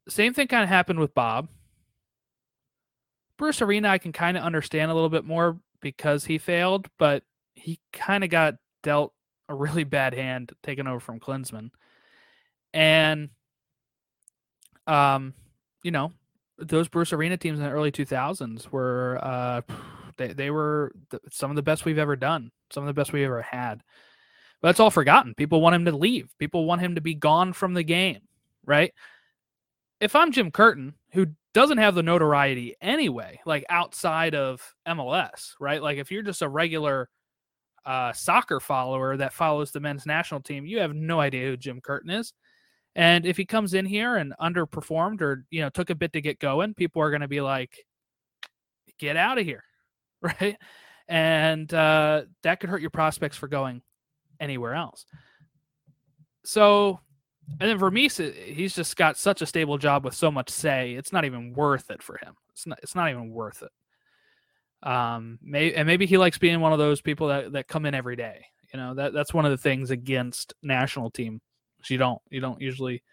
same 0.09 0.33
thing 0.33 0.47
kind 0.47 0.63
of 0.63 0.69
happened 0.69 0.99
with 0.99 1.13
Bob. 1.13 1.49
Bruce 3.37 3.61
Arena, 3.61 3.89
I 3.89 3.99
can 3.99 4.11
kind 4.11 4.37
of 4.37 4.43
understand 4.43 4.89
a 4.89 4.95
little 4.95 5.09
bit 5.09 5.25
more 5.25 5.59
because 5.81 6.25
he 6.25 6.39
failed, 6.39 6.87
but 6.97 7.21
he 7.53 7.79
kind 7.93 8.23
of 8.23 8.31
got 8.31 8.55
dealt 8.81 9.13
a 9.49 9.55
really 9.55 9.83
bad 9.83 10.13
hand 10.13 10.51
taken 10.63 10.87
over 10.87 10.99
from 10.99 11.19
Klinsmann. 11.19 11.69
And 12.73 13.29
um, 14.87 15.33
you 15.83 15.91
know, 15.91 16.11
those 16.57 16.87
Bruce 16.87 17.13
Arena 17.13 17.37
teams 17.37 17.59
in 17.59 17.65
the 17.65 17.71
early 17.71 17.91
2000s 17.91 18.69
were 18.71 19.19
uh 19.21 19.61
they 20.17 20.33
they 20.33 20.51
were 20.51 20.93
some 21.31 21.49
of 21.49 21.55
the 21.55 21.63
best 21.63 21.85
we've 21.85 21.97
ever 21.97 22.15
done, 22.15 22.51
some 22.71 22.83
of 22.83 22.87
the 22.87 22.93
best 22.93 23.13
we've 23.13 23.25
ever 23.25 23.41
had. 23.41 23.81
But 24.61 24.69
that's 24.69 24.79
all 24.79 24.91
forgotten. 24.91 25.35
People 25.35 25.61
want 25.61 25.75
him 25.75 25.85
to 25.85 25.95
leave. 25.95 26.29
People 26.39 26.65
want 26.65 26.81
him 26.81 26.95
to 26.95 27.01
be 27.01 27.13
gone 27.13 27.53
from 27.53 27.73
the 27.73 27.83
game, 27.83 28.21
right? 28.65 28.93
If 29.99 30.15
I'm 30.15 30.31
Jim 30.31 30.51
Curtin, 30.51 30.93
who 31.11 31.27
doesn't 31.53 31.77
have 31.77 31.95
the 31.95 32.03
notoriety 32.03 32.75
anyway, 32.81 33.39
like 33.45 33.65
outside 33.69 34.35
of 34.35 34.75
MLS, 34.87 35.53
right? 35.59 35.81
Like 35.81 35.97
if 35.97 36.11
you're 36.11 36.23
just 36.23 36.41
a 36.41 36.49
regular 36.49 37.09
uh, 37.85 38.13
soccer 38.13 38.59
follower 38.59 39.17
that 39.17 39.33
follows 39.33 39.71
the 39.71 39.79
men's 39.79 40.05
national 40.05 40.41
team, 40.41 40.65
you 40.65 40.79
have 40.79 40.93
no 40.93 41.19
idea 41.19 41.47
who 41.47 41.57
Jim 41.57 41.81
Curtin 41.81 42.09
is. 42.09 42.33
And 42.95 43.25
if 43.25 43.35
he 43.37 43.45
comes 43.45 43.73
in 43.73 43.85
here 43.85 44.15
and 44.15 44.33
underperformed 44.41 45.21
or 45.21 45.45
you 45.49 45.61
know 45.61 45.69
took 45.69 45.89
a 45.89 45.95
bit 45.95 46.13
to 46.13 46.21
get 46.21 46.39
going, 46.39 46.73
people 46.73 47.01
are 47.01 47.09
going 47.09 47.21
to 47.21 47.27
be 47.27 47.41
like, 47.41 47.85
"Get 48.99 49.17
out 49.17 49.37
of 49.37 49.45
here," 49.45 49.63
right? 50.21 50.57
And 51.07 51.71
uh, 51.73 52.23
that 52.43 52.59
could 52.59 52.69
hurt 52.69 52.81
your 52.81 52.89
prospects 52.89 53.37
for 53.37 53.47
going 53.47 53.81
anywhere 54.39 54.73
else. 54.73 55.05
So, 56.45 56.99
and 57.59 57.69
then 57.69 57.77
Vermes, 57.77 58.17
he's 58.17 58.75
just 58.75 58.95
got 58.95 59.17
such 59.17 59.41
a 59.41 59.45
stable 59.45 59.77
job 59.77 60.05
with 60.05 60.13
so 60.13 60.31
much 60.31 60.49
say. 60.49 60.93
It's 60.93 61.11
not 61.11 61.25
even 61.25 61.53
worth 61.53 61.91
it 61.91 62.01
for 62.01 62.17
him. 62.17 62.35
It's 62.53 62.65
not. 62.65 62.79
It's 62.81 62.95
not 62.95 63.09
even 63.09 63.29
worth 63.29 63.61
it. 63.61 63.71
Um, 64.85 65.39
may, 65.41 65.73
and 65.73 65.87
maybe 65.87 66.05
he 66.05 66.17
likes 66.17 66.37
being 66.37 66.61
one 66.61 66.71
of 66.71 66.79
those 66.79 67.01
people 67.01 67.27
that, 67.27 67.51
that 67.53 67.67
come 67.67 67.85
in 67.85 67.95
every 67.95 68.15
day. 68.15 68.45
You 68.71 68.79
know 68.79 68.93
that 68.95 69.13
that's 69.13 69.33
one 69.33 69.45
of 69.45 69.51
the 69.51 69.57
things 69.57 69.89
against 69.89 70.53
national 70.61 71.09
team. 71.09 71.41
You 71.89 71.97
don't 71.97 72.21
you 72.29 72.39
don't 72.39 72.61
usually. 72.61 73.03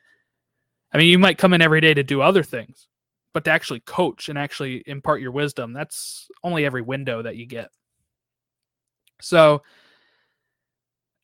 I 0.92 0.98
mean, 0.98 1.08
you 1.08 1.18
might 1.18 1.38
come 1.38 1.54
in 1.54 1.62
every 1.62 1.80
day 1.80 1.94
to 1.94 2.02
do 2.02 2.20
other 2.20 2.42
things, 2.42 2.86
but 3.32 3.44
to 3.44 3.50
actually 3.50 3.80
coach 3.80 4.28
and 4.28 4.38
actually 4.38 4.82
impart 4.86 5.22
your 5.22 5.30
wisdom, 5.30 5.72
that's 5.72 6.28
only 6.44 6.66
every 6.66 6.82
window 6.82 7.22
that 7.22 7.36
you 7.36 7.46
get. 7.46 7.70
So 9.22 9.62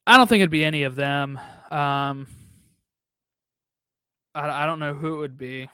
I 0.07 0.17
don't 0.17 0.27
think 0.27 0.41
it'd 0.41 0.51
be 0.51 0.65
any 0.65 0.85
of 0.85 0.95
them. 0.95 1.39
Um, 1.71 2.27
I, 4.35 4.63
I 4.63 4.67
don't 4.67 4.79
know 4.79 4.95
who 4.95 5.17
it 5.17 5.19
would 5.19 5.37
be 5.37 5.69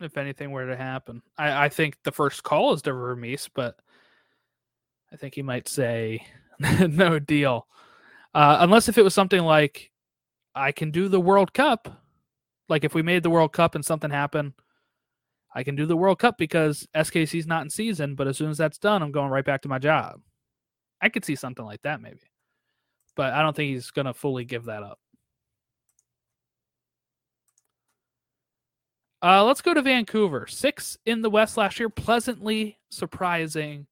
if 0.00 0.16
anything 0.16 0.50
were 0.50 0.66
to 0.66 0.76
happen. 0.76 1.22
I, 1.38 1.66
I 1.66 1.68
think 1.68 1.96
the 2.04 2.12
first 2.12 2.42
call 2.42 2.72
is 2.72 2.82
to 2.82 2.92
Vermes, 2.92 3.48
but 3.54 3.76
I 5.12 5.16
think 5.16 5.34
he 5.34 5.42
might 5.42 5.68
say 5.68 6.26
no 6.60 7.18
deal. 7.18 7.66
Uh, 8.34 8.58
unless 8.60 8.88
if 8.88 8.98
it 8.98 9.02
was 9.02 9.14
something 9.14 9.42
like 9.42 9.90
I 10.56 10.72
can 10.72 10.90
do 10.90 11.08
the 11.08 11.20
World 11.20 11.52
Cup. 11.52 12.02
Like 12.68 12.82
if 12.82 12.94
we 12.94 13.02
made 13.02 13.22
the 13.22 13.30
World 13.30 13.52
Cup 13.52 13.74
and 13.74 13.84
something 13.84 14.10
happened, 14.10 14.54
I 15.54 15.62
can 15.62 15.76
do 15.76 15.86
the 15.86 15.96
World 15.96 16.18
Cup 16.18 16.38
because 16.38 16.88
SKC's 16.96 17.46
not 17.46 17.62
in 17.62 17.70
season, 17.70 18.14
but 18.14 18.26
as 18.26 18.38
soon 18.38 18.50
as 18.50 18.58
that's 18.58 18.78
done, 18.78 19.02
I'm 19.02 19.12
going 19.12 19.30
right 19.30 19.44
back 19.44 19.62
to 19.62 19.68
my 19.68 19.78
job. 19.78 20.20
I 21.00 21.10
could 21.10 21.24
see 21.24 21.36
something 21.36 21.64
like 21.64 21.82
that 21.82 22.00
maybe. 22.00 22.20
But 23.14 23.34
I 23.34 23.42
don't 23.42 23.54
think 23.54 23.72
he's 23.72 23.90
going 23.90 24.06
to 24.06 24.14
fully 24.14 24.44
give 24.44 24.64
that 24.64 24.82
up. 24.82 24.98
Uh, 29.22 29.44
let's 29.44 29.62
go 29.62 29.74
to 29.74 29.82
Vancouver. 29.82 30.46
Six 30.46 30.98
in 31.06 31.22
the 31.22 31.30
West 31.30 31.56
last 31.56 31.78
year. 31.78 31.88
Pleasantly 31.88 32.78
surprising 32.90 33.86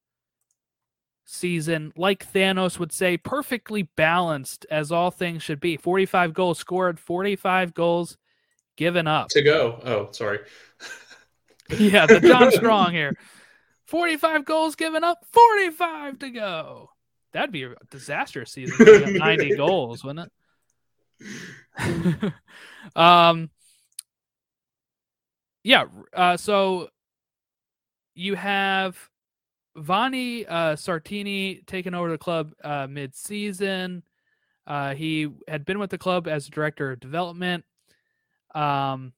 season. 1.25 1.93
Like 1.97 2.31
Thanos 2.33 2.79
would 2.79 2.93
say, 2.93 3.17
perfectly 3.17 3.85
balanced 3.97 4.67
as 4.71 4.93
all 4.93 5.11
things 5.11 5.43
should 5.43 5.61
be. 5.61 5.77
45 5.77 6.35
goals 6.35 6.59
scored, 6.59 7.01
45 7.01 7.75
goals 7.75 8.17
given 8.77 9.07
up. 9.07 9.29
To 9.31 9.43
go. 9.43 9.81
Oh, 9.85 10.09
sorry. 10.13 10.41
yeah, 11.71 12.07
the 12.07 12.21
John 12.21 12.53
Strong 12.53 12.93
here. 12.93 13.15
45 13.87 14.45
goals 14.45 14.77
given 14.77 15.05
up, 15.05 15.19
45 15.33 16.19
to 16.21 16.31
go. 16.31 16.91
That'd 17.33 17.53
be 17.53 17.65
a 17.65 17.75
disastrous 17.91 18.53
season. 18.53 19.19
90 19.19 19.57
goals, 19.57 20.05
wouldn't 20.05 20.31
it? 21.81 22.33
um, 22.97 23.51
yeah. 25.65 25.87
Uh, 26.13 26.37
so 26.37 26.89
you 28.15 28.37
have 28.37 28.97
Vanni 29.77 30.47
uh, 30.47 30.77
Sartini 30.77 31.67
taking 31.67 31.95
over 31.95 32.11
the 32.11 32.19
club 32.19 32.53
uh, 32.63 32.87
mid-season. 32.89 34.05
Uh, 34.67 34.95
he 34.95 35.29
had 35.49 35.65
been 35.65 35.79
with 35.79 35.91
the 35.91 35.99
club 35.99 36.29
as 36.29 36.47
director 36.47 36.93
of 36.93 37.01
development. 37.01 37.65
Um, 38.55 39.13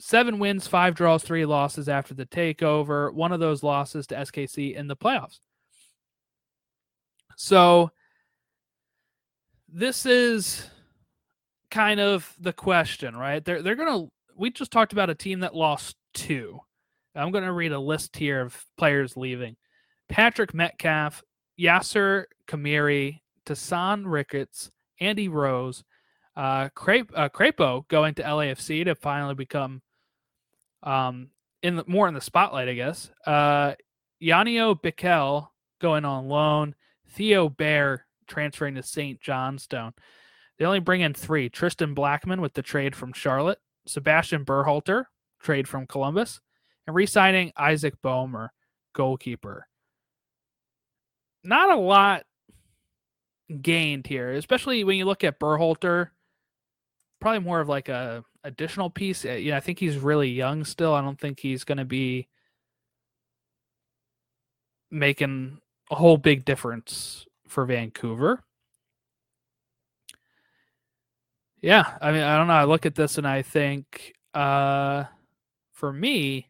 seven 0.00 0.38
wins, 0.38 0.66
five 0.66 0.94
draws, 0.94 1.22
three 1.22 1.44
losses 1.44 1.88
after 1.88 2.14
the 2.14 2.26
takeover. 2.26 3.12
One 3.12 3.32
of 3.32 3.40
those 3.40 3.62
losses 3.62 4.06
to 4.08 4.16
SKC 4.16 4.74
in 4.74 4.88
the 4.88 4.96
playoffs. 4.96 5.38
So 7.36 7.90
this 9.68 10.06
is 10.06 10.68
kind 11.70 12.00
of 12.00 12.34
the 12.40 12.52
question, 12.52 13.16
right? 13.16 13.44
They're 13.44 13.62
they're 13.62 13.76
gonna. 13.76 14.08
We 14.42 14.50
just 14.50 14.72
talked 14.72 14.92
about 14.92 15.08
a 15.08 15.14
team 15.14 15.38
that 15.40 15.54
lost 15.54 15.94
two. 16.14 16.58
I'm 17.14 17.30
going 17.30 17.44
to 17.44 17.52
read 17.52 17.70
a 17.70 17.78
list 17.78 18.16
here 18.16 18.40
of 18.40 18.66
players 18.76 19.16
leaving: 19.16 19.54
Patrick 20.08 20.52
Metcalfe, 20.52 21.22
Yasser 21.56 22.24
Khmiri, 22.48 23.20
Tosaint 23.46 24.04
Ricketts, 24.04 24.72
Andy 24.98 25.28
Rose, 25.28 25.84
uh, 26.36 26.40
uh, 26.40 27.28
Crepeau 27.28 27.86
going 27.86 28.14
to 28.14 28.24
LAFC 28.24 28.84
to 28.86 28.96
finally 28.96 29.36
become 29.36 29.80
um, 30.82 31.28
in 31.62 31.76
the, 31.76 31.84
more 31.86 32.08
in 32.08 32.14
the 32.14 32.20
spotlight, 32.20 32.68
I 32.68 32.74
guess. 32.74 33.12
Uh, 33.24 33.74
Janio 34.20 34.74
Bikel 34.74 35.50
going 35.80 36.04
on 36.04 36.26
loan. 36.26 36.74
Theo 37.10 37.48
Bair 37.48 38.06
transferring 38.26 38.74
to 38.74 38.82
St. 38.82 39.20
Johnstone. 39.20 39.92
They 40.58 40.64
only 40.64 40.80
bring 40.80 41.00
in 41.00 41.14
three 41.14 41.48
Tristan 41.48 41.94
Blackmon 41.94 42.40
with 42.40 42.54
the 42.54 42.62
trade 42.62 42.96
from 42.96 43.12
Charlotte, 43.12 43.60
Sebastian 43.86 44.44
Berhalter, 44.44 45.04
trade 45.40 45.68
from 45.68 45.86
Columbus, 45.86 46.40
and 46.86 46.94
re 46.94 47.06
signing 47.06 47.52
Isaac 47.56 47.94
Boehmer, 48.02 48.52
goalkeeper. 48.94 49.66
Not 51.44 51.70
a 51.70 51.80
lot 51.80 52.24
gained 53.60 54.06
here, 54.06 54.32
especially 54.32 54.84
when 54.84 54.96
you 54.96 55.04
look 55.04 55.24
at 55.24 55.40
Berhalter. 55.40 56.10
Probably 57.20 57.40
more 57.40 57.60
of 57.60 57.68
like 57.68 57.88
a 57.88 58.24
additional 58.44 58.90
piece. 58.90 59.24
Uh, 59.24 59.32
you 59.32 59.50
know, 59.50 59.56
I 59.56 59.60
think 59.60 59.78
he's 59.78 59.96
really 59.96 60.30
young 60.30 60.64
still. 60.64 60.94
I 60.94 61.00
don't 61.00 61.18
think 61.18 61.40
he's 61.40 61.64
going 61.64 61.78
to 61.78 61.84
be 61.84 62.28
making 64.90 65.58
a 65.90 65.94
whole 65.94 66.16
big 66.16 66.44
difference 66.44 67.26
for 67.48 67.64
Vancouver. 67.64 68.42
Yeah, 71.62 71.96
I 72.00 72.10
mean, 72.10 72.22
I 72.22 72.36
don't 72.36 72.48
know. 72.48 72.54
I 72.54 72.64
look 72.64 72.86
at 72.86 72.96
this 72.96 73.18
and 73.18 73.26
I 73.26 73.42
think, 73.42 74.14
uh, 74.34 75.04
for 75.70 75.92
me, 75.92 76.48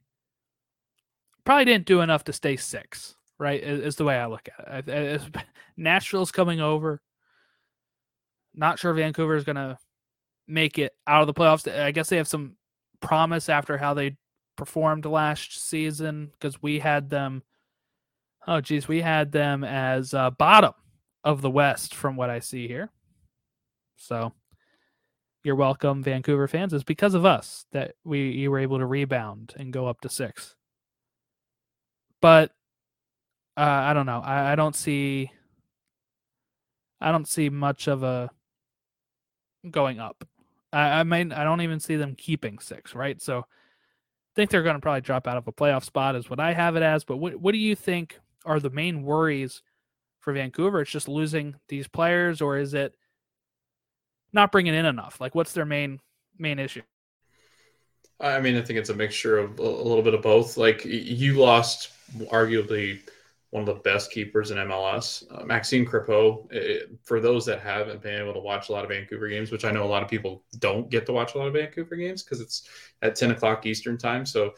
probably 1.44 1.66
didn't 1.66 1.86
do 1.86 2.00
enough 2.00 2.24
to 2.24 2.32
stay 2.32 2.56
six. 2.56 3.14
Right, 3.38 3.62
is, 3.62 3.80
is 3.80 3.96
the 3.96 4.04
way 4.04 4.16
I 4.16 4.26
look 4.26 4.48
at 4.58 4.88
it. 4.88 5.22
Nashville's 5.76 6.32
coming 6.32 6.60
over. 6.60 7.02
Not 8.54 8.78
sure 8.78 8.92
Vancouver 8.94 9.36
is 9.36 9.44
to 9.44 9.78
make 10.46 10.78
it 10.78 10.94
out 11.06 11.22
of 11.22 11.26
the 11.26 11.34
playoffs. 11.34 11.70
I 11.70 11.90
guess 11.90 12.08
they 12.08 12.18
have 12.18 12.28
some 12.28 12.56
promise 13.00 13.48
after 13.48 13.76
how 13.76 13.94
they 13.94 14.16
performed 14.56 15.04
last 15.06 15.68
season 15.68 16.30
because 16.32 16.62
we 16.62 16.78
had 16.78 17.10
them. 17.10 17.42
Oh, 18.46 18.60
geez, 18.60 18.88
we 18.88 19.00
had 19.00 19.32
them 19.32 19.64
as 19.64 20.14
uh, 20.14 20.30
bottom 20.30 20.72
of 21.24 21.42
the 21.42 21.50
West 21.50 21.94
from 21.94 22.16
what 22.16 22.30
I 22.30 22.38
see 22.38 22.68
here. 22.68 22.90
So 23.96 24.32
you're 25.45 25.57
welcome, 25.57 26.03
Vancouver 26.03 26.47
fans. 26.47 26.72
It's 26.72 26.84
because 26.84 27.14
of 27.14 27.24
us 27.24 27.66
that 27.72 27.95
we 28.05 28.30
you 28.30 28.51
were 28.51 28.59
able 28.59 28.78
to 28.78 28.86
rebound 28.86 29.55
and 29.57 29.72
go 29.72 29.86
up 29.86 30.01
to 30.03 30.09
six. 30.09 30.55
But 32.20 32.53
uh, 33.57 33.61
I 33.61 33.93
don't 33.93 34.07
know. 34.07 34.20
I, 34.24 34.53
I 34.53 34.55
don't 34.55 34.76
see. 34.76 35.30
I 37.01 37.11
don't 37.11 37.26
see 37.26 37.51
much 37.51 37.88
of 37.88 38.05
a 38.05 38.30
going 39.68 39.99
up. 39.99 40.24
I, 40.72 41.01
I 41.01 41.05
mean, 41.05 41.32
I 41.32 41.43
don't 41.43 41.61
even 41.61 41.80
see 41.80 41.97
them 41.97 42.14
keeping 42.16 42.61
six, 42.61 42.95
right? 42.95 43.20
So 43.20 43.40
I 43.40 43.45
think 44.36 44.51
they're 44.51 44.62
going 44.62 44.76
to 44.76 44.80
probably 44.80 45.01
drop 45.01 45.26
out 45.26 45.36
of 45.36 45.49
a 45.49 45.53
playoff 45.53 45.84
spot, 45.84 46.14
is 46.14 46.30
what 46.30 46.40
I 46.40 46.53
have 46.53 46.76
it 46.76 46.82
as. 46.82 47.05
But 47.05 47.16
what 47.16 47.36
what 47.36 47.53
do 47.53 47.59
you 47.59 47.74
think 47.74 48.18
are 48.45 48.61
the 48.61 48.70
main 48.70 49.03
worries 49.03 49.62
for 50.20 50.32
Vancouver? 50.32 50.80
It's 50.80 50.90
just 50.90 51.09
losing 51.09 51.57
these 51.68 51.88
players, 51.88 52.40
or 52.40 52.57
is 52.59 52.74
it 52.74 52.95
not 54.32 54.52
bringing 54.52 54.74
in 54.74 54.86
enough? 54.86 55.20
Like, 55.20 55.34
what's 55.34 55.52
their 55.52 55.64
main 55.64 56.00
main 56.38 56.58
issue? 56.58 56.82
I 58.20 58.40
mean, 58.40 58.56
I 58.56 58.62
think 58.62 58.78
it's 58.78 58.90
a 58.90 58.94
mixture 58.94 59.38
of 59.38 59.58
a 59.58 59.62
little 59.62 60.02
bit 60.02 60.14
of 60.14 60.22
both. 60.22 60.56
Like, 60.56 60.84
you 60.84 61.34
lost 61.34 61.90
arguably 62.30 63.00
one 63.50 63.60
of 63.62 63.66
the 63.66 63.82
best 63.82 64.10
keepers 64.10 64.50
in 64.50 64.56
MLS. 64.56 65.24
Uh, 65.30 65.44
Maxime 65.44 65.84
for 65.84 67.20
those 67.20 67.44
that 67.44 67.60
haven't 67.60 68.00
been 68.00 68.22
able 68.22 68.32
to 68.32 68.40
watch 68.40 68.70
a 68.70 68.72
lot 68.72 68.82
of 68.82 68.90
Vancouver 68.90 69.28
games, 69.28 69.50
which 69.50 69.66
I 69.66 69.70
know 69.70 69.84
a 69.84 69.86
lot 69.86 70.02
of 70.02 70.08
people 70.08 70.42
don't 70.58 70.88
get 70.88 71.04
to 71.06 71.12
watch 71.12 71.34
a 71.34 71.38
lot 71.38 71.48
of 71.48 71.52
Vancouver 71.52 71.96
games 71.96 72.22
because 72.22 72.40
it's 72.40 72.66
at 73.02 73.14
10 73.14 73.32
o'clock 73.32 73.66
Eastern 73.66 73.98
time. 73.98 74.24
So 74.24 74.54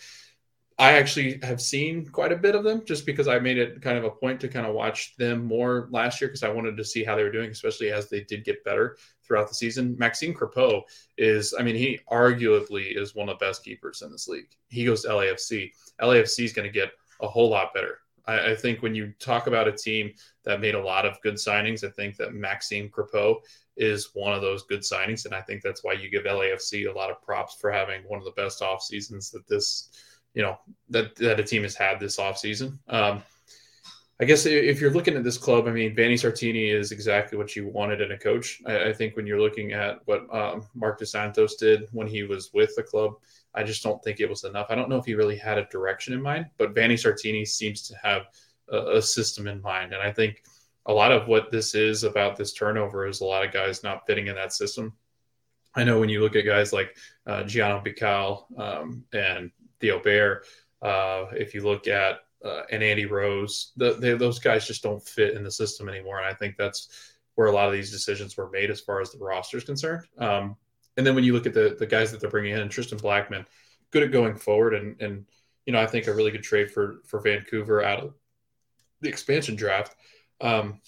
I 0.76 0.94
actually 0.94 1.38
have 1.42 1.60
seen 1.60 2.06
quite 2.06 2.32
a 2.32 2.36
bit 2.36 2.56
of 2.56 2.64
them 2.64 2.84
just 2.84 3.06
because 3.06 3.28
I 3.28 3.38
made 3.38 3.58
it 3.58 3.80
kind 3.80 3.96
of 3.96 4.04
a 4.04 4.10
point 4.10 4.40
to 4.40 4.48
kind 4.48 4.66
of 4.66 4.74
watch 4.74 5.14
them 5.16 5.44
more 5.44 5.88
last 5.92 6.20
year 6.20 6.28
because 6.28 6.42
I 6.42 6.48
wanted 6.48 6.76
to 6.76 6.84
see 6.84 7.04
how 7.04 7.14
they 7.14 7.22
were 7.22 7.30
doing, 7.30 7.50
especially 7.50 7.92
as 7.92 8.08
they 8.08 8.22
did 8.22 8.44
get 8.44 8.64
better 8.64 8.96
throughout 9.24 9.48
the 9.48 9.54
season. 9.54 9.96
Maxime 9.98 10.34
Crepeau 10.34 10.82
is, 11.16 11.54
I 11.56 11.62
mean, 11.62 11.76
he 11.76 12.00
arguably 12.10 12.96
is 12.96 13.14
one 13.14 13.28
of 13.28 13.38
the 13.38 13.44
best 13.44 13.64
keepers 13.64 14.02
in 14.02 14.10
this 14.10 14.26
league. 14.26 14.48
He 14.68 14.84
goes 14.84 15.02
to 15.02 15.08
LAFC. 15.08 15.70
LAFC 16.02 16.44
is 16.44 16.52
going 16.52 16.66
to 16.66 16.72
get 16.72 16.90
a 17.20 17.28
whole 17.28 17.48
lot 17.48 17.72
better 17.72 18.00
I, 18.26 18.52
I, 18.52 18.54
think 18.54 18.82
when 18.82 18.94
you 18.94 19.12
talk 19.18 19.46
about 19.46 19.68
a 19.68 19.72
team 19.72 20.12
that 20.44 20.60
made 20.60 20.74
a 20.74 20.82
lot 20.82 21.06
of 21.06 21.20
good 21.22 21.34
signings, 21.34 21.84
I 21.84 21.90
think 21.90 22.16
that 22.16 22.34
Maxime 22.34 22.88
Crepeau 22.88 23.40
is 23.76 24.10
one 24.14 24.32
of 24.32 24.42
those 24.42 24.64
good 24.64 24.80
signings, 24.80 25.24
and 25.24 25.34
I 25.34 25.40
think 25.40 25.62
that's 25.62 25.84
why 25.84 25.94
you 25.94 26.10
give 26.10 26.24
LAFC 26.24 26.88
a 26.88 26.96
lot 26.96 27.10
of 27.10 27.22
props 27.22 27.56
for 27.60 27.70
having 27.70 28.02
one 28.02 28.18
of 28.18 28.24
the 28.24 28.32
best 28.32 28.62
off 28.62 28.82
seasons 28.82 29.30
that 29.30 29.46
this, 29.48 29.90
you 30.34 30.42
know, 30.42 30.58
that 30.90 31.14
that 31.16 31.40
a 31.40 31.44
team 31.44 31.62
has 31.62 31.74
had 31.74 31.98
this 31.98 32.18
off 32.18 32.38
season. 32.38 32.78
Um, 32.88 33.22
I 34.20 34.24
guess 34.24 34.46
if 34.46 34.80
you're 34.80 34.92
looking 34.92 35.16
at 35.16 35.24
this 35.24 35.38
club, 35.38 35.66
I 35.66 35.72
mean, 35.72 35.94
Vanni 35.94 36.14
Sartini 36.14 36.72
is 36.72 36.92
exactly 36.92 37.36
what 37.36 37.56
you 37.56 37.66
wanted 37.66 38.00
in 38.00 38.12
a 38.12 38.18
coach. 38.18 38.62
I, 38.64 38.90
I 38.90 38.92
think 38.92 39.16
when 39.16 39.26
you're 39.26 39.40
looking 39.40 39.72
at 39.72 40.00
what 40.04 40.32
um, 40.32 40.68
Marc 40.74 41.00
Dos 41.00 41.10
Santos 41.10 41.56
did 41.56 41.88
when 41.92 42.06
he 42.06 42.22
was 42.22 42.50
with 42.54 42.76
the 42.76 42.82
club, 42.82 43.14
I 43.54 43.64
just 43.64 43.82
don't 43.82 44.02
think 44.04 44.20
it 44.20 44.28
was 44.28 44.44
enough. 44.44 44.68
I 44.70 44.76
don't 44.76 44.88
know 44.88 44.98
if 44.98 45.04
he 45.04 45.14
really 45.14 45.36
had 45.36 45.58
a 45.58 45.66
direction 45.66 46.14
in 46.14 46.22
mind, 46.22 46.46
but 46.58 46.74
Vanni 46.74 46.94
Sartini 46.94 47.46
seems 47.46 47.82
to 47.88 47.96
have 48.02 48.26
a, 48.68 48.98
a 48.98 49.02
system 49.02 49.48
in 49.48 49.60
mind. 49.60 49.92
And 49.92 50.02
I 50.02 50.12
think 50.12 50.44
a 50.86 50.92
lot 50.92 51.12
of 51.12 51.26
what 51.26 51.50
this 51.50 51.74
is 51.74 52.04
about 52.04 52.36
this 52.36 52.52
turnover 52.52 53.06
is 53.06 53.20
a 53.20 53.24
lot 53.24 53.44
of 53.44 53.52
guys 53.52 53.82
not 53.82 54.06
fitting 54.06 54.28
in 54.28 54.36
that 54.36 54.52
system. 54.52 54.92
I 55.74 55.82
know 55.82 55.98
when 55.98 56.08
you 56.08 56.20
look 56.20 56.36
at 56.36 56.46
guys 56.46 56.72
like 56.72 56.96
uh, 57.26 57.42
Janio 57.42 57.84
Bikel 57.84 58.60
um, 58.60 59.04
and 59.12 59.50
Theo 59.84 60.00
Bair, 60.00 60.42
uh, 60.80 61.26
if 61.32 61.54
you 61.54 61.62
look 61.62 61.88
at 61.88 62.20
uh, 62.42 62.62
and 62.70 62.82
Andy 62.82 63.04
Rose, 63.04 63.72
the, 63.76 63.92
they, 63.94 64.14
those 64.14 64.38
guys 64.38 64.66
just 64.66 64.82
don't 64.82 65.06
fit 65.06 65.34
in 65.34 65.44
the 65.44 65.50
system 65.50 65.90
anymore. 65.90 66.18
And 66.18 66.26
I 66.26 66.32
think 66.32 66.56
that's 66.56 66.88
where 67.34 67.48
a 67.48 67.52
lot 67.52 67.66
of 67.66 67.74
these 67.74 67.90
decisions 67.90 68.34
were 68.34 68.48
made 68.50 68.70
as 68.70 68.80
far 68.80 69.02
as 69.02 69.10
the 69.12 69.18
roster 69.18 69.58
is 69.58 69.64
concerned. 69.64 70.06
Um, 70.16 70.56
and 70.96 71.06
then 71.06 71.14
when 71.14 71.24
you 71.24 71.34
look 71.34 71.46
at 71.46 71.52
the 71.52 71.76
the 71.78 71.86
guys 71.86 72.12
that 72.12 72.20
they're 72.20 72.30
bringing 72.30 72.56
in, 72.56 72.68
Tristan 72.68 72.98
Blackmon, 72.98 73.44
good 73.90 74.04
at 74.04 74.12
going 74.12 74.36
forward, 74.36 74.72
and 74.72 75.00
and 75.02 75.26
you 75.66 75.72
know 75.72 75.82
I 75.82 75.86
think 75.86 76.06
a 76.06 76.14
really 76.14 76.30
good 76.30 76.42
trade 76.42 76.70
for 76.70 77.00
for 77.04 77.20
Vancouver 77.20 77.82
out 77.82 78.00
of 78.00 78.14
the 79.00 79.08
expansion 79.08 79.56
draft. 79.56 79.96
Um, 80.40 80.80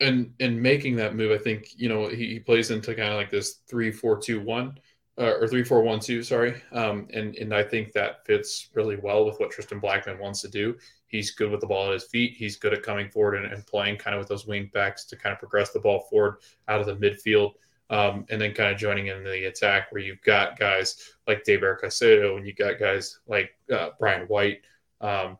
and 0.00 0.32
and 0.40 0.60
making 0.60 0.96
that 0.96 1.14
move, 1.14 1.30
I 1.30 1.42
think 1.42 1.68
you 1.76 1.88
know 1.88 2.08
he, 2.08 2.26
he 2.26 2.40
plays 2.40 2.70
into 2.70 2.94
kind 2.94 3.10
of 3.10 3.16
like 3.16 3.30
this 3.30 3.60
three 3.68 3.92
four 3.92 4.18
two 4.18 4.40
one 4.40 4.78
uh, 5.20 5.36
or 5.38 5.46
three 5.46 5.62
four 5.62 5.82
one 5.82 6.00
two, 6.00 6.22
sorry. 6.22 6.60
Um, 6.72 7.06
and 7.12 7.36
and 7.36 7.54
I 7.54 7.62
think 7.62 7.92
that 7.92 8.24
fits 8.24 8.70
really 8.74 8.96
well 8.96 9.26
with 9.26 9.38
what 9.38 9.50
Tristan 9.50 9.80
Blackmon 9.80 10.18
wants 10.18 10.40
to 10.42 10.48
do. 10.48 10.76
He's 11.06 11.32
good 11.32 11.50
with 11.50 11.60
the 11.60 11.66
ball 11.66 11.88
at 11.88 11.92
his 11.92 12.04
feet. 12.04 12.34
He's 12.36 12.56
good 12.56 12.72
at 12.72 12.82
coming 12.82 13.10
forward 13.10 13.34
and, 13.34 13.52
and 13.52 13.66
playing 13.66 13.98
kind 13.98 14.14
of 14.14 14.20
with 14.20 14.28
those 14.28 14.46
wing 14.46 14.70
backs 14.72 15.04
to 15.06 15.16
kind 15.16 15.32
of 15.32 15.38
progress 15.38 15.70
the 15.70 15.80
ball 15.80 16.06
forward 16.08 16.36
out 16.68 16.80
of 16.80 16.86
the 16.86 16.96
midfield. 16.96 17.52
Um, 17.90 18.24
and 18.30 18.40
then 18.40 18.54
kind 18.54 18.72
of 18.72 18.78
joining 18.78 19.08
in 19.08 19.24
the 19.24 19.46
attack 19.46 19.90
where 19.90 20.00
you've 20.00 20.22
got 20.22 20.56
guys 20.56 21.10
like 21.26 21.42
Deiber 21.42 21.76
Caicedo 21.80 22.36
and 22.36 22.46
you 22.46 22.54
got 22.54 22.78
guys 22.78 23.18
like 23.26 23.58
uh, 23.72 23.90
Brian 23.98 24.28
White, 24.28 24.60
um, 25.00 25.36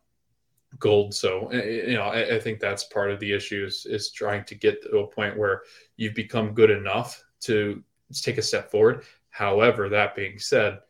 Gauld. 0.80 1.14
So 1.14 1.46
eh, 1.52 1.58
eh, 1.58 1.90
you 1.90 1.94
know, 1.94 2.02
I, 2.02 2.34
I, 2.34 2.40
think 2.40 2.58
that's 2.58 2.84
part 2.84 3.12
of 3.12 3.20
the 3.20 3.32
issue 3.32 3.64
is, 3.64 3.86
is 3.86 4.10
trying 4.10 4.44
to 4.46 4.56
get 4.56 4.82
to 4.82 4.98
a 4.98 5.06
point 5.06 5.38
where 5.38 5.62
you've 5.96 6.14
become 6.14 6.52
good 6.52 6.70
enough 6.70 7.22
to 7.42 7.84
take 8.12 8.38
a 8.38 8.42
step 8.42 8.70
forward. 8.70 9.04
However, 9.30 9.88
that 9.88 10.14
being 10.14 10.38
said, 10.38 10.80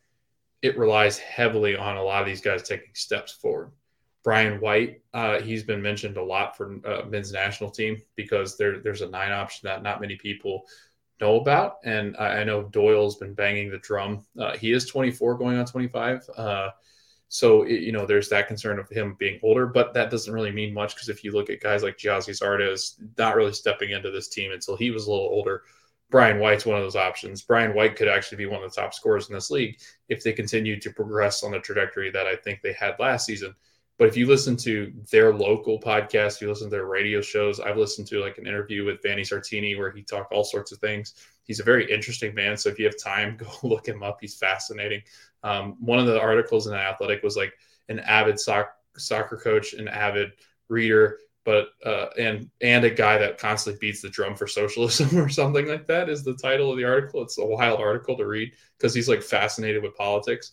it 0.62 0.78
relies 0.78 1.18
heavily 1.18 1.76
on 1.76 1.97
a 1.97 2.03
lot 2.03 2.20
of 2.20 2.26
these 2.26 2.41
guys 2.41 2.62
taking 2.62 2.95
steps 2.95 3.32
forward. 3.32 3.72
Brian 4.22 4.61
White, 4.61 5.01
uh, 5.14 5.41
he's 5.41 5.62
been 5.62 5.80
mentioned 5.80 6.16
a 6.18 6.22
lot 6.22 6.57
for 6.57 6.78
uh, 6.84 7.07
men's 7.07 7.32
national 7.32 7.70
team 7.70 7.97
because 8.16 8.59
there, 8.59 8.80
there's 8.80 9.01
a 9.01 9.09
nine 9.09 9.32
option 9.32 9.66
that 9.66 9.82
not 9.82 10.01
many 10.01 10.16
people 10.16 10.64
know 11.20 11.41
about. 11.41 11.76
And 11.84 12.16
I, 12.18 12.41
I 12.41 12.45
know 12.45 12.64
Doyle's 12.64 13.16
been 13.16 13.34
banging 13.34 13.70
the 13.70 13.78
drum. 13.78 14.24
Uh, 14.38 14.57
he 14.57 14.72
is 14.72 14.86
24 14.86 15.38
going 15.38 15.59
on 15.59 15.64
25. 15.64 16.28
Uh, 16.36 16.70
so, 17.28 17.62
it, 17.62 17.80
you 17.80 17.93
know, 17.93 18.05
there's 18.05 18.28
that 18.28 18.49
concern 18.49 18.78
of 18.78 18.88
him 18.91 19.16
being 19.18 19.38
older, 19.43 19.66
but 19.66 19.95
that 19.95 20.11
doesn't 20.11 20.32
really 20.32 20.51
mean 20.51 20.74
much 20.74 20.95
because 20.95 21.09
if 21.09 21.24
you 21.24 21.32
look 21.32 21.49
at 21.49 21.61
guys 21.61 21.82
like 21.82 21.97
Gyasi 21.97 22.38
Zardes, 22.38 22.97
not 23.16 23.36
really 23.36 23.53
stepping 23.53 23.91
into 23.91 24.11
this 24.11 24.28
team 24.28 24.53
until 24.53 24.76
he 24.76 24.91
was 24.91 25.07
a 25.07 25.11
little 25.11 25.26
older. 25.26 25.62
Brian 26.11 26.40
White's 26.40 26.66
one 26.66 26.76
of 26.76 26.82
those 26.82 26.96
options. 26.96 27.42
Brian 27.42 27.74
White 27.74 27.96
could 27.96 28.08
actually 28.08 28.38
be 28.38 28.46
one 28.46 28.62
of 28.62 28.70
the 28.70 28.80
top 28.80 28.92
scorers 28.92 29.28
in 29.28 29.34
this 29.34 29.50
league 29.50 29.78
if 30.08 30.22
they 30.22 30.32
continue 30.32 30.78
to 30.80 30.90
progress 30.90 31.42
on 31.42 31.52
the 31.52 31.61
trajectory 31.61 32.11
that 32.11 32.26
I 32.26 32.36
think 32.36 32.61
they 32.61 32.72
had 32.72 32.96
last 32.98 33.26
season. 33.26 33.54
But 33.96 34.08
if 34.08 34.16
you 34.16 34.26
listen 34.26 34.56
to 34.58 34.92
their 35.11 35.32
local 35.32 35.78
podcast, 35.78 36.40
you 36.40 36.48
listen 36.48 36.68
to 36.68 36.70
their 36.70 36.86
radio 36.86 37.20
shows. 37.20 37.61
I've 37.61 37.76
listened 37.76 38.08
to 38.08 38.20
like 38.20 38.38
an 38.38 38.46
interview 38.46 38.84
with 38.84 39.02
Vanni 39.02 39.22
Sartini 39.22 39.76
where 39.76 39.90
he 39.90 40.02
talked 40.02 40.32
all 40.32 40.42
sorts 40.42 40.72
of 40.72 40.78
things. 40.78 41.14
He's 41.44 41.61
a 41.61 41.64
very 41.64 41.90
interesting 41.90 42.34
man. 42.34 42.56
So 42.56 42.70
if 42.70 42.78
you 42.78 42.86
have 42.86 42.98
time, 42.98 43.36
go 43.38 43.46
look 43.62 43.86
him 43.86 44.02
up. 44.02 44.18
He's 44.20 44.36
fascinating. 44.36 45.02
Um, 45.42 45.76
one 45.80 45.98
of 45.98 46.06
the 46.06 46.18
articles 46.18 46.66
in 46.66 46.72
the 46.72 46.78
Athletic 46.78 47.22
was 47.22 47.36
like 47.36 47.52
an 47.90 47.98
avid 48.00 48.40
soc- 48.40 48.74
soccer 48.96 49.36
coach, 49.36 49.74
an 49.74 49.86
avid 49.86 50.32
reader, 50.68 51.18
but 51.45 51.68
uh, 51.84 52.07
and 52.18 52.51
and 52.61 52.84
a 52.84 52.91
guy 52.91 53.18
that 53.18 53.38
constantly 53.38 53.78
beats 53.80 54.03
the 54.03 54.09
drum 54.09 54.36
for 54.36 54.47
socialism 54.47 55.18
or 55.18 55.28
something 55.28 55.66
like 55.66 55.86
that 55.86 56.09
is 56.09 56.22
the 56.22 56.34
title 56.34 56.70
of 56.70 56.76
the 56.76 56.84
article. 56.84 57.22
It's 57.22 57.38
a 57.38 57.45
wild 57.45 57.80
article 57.80 58.16
to 58.16 58.26
read 58.26 58.53
because 58.76 58.95
he's 58.95 59.09
like 59.09 59.22
fascinated 59.22 59.82
with 59.82 59.97
politics 59.97 60.53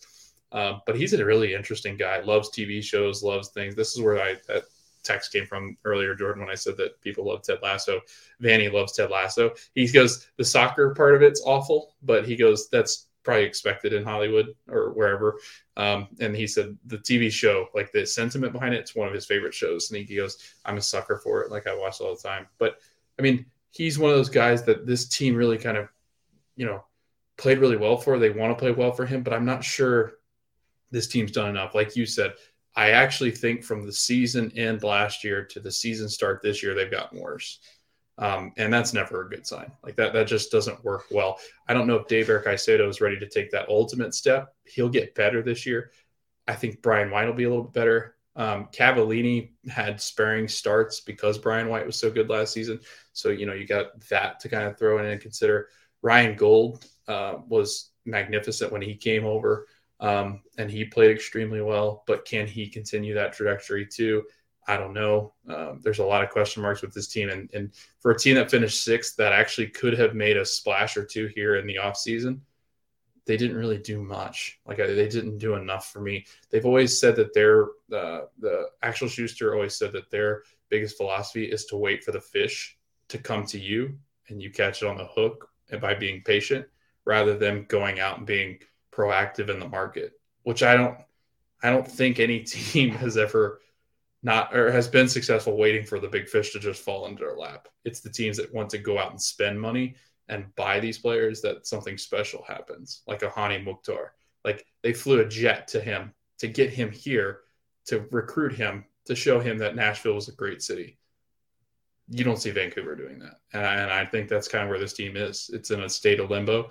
um, 0.52 0.80
but 0.86 0.96
he's 0.96 1.12
a 1.12 1.24
really 1.24 1.54
interesting 1.54 1.96
guy. 1.96 2.20
Loves 2.20 2.50
TV 2.50 2.82
shows, 2.82 3.22
loves 3.22 3.48
things. 3.48 3.74
This 3.74 3.94
is 3.94 4.02
where 4.02 4.20
I 4.20 4.36
that 4.48 4.64
text 5.04 5.32
came 5.32 5.46
from 5.46 5.76
earlier, 5.84 6.14
Jordan, 6.14 6.42
when 6.42 6.50
I 6.50 6.56
said 6.56 6.76
that 6.78 7.00
people 7.00 7.26
love 7.26 7.42
Ted 7.42 7.58
Lasso. 7.62 8.00
Vanni 8.40 8.68
loves 8.68 8.92
Ted 8.92 9.10
Lasso. 9.10 9.52
He 9.74 9.90
goes, 9.90 10.26
the 10.36 10.44
soccer 10.44 10.94
part 10.94 11.14
of 11.14 11.22
it's 11.22 11.42
awful, 11.44 11.94
but 12.02 12.26
he 12.26 12.36
goes, 12.36 12.68
that's 12.68 13.07
probably 13.28 13.44
expected 13.44 13.92
in 13.92 14.02
Hollywood 14.04 14.54
or 14.70 14.94
wherever. 14.94 15.38
Um, 15.76 16.08
and 16.18 16.34
he 16.34 16.46
said 16.46 16.78
the 16.86 16.96
TV 16.96 17.30
show, 17.30 17.68
like 17.74 17.92
the 17.92 18.06
sentiment 18.06 18.54
behind 18.54 18.72
it, 18.72 18.78
it's 18.78 18.94
one 18.94 19.06
of 19.06 19.12
his 19.12 19.26
favorite 19.26 19.52
shows. 19.52 19.90
And 19.90 20.00
he 20.02 20.16
goes, 20.16 20.38
I'm 20.64 20.78
a 20.78 20.80
sucker 20.80 21.20
for 21.22 21.42
it. 21.42 21.50
Like 21.50 21.66
I 21.66 21.76
watch 21.76 22.00
all 22.00 22.16
the 22.16 22.26
time. 22.26 22.46
But 22.56 22.78
I 23.18 23.22
mean, 23.22 23.44
he's 23.70 23.98
one 23.98 24.10
of 24.10 24.16
those 24.16 24.30
guys 24.30 24.62
that 24.62 24.86
this 24.86 25.06
team 25.06 25.34
really 25.34 25.58
kind 25.58 25.76
of, 25.76 25.90
you 26.56 26.64
know, 26.64 26.82
played 27.36 27.58
really 27.58 27.76
well 27.76 27.98
for. 27.98 28.18
They 28.18 28.30
want 28.30 28.50
to 28.50 28.58
play 28.58 28.70
well 28.70 28.92
for 28.92 29.04
him, 29.04 29.22
but 29.22 29.34
I'm 29.34 29.44
not 29.44 29.62
sure 29.62 30.14
this 30.90 31.06
team's 31.06 31.32
done 31.32 31.50
enough. 31.50 31.74
Like 31.74 31.96
you 31.96 32.06
said, 32.06 32.32
I 32.76 32.92
actually 32.92 33.32
think 33.32 33.62
from 33.62 33.84
the 33.84 33.92
season 33.92 34.50
end 34.56 34.82
last 34.82 35.22
year 35.22 35.44
to 35.44 35.60
the 35.60 35.70
season 35.70 36.08
start 36.08 36.40
this 36.42 36.62
year, 36.62 36.74
they've 36.74 36.90
gotten 36.90 37.20
worse. 37.20 37.58
Um, 38.18 38.52
and 38.56 38.72
that's 38.72 38.92
never 38.92 39.22
a 39.22 39.28
good 39.28 39.46
sign. 39.46 39.70
Like 39.84 39.94
that, 39.96 40.12
that 40.12 40.26
just 40.26 40.50
doesn't 40.50 40.84
work 40.84 41.04
well. 41.10 41.38
I 41.68 41.74
don't 41.74 41.86
know 41.86 41.96
if 41.96 42.08
Deiber 42.08 42.44
Caicedo 42.44 42.88
is 42.88 43.00
ready 43.00 43.18
to 43.18 43.28
take 43.28 43.50
that 43.52 43.68
ultimate 43.68 44.12
step. 44.12 44.54
He'll 44.64 44.88
get 44.88 45.14
better 45.14 45.40
this 45.40 45.64
year. 45.64 45.92
I 46.48 46.54
think 46.54 46.82
Brian 46.82 47.10
White 47.10 47.26
will 47.26 47.34
be 47.34 47.44
a 47.44 47.48
little 47.48 47.64
bit 47.64 47.74
better. 47.74 48.16
Um, 48.34 48.68
Cavallini 48.72 49.50
had 49.68 50.00
sparing 50.00 50.48
starts 50.48 51.00
because 51.00 51.38
Brian 51.38 51.68
White 51.68 51.86
was 51.86 51.96
so 51.96 52.10
good 52.10 52.28
last 52.28 52.52
season. 52.52 52.80
So, 53.12 53.28
you 53.30 53.46
know, 53.46 53.52
you 53.52 53.66
got 53.66 54.00
that 54.08 54.40
to 54.40 54.48
kind 54.48 54.66
of 54.66 54.78
throw 54.78 54.98
in 54.98 55.06
and 55.06 55.20
consider. 55.20 55.68
Ryan 56.02 56.36
Gauld 56.36 56.84
uh, 57.06 57.34
was 57.48 57.90
magnificent 58.04 58.72
when 58.72 58.82
he 58.82 58.94
came 58.94 59.24
over. 59.24 59.66
Um, 60.00 60.42
and 60.56 60.70
he 60.70 60.84
played 60.84 61.10
extremely 61.10 61.60
well. 61.60 62.04
But 62.06 62.24
can 62.24 62.46
he 62.46 62.68
continue 62.68 63.14
that 63.14 63.32
trajectory 63.32 63.86
too? 63.86 64.24
I 64.68 64.76
don't 64.76 64.92
know. 64.92 65.32
Um, 65.48 65.80
there's 65.82 65.98
a 65.98 66.04
lot 66.04 66.22
of 66.22 66.28
question 66.28 66.62
marks 66.62 66.82
with 66.82 66.92
this 66.92 67.08
team. 67.08 67.30
And, 67.30 67.48
and 67.54 67.72
for 68.00 68.10
a 68.10 68.18
team 68.18 68.34
that 68.34 68.50
finished 68.50 68.84
sixth, 68.84 69.16
that 69.16 69.32
actually 69.32 69.68
could 69.68 69.98
have 69.98 70.14
made 70.14 70.36
a 70.36 70.44
splash 70.44 70.96
or 70.98 71.04
two 71.04 71.26
here 71.28 71.56
in 71.56 71.66
the 71.66 71.76
offseason, 71.76 72.40
they 73.24 73.38
didn't 73.38 73.56
really 73.56 73.78
do 73.78 74.02
much. 74.02 74.60
Like 74.66 74.76
they 74.76 75.08
didn't 75.08 75.38
do 75.38 75.54
enough 75.54 75.90
for 75.90 76.00
me. 76.00 76.26
They've 76.50 76.66
always 76.66 77.00
said 77.00 77.16
that 77.16 77.32
their 77.32 77.64
uh, 77.92 78.26
the 78.38 78.68
Axel 78.82 79.08
Schuster 79.08 79.54
always 79.54 79.74
said 79.74 79.92
that 79.92 80.10
their 80.10 80.42
biggest 80.68 80.98
philosophy 80.98 81.44
is 81.44 81.64
to 81.66 81.76
wait 81.76 82.04
for 82.04 82.12
the 82.12 82.20
fish 82.20 82.76
to 83.08 83.18
come 83.18 83.44
to 83.46 83.58
you 83.58 83.98
and 84.28 84.42
you 84.42 84.50
catch 84.50 84.82
it 84.82 84.88
on 84.88 84.98
the 84.98 85.06
hook 85.06 85.48
by 85.80 85.94
being 85.94 86.22
patient 86.22 86.66
rather 87.06 87.36
than 87.36 87.64
going 87.64 88.00
out 88.00 88.18
and 88.18 88.26
being 88.26 88.58
proactive 88.92 89.48
in 89.48 89.58
the 89.58 89.68
market, 89.68 90.12
which 90.42 90.62
I 90.62 90.76
don't 90.76 90.98
I 91.62 91.70
don't 91.70 91.86
think 91.86 92.20
any 92.20 92.40
team 92.44 92.90
has 92.90 93.16
ever 93.16 93.60
not 94.22 94.54
or 94.54 94.70
has 94.72 94.88
been 94.88 95.08
successful 95.08 95.56
waiting 95.56 95.84
for 95.84 96.00
the 96.00 96.08
big 96.08 96.28
fish 96.28 96.52
to 96.52 96.58
just 96.58 96.82
fall 96.82 97.06
into 97.06 97.24
their 97.24 97.36
lap. 97.36 97.68
It's 97.84 98.00
the 98.00 98.10
teams 98.10 98.36
that 98.38 98.52
want 98.52 98.70
to 98.70 98.78
go 98.78 98.98
out 98.98 99.10
and 99.10 99.20
spend 99.20 99.60
money 99.60 99.94
and 100.28 100.54
buy 100.56 100.80
these 100.80 100.98
players 100.98 101.40
that 101.42 101.66
something 101.66 101.96
special 101.96 102.44
happens, 102.46 103.02
like 103.06 103.22
a 103.22 103.30
Hany 103.30 103.58
Mukhtar. 103.58 104.12
Like 104.44 104.66
they 104.82 104.92
flew 104.92 105.20
a 105.20 105.28
jet 105.28 105.68
to 105.68 105.80
him 105.80 106.12
to 106.38 106.48
get 106.48 106.70
him 106.70 106.90
here 106.90 107.40
to 107.86 108.06
recruit 108.10 108.54
him 108.54 108.84
to 109.06 109.14
show 109.14 109.40
him 109.40 109.58
that 109.58 109.76
Nashville 109.76 110.14
was 110.14 110.28
a 110.28 110.32
great 110.32 110.62
city. 110.62 110.98
You 112.10 112.24
don't 112.24 112.36
see 112.36 112.50
Vancouver 112.50 112.94
doing 112.96 113.18
that. 113.20 113.40
And 113.52 113.64
I, 113.64 113.74
and 113.76 113.90
I 113.90 114.04
think 114.04 114.28
that's 114.28 114.48
kind 114.48 114.64
of 114.64 114.70
where 114.70 114.78
this 114.78 114.92
team 114.94 115.16
is. 115.16 115.50
It's 115.52 115.70
in 115.70 115.82
a 115.82 115.88
state 115.88 116.20
of 116.20 116.30
limbo 116.30 116.70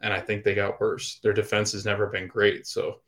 and 0.00 0.12
I 0.12 0.20
think 0.20 0.44
they 0.44 0.54
got 0.54 0.80
worse. 0.80 1.18
Their 1.22 1.32
defense 1.32 1.72
has 1.72 1.84
never 1.84 2.06
been 2.06 2.28
great, 2.28 2.66
so 2.66 3.00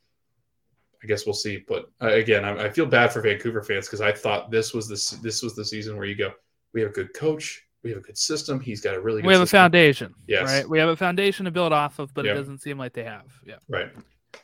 I 1.03 1.07
guess 1.07 1.25
we'll 1.25 1.33
see. 1.33 1.63
But 1.67 1.89
uh, 2.01 2.07
again, 2.07 2.45
I, 2.45 2.65
I, 2.65 2.69
feel 2.69 2.85
bad 2.85 3.11
for 3.11 3.21
Vancouver 3.21 3.63
fans 3.63 3.87
because 3.87 4.01
I 4.01 4.11
thought 4.11 4.51
this 4.51 4.73
was 4.73 4.87
the 4.87 5.19
this 5.21 5.41
was 5.41 5.55
the 5.55 5.65
season 5.65 5.97
where 5.97 6.05
you 6.05 6.15
go, 6.15 6.31
we 6.73 6.81
have 6.81 6.91
a 6.91 6.93
good 6.93 7.13
coach, 7.13 7.63
we 7.83 7.89
have 7.89 7.99
a 7.99 8.03
good 8.03 8.17
system. 8.17 8.59
He's 8.59 8.81
got 8.81 8.95
a 8.95 9.01
really 9.01 9.21
good 9.21 9.27
we 9.27 9.33
have 9.33 9.41
system. 9.41 9.57
a 9.57 9.61
foundation. 9.61 10.15
Yes, 10.27 10.47
right. 10.47 10.69
We 10.69 10.79
have 10.79 10.89
a 10.89 10.95
foundation 10.95 11.45
to 11.45 11.51
build 11.51 11.73
off 11.73 11.99
of, 11.99 12.13
but 12.13 12.25
it 12.25 12.33
doesn't 12.33 12.59
seem 12.59 12.77
like 12.77 12.93
they 12.93 13.03
have. 13.03 13.25
Yeah, 13.45 13.55
right. 13.67 13.89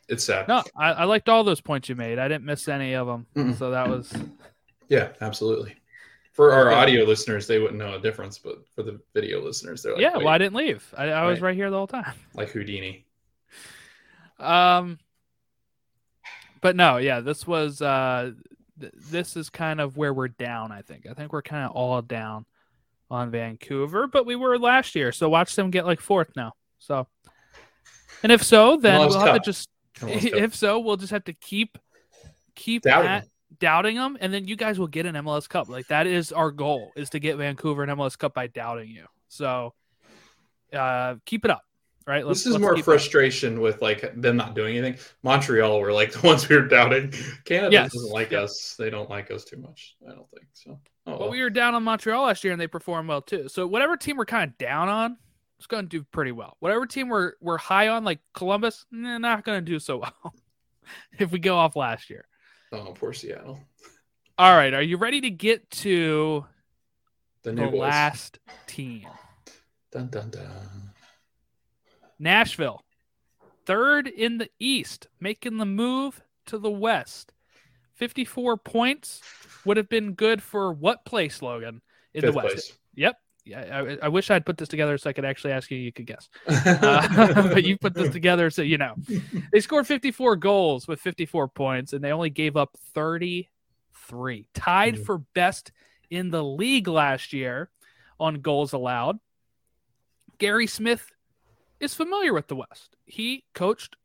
It's 0.09 0.23
sad. 0.23 0.47
No, 0.47 0.63
I, 0.75 0.91
I 0.91 1.03
liked 1.03 1.29
all 1.29 1.43
those 1.43 1.61
points 1.61 1.89
you 1.89 1.95
made. 1.95 2.19
I 2.19 2.27
didn't 2.27 2.45
miss 2.45 2.67
any 2.67 2.93
of 2.93 3.07
them, 3.07 3.25
mm 3.35 3.57
so 3.57 3.71
that 3.71 3.87
was. 3.87 4.13
Yeah, 4.89 5.09
absolutely. 5.21 5.75
For 6.33 6.51
our 6.51 6.71
audio 6.71 7.03
listeners, 7.03 7.47
they 7.47 7.59
wouldn't 7.59 7.79
know 7.79 7.95
a 7.95 7.99
difference, 7.99 8.37
but 8.37 8.57
for 8.75 8.83
the 8.83 8.99
video 9.13 9.43
listeners, 9.43 9.81
they're 9.81 9.93
like, 9.93 10.01
"Yeah, 10.01 10.17
well, 10.17 10.27
I 10.27 10.37
didn't 10.37 10.55
leave. 10.55 10.93
I, 10.95 11.05
I 11.09 11.25
was 11.25 11.41
right. 11.41 11.47
right 11.47 11.55
here 11.55 11.69
the 11.69 11.77
whole 11.77 11.87
time." 11.87 12.13
Like 12.35 12.49
Houdini. 12.49 13.05
Um, 14.39 14.99
but 16.61 16.75
no, 16.75 16.97
yeah, 16.97 17.19
this 17.19 17.45
was 17.45 17.81
uh, 17.81 18.31
th- 18.79 18.93
this 19.09 19.35
is 19.35 19.49
kind 19.49 19.79
of 19.81 19.97
where 19.97 20.13
we're 20.13 20.27
down. 20.27 20.71
I 20.71 20.81
think. 20.81 21.07
I 21.09 21.13
think 21.13 21.33
we're 21.33 21.41
kind 21.41 21.65
of 21.65 21.71
all 21.71 22.01
down 22.01 22.45
on 23.09 23.31
Vancouver, 23.31 24.07
but 24.07 24.25
we 24.25 24.35
were 24.35 24.57
last 24.57 24.95
year. 24.95 25.11
So 25.11 25.29
watch 25.29 25.55
them 25.55 25.71
get 25.71 25.85
like 25.85 26.01
fourth 26.01 26.31
now. 26.35 26.53
So, 26.79 27.07
and 28.23 28.31
if 28.31 28.43
so, 28.43 28.77
then 28.77 28.99
we'll 28.99 29.19
have 29.19 29.35
to 29.35 29.39
just. 29.39 29.69
If 29.99 30.55
so, 30.55 30.79
we'll 30.79 30.97
just 30.97 31.11
have 31.11 31.23
to 31.23 31.33
keep 31.33 31.77
keep 32.53 32.83
Doubting 32.83 33.09
at 33.09 33.27
doubting 33.59 33.95
them, 33.95 34.17
and 34.19 34.33
then 34.33 34.47
you 34.47 34.55
guys 34.55 34.79
will 34.79 34.87
get 34.87 35.05
an 35.05 35.15
MLS 35.15 35.47
Cup. 35.47 35.69
Like 35.69 35.87
that 35.87 36.07
is 36.07 36.31
our 36.31 36.51
goal: 36.51 36.91
is 36.95 37.09
to 37.11 37.19
get 37.19 37.37
Vancouver 37.37 37.83
an 37.83 37.89
MLS 37.89 38.17
Cup 38.17 38.33
by 38.33 38.47
doubting 38.47 38.89
you. 38.89 39.05
So, 39.27 39.73
uh, 40.73 41.15
keep 41.25 41.45
it 41.45 41.51
up. 41.51 41.63
Right. 42.07 42.25
This 42.25 42.45
is 42.45 42.53
let's 42.53 42.61
more 42.61 42.71
keep 42.71 42.77
it 42.77 42.81
up. 42.81 42.85
frustration 42.85 43.59
with 43.59 43.81
like 43.81 44.13
them 44.15 44.37
not 44.37 44.55
doing 44.55 44.77
anything. 44.77 44.97
Montreal 45.23 45.81
were 45.81 45.91
like 45.91 46.11
the 46.19 46.25
ones 46.25 46.47
we 46.47 46.55
were 46.55 46.67
doubting. 46.67 47.11
Canada 47.43 47.71
Yes. 47.73 47.91
doesn't 47.93 48.11
like 48.11 48.31
us. 48.31 48.75
They 48.79 48.89
don't 48.89 49.09
like 49.09 49.29
us 49.29 49.43
too 49.43 49.57
much. 49.57 49.95
I 50.07 50.11
don't 50.13 50.29
think 50.31 50.47
so. 50.53 50.79
Oh, 51.05 51.11
But 51.11 51.19
well. 51.19 51.29
we 51.29 51.41
were 51.41 51.49
down 51.49 51.75
on 51.75 51.83
Montreal 51.83 52.23
last 52.25 52.43
year, 52.45 52.53
and 52.53 52.61
they 52.61 52.67
performed 52.67 53.09
well 53.09 53.21
too. 53.21 53.49
So 53.49 53.67
whatever 53.67 53.97
team 53.97 54.15
we're 54.15 54.25
kind 54.25 54.49
of 54.49 54.57
down 54.57 54.87
on, 54.87 55.17
it's 55.57 55.67
going 55.67 55.83
to 55.83 55.89
do 55.89 56.03
pretty 56.11 56.31
well. 56.31 56.55
Whatever 56.59 56.85
team 56.85 57.09
we're 57.09 57.33
we're 57.41 57.57
high 57.57 57.89
on, 57.89 58.05
like 58.05 58.19
Columbus, 58.33 58.85
nah, 58.89 59.17
not 59.17 59.43
going 59.43 59.59
to 59.63 59.69
do 59.71 59.77
so 59.77 59.97
well. 60.23 60.33
if 61.19 61.31
we 61.31 61.39
go 61.39 61.57
off 61.57 61.75
last 61.75 62.09
year. 62.09 62.25
oh, 62.71 62.93
poor 62.97 63.11
Seattle. 63.11 63.59
All 64.37 64.55
right, 64.55 64.73
are 64.73 64.81
you 64.81 64.95
ready 64.95 65.19
to 65.21 65.29
get 65.29 65.69
to 65.71 66.45
The 67.43 67.51
the 67.51 67.65
last 67.67 68.39
team? 68.65 69.07
Dun, 69.91 70.07
dun, 70.07 70.29
dun. 70.29 70.91
Nashville, 72.19 72.83
third 73.65 74.07
in 74.07 74.37
the 74.37 74.49
East, 74.59 75.07
making 75.19 75.57
the 75.57 75.65
move 75.65 76.21
to 76.47 76.57
the 76.57 76.69
West. 76.71 77.33
54 77.95 78.57
points 78.57 79.21
would 79.65 79.77
have 79.77 79.89
been 79.89 80.13
good 80.13 80.41
for 80.41 80.71
what 80.71 81.03
place, 81.05 81.41
Logan? 81.41 81.81
In 82.13 82.21
Fifth 82.21 82.31
the 82.31 82.37
West. 82.37 82.47
place. 82.53 82.77
Yep. 82.95 83.15
Yeah, 83.45 83.61
I, 84.01 84.05
I 84.05 84.07
wish 84.09 84.29
I'd 84.29 84.45
put 84.45 84.57
this 84.57 84.67
together 84.67 84.97
so 84.97 85.09
I 85.09 85.13
could 85.13 85.23
actually 85.23 85.53
ask 85.53 85.71
you. 85.71 85.77
You 85.77 85.93
could 85.93 86.05
guess, 86.05 86.27
uh, 86.47 87.43
but 87.53 87.63
you 87.63 87.77
put 87.77 87.93
this 87.93 88.09
together 88.11 88.49
so 88.49 88.61
you 88.61 88.77
know. 88.77 88.95
They 89.53 89.61
scored 89.61 89.87
54 89.87 90.35
goals 90.35 90.85
with 90.85 90.99
54 90.99 91.47
points, 91.47 91.93
and 91.93 92.03
they 92.03 92.11
only 92.11 92.29
gave 92.29 92.57
up 92.57 92.75
33, 92.93 94.47
tied 94.53 94.95
Mhm. 94.95 95.05
for 95.05 95.19
best 95.33 95.71
in 96.09 96.29
the 96.29 96.43
league 96.43 96.89
last 96.89 97.31
year 97.31 97.69
on 98.19 98.41
goals 98.41 98.73
allowed. 98.73 99.17
Gary 100.39 100.67
Smith 100.67 101.09
is 101.79 101.93
familiar 101.93 102.33
with 102.33 102.47
the 102.47 102.55
West. 102.55 102.95
He 103.05 103.43
coached 103.53 103.95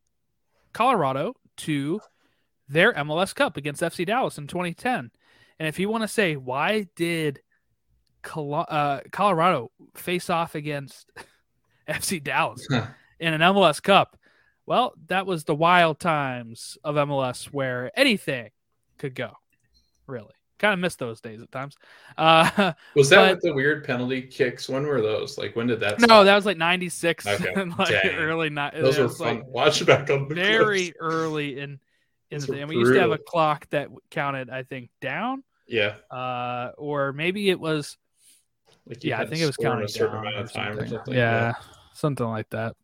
Colorado 0.72 1.34
to 1.58 2.00
their 2.68 2.92
MLS 2.94 3.34
Cup 3.34 3.56
against 3.56 3.82
FC 3.82 4.06
Dallas 4.06 4.38
in 4.38 4.46
2010. 4.46 5.10
And 5.58 5.68
if 5.68 5.78
you 5.78 5.88
want 5.88 6.02
to 6.02 6.08
say 6.08 6.36
why 6.36 6.86
did 6.96 7.40
uh, 8.24 9.00
Colorado 9.10 9.70
face 9.94 10.30
off 10.30 10.54
against 10.54 11.10
FC 11.88 12.22
Dallas 12.22 12.66
in 13.18 13.34
an 13.34 13.40
MLS 13.40 13.82
Cup? 13.82 14.16
Well, 14.64 14.94
that 15.08 15.26
was 15.26 15.44
the 15.44 15.54
wild 15.54 15.98
times 15.98 16.78
of 16.84 16.94
MLS 16.94 17.46
where 17.46 17.90
anything 17.98 18.50
could 18.96 19.14
go. 19.14 19.32
Really, 20.06 20.34
kind 20.62 20.72
of 20.72 20.78
miss 20.80 20.96
those 20.96 21.20
days 21.20 21.42
at 21.42 21.52
times. 21.52 21.76
Uh, 22.16 22.72
Was 22.96 23.10
that 23.10 23.16
But- 23.16 23.30
with 23.34 23.40
the 23.42 23.52
weird 23.52 23.84
penalty 23.84 24.22
kicks? 24.22 24.66
When 24.68 24.86
were 24.86 25.02
those? 25.02 25.36
Like 25.36 25.54
when 25.56 25.66
did 25.66 25.80
that? 25.80 25.98
no, 26.00 26.06
start? 26.06 26.24
that 26.26 26.34
was 26.36 26.46
like 26.46 26.56
'96, 26.56 27.26
Okay. 27.26 27.52
and 27.56 27.76
like 27.78 27.88
Dang. 27.88 28.14
early 28.16 28.48
night. 28.48 28.72
those 28.74 28.96
were 28.98 29.08
fun. 29.10 29.36
like 29.38 29.46
Watch 29.46 29.84
back 29.86 30.08
on 30.08 30.28
the 30.28 30.34
very 30.34 30.84
clips. 30.92 30.96
early 31.00 31.58
in 31.58 31.80
in 32.30 32.38
Those 32.38 32.46
the. 32.46 32.60
And 32.60 32.68
we 32.70 32.76
used 32.76 32.94
to 32.94 33.00
have 33.00 33.10
a 33.12 33.18
clock 33.18 33.68
that 33.70 33.88
counted, 34.10 34.48
I 34.48 34.62
think, 34.62 34.88
down, 35.02 35.44
Yeah, 35.66 35.96
uh, 36.10 36.70
or 36.78 37.12
maybe 37.12 37.50
it 37.50 37.60
was 37.60 37.98
like 38.86 39.04
yeah, 39.04 39.20
I 39.20 39.26
think 39.26 39.42
it 39.42 39.46
was 39.46 39.56
counting 39.58 39.84
a 39.84 39.88
certain 39.88 40.14
down 40.14 40.26
amount 40.28 40.36
of 40.44 40.52
time 40.52 40.72
or 40.72 40.76
something. 40.78 40.96
something. 40.96 41.14
Yeah, 41.14 41.52
something 41.92 42.26
like 42.26 42.48
that. 42.50 42.74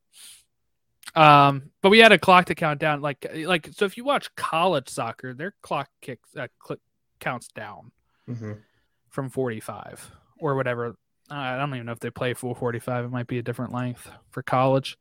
Um, 1.15 1.71
but 1.83 1.89
we 1.89 1.99
had 2.01 2.13
a 2.13 2.19
clock 2.19 2.47
to 2.47 2.55
count 2.55 2.79
down, 2.81 3.01
like 3.01 3.27
like 3.47 3.69
so. 3.73 3.87
If 3.87 3.97
you 3.97 4.05
watch 4.05 4.33
college 4.37 4.89
soccer, 4.91 5.33
their 5.33 5.55
clock 5.63 5.89
kicks 6.03 6.29
uh, 6.37 6.49
cl- 6.65 6.79
counts 7.19 7.49
down 7.49 7.93
Mhm. 8.29 8.63
from 9.09 9.29
forty 9.31 9.61
five 9.61 10.11
or 10.39 10.55
whatever. 10.55 10.97
I 11.31 11.57
don't 11.57 11.75
even 11.75 11.87
know 11.87 11.93
if 11.93 12.01
they 12.01 12.11
play 12.11 12.35
full 12.35 12.55
forty 12.55 12.79
five. 12.79 13.05
It 13.05 13.11
might 13.11 13.27
be 13.27 13.39
a 13.39 13.43
different 13.43 13.73
length 13.73 14.11
for 14.31 14.43
college. 14.43 14.97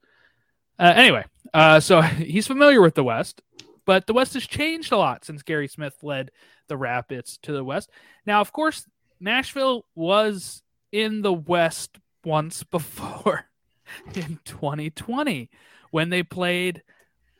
Uh, 0.80 0.94
anyway, 0.96 1.26
uh, 1.54 1.80
so 1.80 2.02
he's 2.02 2.48
familiar 2.48 2.82
with 2.82 2.96
the 2.96 3.04
West, 3.04 3.42
but 3.86 4.06
the 4.08 4.14
West 4.14 4.34
has 4.34 4.46
changed 4.46 4.92
a 4.92 4.98
lot 4.98 5.26
since 5.26 5.42
Gary 5.44 5.68
Smith 5.68 5.96
led 6.04 6.32
the 6.68 6.78
Rapids 6.78 7.38
to 7.44 7.52
the 7.54 7.64
West. 7.64 7.90
Now, 8.26 8.42
of 8.42 8.52
course, 8.52 8.86
Nashville 9.20 9.86
was 9.96 10.62
in 10.92 11.22
the 11.22 11.34
West 11.34 11.98
once 12.24 12.64
before 12.72 13.46
in 14.14 14.40
2020 14.46 15.50
when 15.92 16.10
they 16.10 16.22
played 16.24 16.84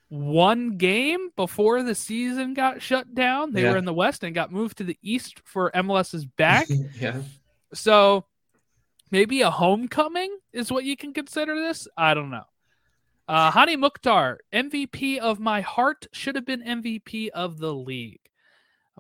one 0.10 0.78
game 0.78 1.30
before 1.36 1.84
the 1.84 1.96
season 1.96 2.54
got 2.54 2.82
shut 2.82 3.14
down. 3.14 3.52
They 3.52 3.64
Yeah. 3.64 3.72
were 3.72 3.78
in 3.78 3.86
the 3.86 3.94
West 3.94 4.24
and 4.24 4.34
got 4.34 4.52
moved 4.52 4.78
to 4.78 4.84
the 4.84 4.98
East 5.02 5.42
for 5.44 5.70
MLS's 5.76 6.26
back. 6.26 6.68
yeah. 7.00 7.22
So 7.74 8.26
maybe 9.12 9.42
a 9.42 9.52
homecoming 9.52 10.38
is 10.54 10.72
what 10.72 10.86
you 10.86 10.96
can 10.96 11.14
consider 11.14 11.56
this. 11.56 11.88
I 11.98 12.14
don't 12.14 12.30
know. 12.30 12.46
Uh, 13.28 13.52
Hany 13.52 13.76
Mukhtar, 13.76 14.40
MVP 14.54 15.18
of 15.18 15.40
my 15.42 15.60
heart, 15.60 16.08
should 16.14 16.36
have 16.36 16.46
been 16.46 16.62
MVP 16.64 17.28
of 17.30 17.58
the 17.58 17.74
league. 17.74 18.22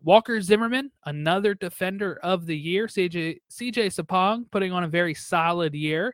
Walker 0.02 0.42
Zimmerman, 0.42 0.92
another 1.06 1.54
defender 1.56 2.20
of 2.22 2.46
the 2.46 2.58
year. 2.58 2.88
CJ 2.88 3.40
CJ 3.50 3.88
Sapong 3.88 4.52
putting 4.52 4.74
on 4.74 4.84
a 4.84 4.88
very 4.90 5.14
solid 5.14 5.74
year. 5.74 6.14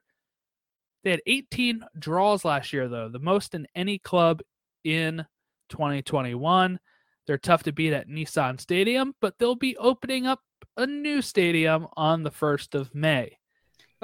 They 1.04 1.10
had 1.12 1.22
18 1.26 1.84
draws 2.00 2.46
last 2.46 2.72
year, 2.72 2.88
though, 2.88 3.10
the 3.10 3.20
most 3.20 3.56
in 3.56 3.68
any 3.76 3.98
club 3.98 4.42
in 4.84 5.26
2021. 5.70 6.80
They're 7.26 7.38
tough 7.38 7.64
to 7.64 7.72
beat 7.72 7.94
at 7.94 8.08
Nissan 8.08 8.60
Stadium, 8.60 9.16
but 9.22 9.38
they'll 9.40 9.56
be 9.56 9.78
opening 9.78 10.28
up 10.28 10.42
a 10.78 10.86
new 10.86 11.22
stadium 11.22 11.88
on 11.96 12.24
the 12.24 12.32
1st 12.32 12.76
of 12.76 12.94
May. 12.94 13.38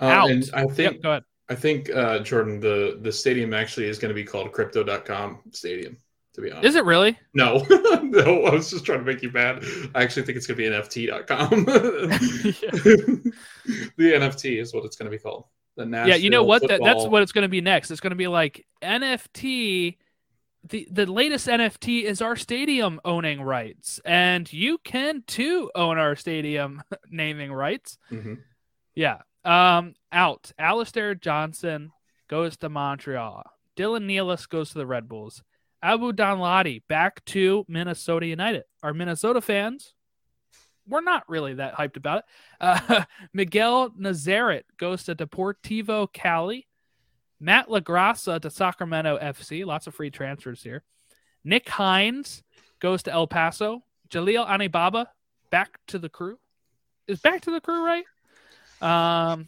Uh, 0.02 0.28
and 0.30 0.50
I 0.54 0.62
Yep, 0.62 0.72
think 0.72 1.04
go 1.04 1.10
ahead. 1.12 1.24
I 1.50 1.56
think 1.56 1.90
uh, 1.90 2.20
Jordan, 2.20 2.60
the 2.60 3.00
the 3.02 3.12
stadium 3.12 3.54
actually 3.54 3.88
is 3.88 3.98
going 3.98 4.10
to 4.10 4.16
be 4.16 4.24
called 4.24 4.52
Crypto.com 4.52 5.40
Stadium. 5.52 5.98
To 6.36 6.42
be 6.42 6.52
honest, 6.52 6.68
Is 6.68 6.76
it 6.76 6.86
really? 6.86 7.18
No, 7.34 7.66
no. 8.04 8.46
I 8.46 8.54
was 8.54 8.70
just 8.70 8.86
trying 8.86 9.00
to 9.00 9.06
make 9.06 9.24
you 9.24 9.32
mad. 9.32 9.64
I 9.96 10.04
actually 10.04 10.24
think 10.24 10.38
it's 10.38 10.46
going 10.46 10.60
to 10.60 10.70
be 10.70 10.70
NFT.com. 10.70 11.66
the 11.66 13.34
NFT 13.98 14.62
is 14.62 14.72
what 14.72 14.86
it's 14.86 14.96
going 14.96 15.12
to 15.12 15.18
be 15.18 15.22
called. 15.22 15.46
The 15.76 15.86
yeah, 16.08 16.16
you 16.16 16.30
know 16.30 16.44
what? 16.44 16.68
That, 16.68 16.82
that's 16.84 17.06
what 17.06 17.24
it's 17.24 17.32
going 17.32 17.44
to 17.44 17.50
be 17.50 17.62
next. 17.62 17.90
It's 17.90 18.02
going 18.02 18.12
to 18.12 18.16
be 18.16 18.28
like 18.28 18.66
NFT. 18.84 19.98
The, 20.68 20.88
the 20.92 21.06
latest 21.06 21.48
NFT 21.48 22.04
is 22.04 22.22
our 22.22 22.36
stadium 22.36 23.00
owning 23.06 23.42
rights, 23.42 24.00
and 24.04 24.52
you 24.52 24.78
can 24.80 25.24
too 25.26 25.72
own 25.74 25.98
our 25.98 26.16
stadium 26.16 26.84
naming 27.10 27.54
rights. 27.54 27.98
Mhm. 28.12 28.40
Yeah. 28.94 29.20
Um, 29.46 29.94
out. 30.12 30.52
Alistair 30.60 31.16
Johnston 31.16 31.92
goes 32.28 32.58
to 32.58 32.68
Montreal. 32.70 33.44
Dylan 33.78 34.06
Nealis 34.06 34.48
goes 34.50 34.72
to 34.72 34.78
the 34.78 34.86
Red 34.86 35.08
Bulls. 35.08 35.42
Abu 35.82 36.12
Danladi 36.12 36.82
back 36.90 37.24
to 37.26 37.64
Minnesota 37.70 38.26
United. 38.28 38.64
Our 38.84 38.94
Minnesota 38.94 39.40
fans, 39.40 39.94
we're 40.86 41.00
not 41.00 41.24
really 41.30 41.54
that 41.54 41.76
hyped 41.76 41.96
about 41.96 42.20
it. 42.20 42.26
Uh, 42.60 43.06
Miguel 43.34 43.92
Nazarit 43.92 44.64
goes 44.78 45.04
to 45.06 45.16
Deportivo 45.16 46.12
Cali. 46.12 46.68
Matt 47.40 47.68
LaGrassa 47.70 48.42
to 48.42 48.50
Sacramento 48.50 49.18
FC. 49.18 49.66
Lots 49.66 49.88
of 49.88 49.96
free 49.96 50.10
transfers 50.10 50.62
here. 50.64 50.84
Nick 51.44 51.70
Hinds 51.70 52.44
goes 52.80 53.04
to 53.04 53.12
El 53.12 53.28
Paso. 53.28 53.84
Jalil 54.10 54.46
Anibaba 54.48 55.08
back 55.50 55.80
to 55.88 56.00
the 56.00 56.10
crew. 56.10 56.38
Is 57.08 57.20
back 57.20 57.42
to 57.42 57.52
the 57.52 57.62
crew 57.62 57.86
right? 57.86 58.06
Um, 58.82 59.48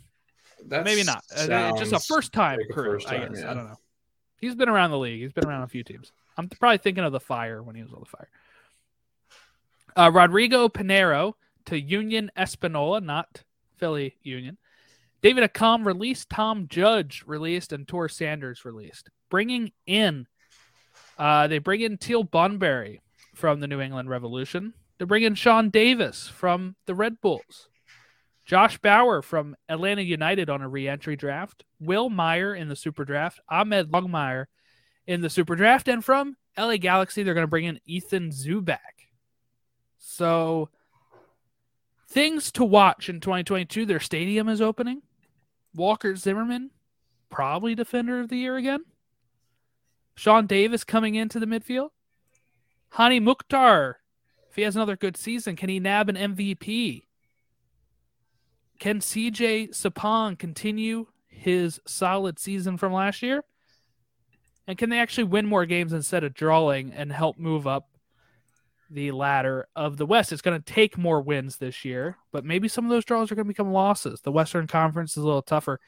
That 0.68 0.84
maybe 0.86 1.04
not. 1.04 1.24
Uh, 1.36 1.76
just 1.78 1.94
a 1.94 2.00
first 2.00 2.32
time 2.34 2.60
like 2.60 2.70
crew. 2.70 2.94
first 2.94 3.10
I 3.12 3.18
guess. 3.28 3.40
yeah. 3.40 3.52
I 3.52 3.54
don't 3.54 3.66
know. 3.66 3.78
He's 4.38 4.56
been 4.56 4.70
around 4.70 4.92
the 4.92 4.98
league. 5.00 5.22
He's 5.22 5.34
been 5.34 5.46
around 5.48 5.64
a 5.64 5.68
few 5.68 5.84
teams. 5.84 6.12
I'm 6.38 6.50
probably 6.50 6.80
thinking 6.80 7.04
of 7.04 7.12
the 7.12 7.20
Fire 7.20 7.62
when 7.62 7.76
he 7.76 7.84
was 7.84 7.94
on 7.94 8.00
the 8.00 8.06
Fire. 8.06 8.30
Uh, 9.96 10.10
Rodrigo 10.12 10.68
Piñeiro 10.70 11.34
to 11.66 11.80
Union 11.80 12.32
Espanola, 12.38 13.02
not 13.02 13.44
Philly 13.78 14.16
Union. 14.24 14.58
David 15.22 15.44
Accam 15.44 15.86
released. 15.86 16.30
Tom 16.30 16.68
Judge 16.68 17.24
released, 17.26 17.72
and 17.72 17.88
Tor 17.88 18.10
Sanders 18.10 18.66
released. 18.66 19.10
Bringing 19.30 19.72
in, 19.86 20.28
uh, 21.18 21.48
they 21.48 21.60
bring 21.60 21.82
in 21.82 21.98
Teal 21.98 22.24
Bunbury 22.24 23.02
from 23.36 23.60
the 23.60 23.68
New 23.68 23.82
England 23.82 24.10
Revolution. 24.10 24.74
They 24.98 25.06
bring 25.06 25.24
in 25.24 25.36
Sean 25.36 25.70
Davis 25.70 26.28
from 26.28 26.76
the 26.86 26.96
Red 26.96 27.22
Bulls. 27.22 27.70
Josh 28.46 28.78
Bauer 28.80 29.22
from 29.22 29.56
Atlanta 29.70 30.02
United 30.02 30.50
on 30.50 30.62
a 30.62 30.68
re-entry 30.68 31.16
draft. 31.16 31.64
Will 31.80 32.10
Meyer 32.10 32.54
in 32.54 32.68
the 32.68 32.76
Super 32.76 33.06
Draft. 33.06 33.40
Ahmed 33.48 33.92
Longmire 33.92 34.48
in 35.08 35.22
the 35.22 35.30
Super 35.30 35.56
Draft. 35.56 35.88
And 35.88 36.04
from 36.04 36.36
LA 36.58 36.78
Galaxy, 36.78 37.24
they're 37.24 37.34
going 37.34 37.46
to 37.46 37.50
bring 37.50 37.66
in 37.66 37.80
Ethan 37.86 38.32
Zubak. 38.32 38.80
So 39.98 40.70
things 42.10 42.52
to 42.54 42.66
watch 42.66 43.08
in 43.08 43.22
2022. 43.22 43.86
Their 43.86 44.00
stadium 44.00 44.50
is 44.50 44.62
opening. 44.62 45.02
Walker 45.76 46.16
Zimmerman, 46.16 46.72
probably 47.30 47.76
defender 47.76 48.20
of 48.20 48.30
the 48.30 48.38
year 48.38 48.58
again. 48.58 48.86
Sean 50.16 50.46
Davis 50.46 50.84
coming 50.84 51.16
into 51.16 51.40
the 51.40 51.46
midfield. 51.46 51.90
Hany 52.92 53.20
Mukhtar, 53.20 53.98
if 54.50 54.56
he 54.56 54.64
has 54.64 54.76
another 54.76 54.98
good 54.98 55.16
season, 55.16 55.56
can 55.56 55.70
he 55.70 55.80
nab 55.80 56.10
an 56.10 56.16
MVP? 56.16 57.04
Can 58.80 59.00
CJ 59.00 59.70
Sapong 59.70 60.38
continue 60.38 61.08
his 61.28 61.80
solid 61.86 62.40
season 62.40 62.78
from 62.78 62.92
last 62.92 63.22
year? 63.22 63.44
And 64.68 64.78
can 64.78 64.90
they 64.90 65.00
actually 65.00 65.26
win 65.26 65.46
more 65.46 65.66
games 65.66 65.94
instead 65.94 66.24
of 66.24 66.34
drawing 66.34 66.92
and 66.92 67.12
help 67.12 67.38
move 67.38 67.66
up 67.66 67.91
the 68.92 69.12
ladder 69.12 69.68
of 69.76 69.98
the 69.98 70.06
West? 70.06 70.32
It's 70.32 70.42
going 70.42 70.62
to 70.62 70.74
take 70.74 70.98
more 70.98 71.22
wins 71.22 71.58
this 71.58 71.86
year, 71.86 72.18
but 72.32 72.46
maybe 72.46 72.68
some 72.68 72.86
of 72.86 72.92
those 72.92 73.06
draws 73.06 73.32
are 73.32 73.36
going 73.36 73.46
to 73.46 73.54
become 73.54 73.72
losses. 73.72 74.22
The 74.22 74.32
Western 74.32 74.68
Conference 74.68 75.12
is 75.12 75.24
a 75.24 75.26
little 75.26 75.42
tougher. 75.42 75.80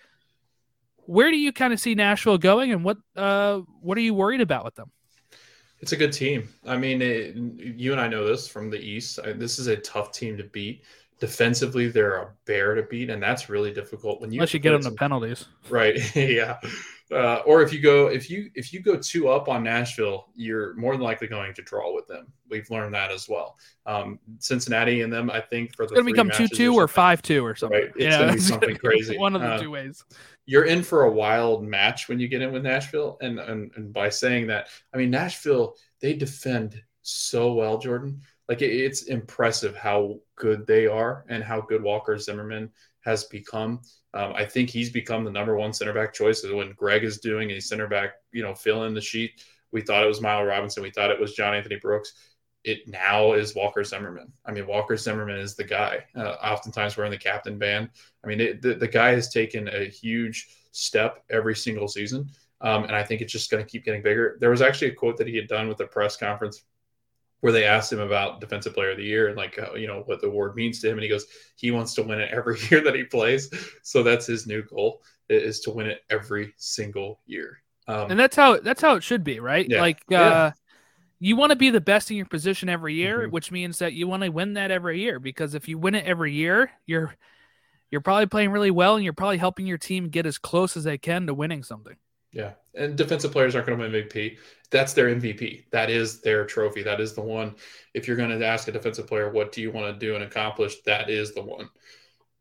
Where 1.05 1.31
do 1.31 1.37
you 1.37 1.51
kind 1.51 1.73
of 1.73 1.79
see 1.79 1.95
Nashville 1.95 2.37
going, 2.37 2.71
and 2.71 2.83
what 2.83 2.97
uh, 3.15 3.59
what 3.81 3.97
are 3.97 4.01
you 4.01 4.13
worried 4.13 4.41
about 4.41 4.63
with 4.63 4.75
them? 4.75 4.91
It's 5.79 5.91
a 5.91 5.97
good 5.97 6.13
team. 6.13 6.47
I 6.65 6.77
mean, 6.77 7.01
it, 7.01 7.35
you 7.35 7.91
and 7.91 7.99
I 7.99 8.07
know 8.07 8.25
this 8.25 8.47
from 8.47 8.69
the 8.69 8.79
East. 8.79 9.19
This 9.35 9.59
is 9.59 9.67
a 9.67 9.75
tough 9.75 10.13
team 10.13 10.37
to 10.37 10.45
beat 10.45 10.83
defensively 11.23 11.87
they're 11.87 12.17
a 12.17 12.27
bear 12.45 12.75
to 12.75 12.83
beat 12.83 13.09
and 13.09 13.23
that's 13.23 13.47
really 13.47 13.71
difficult 13.71 14.19
when 14.19 14.29
you 14.29 14.39
unless 14.39 14.53
you 14.53 14.59
get 14.59 14.71
them 14.71 14.81
to 14.81 14.91
penalties 14.91 15.45
right 15.69 16.13
yeah 16.15 16.57
uh, 17.13 17.41
or 17.45 17.61
if 17.61 17.71
you 17.71 17.79
go 17.79 18.07
if 18.07 18.29
you 18.29 18.49
if 18.55 18.73
you 18.73 18.81
go 18.81 18.95
two 18.97 19.27
up 19.27 19.47
on 19.47 19.63
nashville 19.63 20.27
you're 20.35 20.73
more 20.75 20.93
than 20.93 21.01
likely 21.01 21.27
going 21.27 21.53
to 21.53 21.61
draw 21.61 21.93
with 21.93 22.07
them. 22.07 22.27
We've 22.49 22.69
learned 22.69 22.93
that 22.93 23.11
as 23.11 23.27
well. 23.27 23.57
Um, 23.85 24.19
cincinnati 24.39 25.01
and 25.01 25.11
them 25.11 25.29
i 25.29 25.41
think 25.41 25.75
for 25.75 25.85
the 25.85 25.93
it's 25.93 26.01
going 26.01 26.05
to 26.05 26.23
become 26.23 26.47
2-2 26.47 26.73
or 26.75 26.87
5-2 26.87 27.43
or 27.43 27.55
something. 27.55 27.79
right? 27.79 27.89
it's 27.95 28.03
yeah, 28.03 28.17
going 28.17 28.29
to 28.29 28.35
be 28.35 28.41
something 28.41 28.77
crazy. 28.77 29.17
one 29.17 29.35
of 29.35 29.41
the 29.41 29.47
uh, 29.47 29.59
two 29.59 29.71
ways. 29.71 30.03
you're 30.45 30.65
in 30.65 30.83
for 30.83 31.03
a 31.03 31.11
wild 31.11 31.63
match 31.63 32.07
when 32.07 32.19
you 32.19 32.27
get 32.27 32.41
in 32.41 32.51
with 32.51 32.63
nashville 32.63 33.17
and, 33.21 33.39
and 33.39 33.71
and 33.75 33.93
by 33.93 34.09
saying 34.09 34.47
that 34.47 34.67
i 34.93 34.97
mean 34.97 35.09
nashville 35.09 35.75
they 36.01 36.13
defend 36.13 36.81
so 37.01 37.53
well 37.53 37.77
jordan. 37.77 38.21
Like 38.49 38.61
it's 38.61 39.03
impressive 39.03 39.75
how 39.75 40.19
good 40.35 40.67
they 40.67 40.85
are 40.85 41.25
and 41.29 41.43
how 41.43 41.61
good 41.61 41.81
Walker 41.81 42.17
Zimmerman 42.17 42.69
has 43.01 43.23
become. 43.25 43.81
Um, 44.13 44.33
I 44.35 44.45
think 44.45 44.69
he's 44.69 44.89
become 44.89 45.23
the 45.23 45.31
number 45.31 45.55
one 45.55 45.73
center 45.73 45.93
back 45.93 46.13
choice. 46.13 46.43
When 46.43 46.73
Greg 46.73 47.03
is 47.03 47.19
doing 47.19 47.51
a 47.51 47.59
center 47.59 47.87
back, 47.87 48.11
you 48.31 48.43
know, 48.43 48.53
fill 48.53 48.83
in 48.83 48.93
the 48.93 49.01
sheet, 49.01 49.43
we 49.71 49.81
thought 49.81 50.03
it 50.03 50.07
was 50.07 50.21
Miles 50.21 50.47
Robinson, 50.47 50.83
we 50.83 50.91
thought 50.91 51.11
it 51.11 51.19
was 51.19 51.33
John 51.33 51.55
Anthony 51.55 51.77
Brooks. 51.77 52.13
It 52.63 52.87
now 52.87 53.33
is 53.33 53.55
Walker 53.55 53.83
Zimmerman. 53.83 54.31
I 54.45 54.51
mean, 54.51 54.67
Walker 54.67 54.95
Zimmerman 54.95 55.37
is 55.37 55.55
the 55.55 55.65
guy. 55.65 56.05
Uh, 56.15 56.35
oftentimes 56.41 56.95
we're 56.95 57.05
in 57.05 57.11
the 57.11 57.17
captain 57.17 57.57
band. 57.57 57.89
I 58.23 58.27
mean, 58.27 58.39
it, 58.39 58.61
the, 58.61 58.75
the 58.75 58.87
guy 58.87 59.11
has 59.11 59.29
taken 59.29 59.67
a 59.67 59.89
huge 59.89 60.47
step 60.71 61.23
every 61.29 61.55
single 61.55 61.87
season. 61.89 62.29
Um, 62.61 62.85
and 62.85 62.95
I 62.95 63.03
think 63.03 63.19
it's 63.19 63.33
just 63.33 63.51
going 63.51 63.61
to 63.61 63.69
keep 63.69 63.83
getting 63.83 64.01
bigger. 64.01 64.37
There 64.39 64.49
was 64.49 64.61
actually 64.61 64.91
a 64.91 64.95
quote 64.95 65.17
that 65.17 65.27
he 65.27 65.35
had 65.35 65.49
done 65.49 65.67
with 65.67 65.77
the 65.77 65.87
press 65.87 66.15
conference 66.15 66.63
where 67.43 67.51
they 67.51 67.65
asked 67.65 67.91
him 67.91 67.99
about 67.99 68.39
defensive 68.39 68.73
player 68.73 68.91
of 68.91 68.97
the 68.97 69.03
year 69.03 69.27
and 69.27 69.35
like 69.35 69.59
uh, 69.59 69.73
you 69.73 69.85
know 69.85 70.03
what 70.05 70.21
the 70.21 70.27
award 70.27 70.55
means 70.55 70.79
to 70.79 70.87
him 70.87 70.93
and 70.93 71.03
he 71.03 71.09
goes 71.09 71.25
he 71.57 71.71
wants 71.71 71.93
to 71.93 72.01
win 72.01 72.21
it 72.21 72.31
every 72.31 72.57
year 72.71 72.79
that 72.81 72.95
he 72.95 73.03
plays 73.03 73.49
so 73.83 74.01
that's 74.01 74.25
his 74.25 74.47
new 74.47 74.63
goal 74.63 75.01
is 75.27 75.59
to 75.59 75.69
win 75.69 75.85
it 75.85 75.99
every 76.09 76.53
single 76.55 77.19
year 77.25 77.61
um, 77.89 78.09
and 78.09 78.17
that's 78.17 78.37
how 78.37 78.57
that's 78.61 78.81
how 78.81 78.95
it 78.95 79.03
should 79.03 79.25
be 79.25 79.41
right 79.41 79.69
yeah. 79.69 79.81
like 79.81 79.97
uh, 80.09 80.15
yeah. 80.15 80.51
you 81.19 81.35
want 81.35 81.49
to 81.49 81.57
be 81.57 81.69
the 81.69 81.81
best 81.81 82.09
in 82.09 82.15
your 82.15 82.25
position 82.25 82.69
every 82.69 82.93
year 82.93 83.23
mm-hmm. 83.23 83.31
which 83.31 83.51
means 83.51 83.77
that 83.79 83.91
you 83.91 84.07
want 84.07 84.23
to 84.23 84.29
win 84.29 84.53
that 84.53 84.71
every 84.71 85.01
year 85.01 85.19
because 85.19 85.53
if 85.53 85.67
you 85.67 85.77
win 85.77 85.95
it 85.95 86.05
every 86.05 86.31
year 86.31 86.71
you're 86.85 87.13
you're 87.91 87.99
probably 87.99 88.25
playing 88.25 88.51
really 88.51 88.71
well 88.71 88.95
and 88.95 89.03
you're 89.03 89.11
probably 89.11 89.37
helping 89.37 89.67
your 89.67 89.77
team 89.77 90.07
get 90.07 90.25
as 90.25 90.37
close 90.37 90.77
as 90.77 90.85
they 90.85 90.97
can 90.97 91.27
to 91.27 91.33
winning 91.33 91.61
something 91.61 91.97
yeah. 92.33 92.53
And 92.75 92.97
defensive 92.97 93.31
players 93.31 93.55
aren't 93.55 93.67
going 93.67 93.79
to 93.79 93.85
win 93.85 94.07
MVP. 94.07 94.37
That's 94.71 94.93
their 94.93 95.13
MVP. 95.15 95.65
That 95.71 95.91
is 95.91 96.19
their 96.21 96.45
trophy. 96.45 96.81
That 96.81 96.99
is 96.99 97.13
the 97.13 97.21
one. 97.21 97.55
If 97.93 98.07
you're 98.07 98.17
going 98.17 98.37
to 98.37 98.45
ask 98.45 98.67
a 98.67 98.71
defensive 98.71 99.07
player, 99.07 99.29
what 99.29 99.51
do 99.51 99.61
you 99.61 99.71
want 99.71 99.93
to 99.93 100.05
do 100.05 100.15
and 100.15 100.23
accomplish? 100.23 100.81
That 100.81 101.09
is 101.09 101.33
the 101.33 101.43
one. 101.43 101.69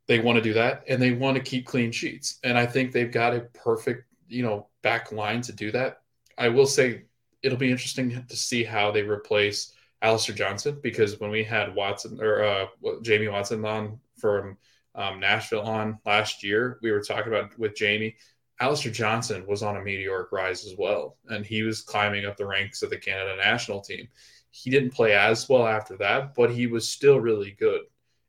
They 0.08 0.18
want 0.18 0.36
to 0.36 0.42
do 0.42 0.54
that 0.54 0.84
and 0.88 1.00
they 1.00 1.12
want 1.12 1.36
to 1.36 1.42
keep 1.42 1.66
clean 1.66 1.92
sheets. 1.92 2.40
And 2.42 2.58
I 2.58 2.66
think 2.66 2.90
they've 2.90 3.12
got 3.12 3.36
a 3.36 3.40
perfect, 3.40 4.06
you 4.28 4.42
know, 4.42 4.68
back 4.82 5.12
line 5.12 5.42
to 5.42 5.52
do 5.52 5.70
that. 5.72 6.00
I 6.38 6.48
will 6.48 6.66
say 6.66 7.04
it'll 7.42 7.58
be 7.58 7.70
interesting 7.70 8.24
to 8.26 8.36
see 8.36 8.64
how 8.64 8.90
they 8.90 9.02
replace 9.02 9.74
Alistair 10.00 10.34
Johnston 10.34 10.80
because 10.82 11.20
when 11.20 11.30
we 11.30 11.44
had 11.44 11.74
Watson 11.74 12.18
or 12.20 12.42
uh, 12.42 12.66
Jamie 13.02 13.28
Watson 13.28 13.64
on 13.64 14.00
from 14.16 14.56
um, 14.94 15.20
Nashville 15.20 15.62
on 15.62 15.98
last 16.04 16.42
year, 16.42 16.78
we 16.82 16.90
were 16.90 17.02
talking 17.02 17.32
about 17.32 17.56
with 17.58 17.76
Jamie 17.76 18.16
Alistair 18.62 18.92
Johnston 18.92 19.44
was 19.44 19.64
on 19.64 19.76
a 19.76 19.82
meteoric 19.82 20.30
rise 20.30 20.64
as 20.64 20.76
well, 20.78 21.16
and 21.28 21.44
he 21.44 21.64
was 21.64 21.82
climbing 21.82 22.26
up 22.26 22.36
the 22.36 22.46
ranks 22.46 22.82
of 22.82 22.90
the 22.90 22.96
Canada 22.96 23.36
national 23.36 23.80
team. 23.80 24.06
He 24.50 24.70
didn't 24.70 24.94
play 24.94 25.16
as 25.16 25.48
well 25.48 25.66
after 25.66 25.96
that, 25.96 26.36
but 26.36 26.48
he 26.48 26.68
was 26.68 26.88
still 26.88 27.18
really 27.18 27.56
good. 27.58 27.80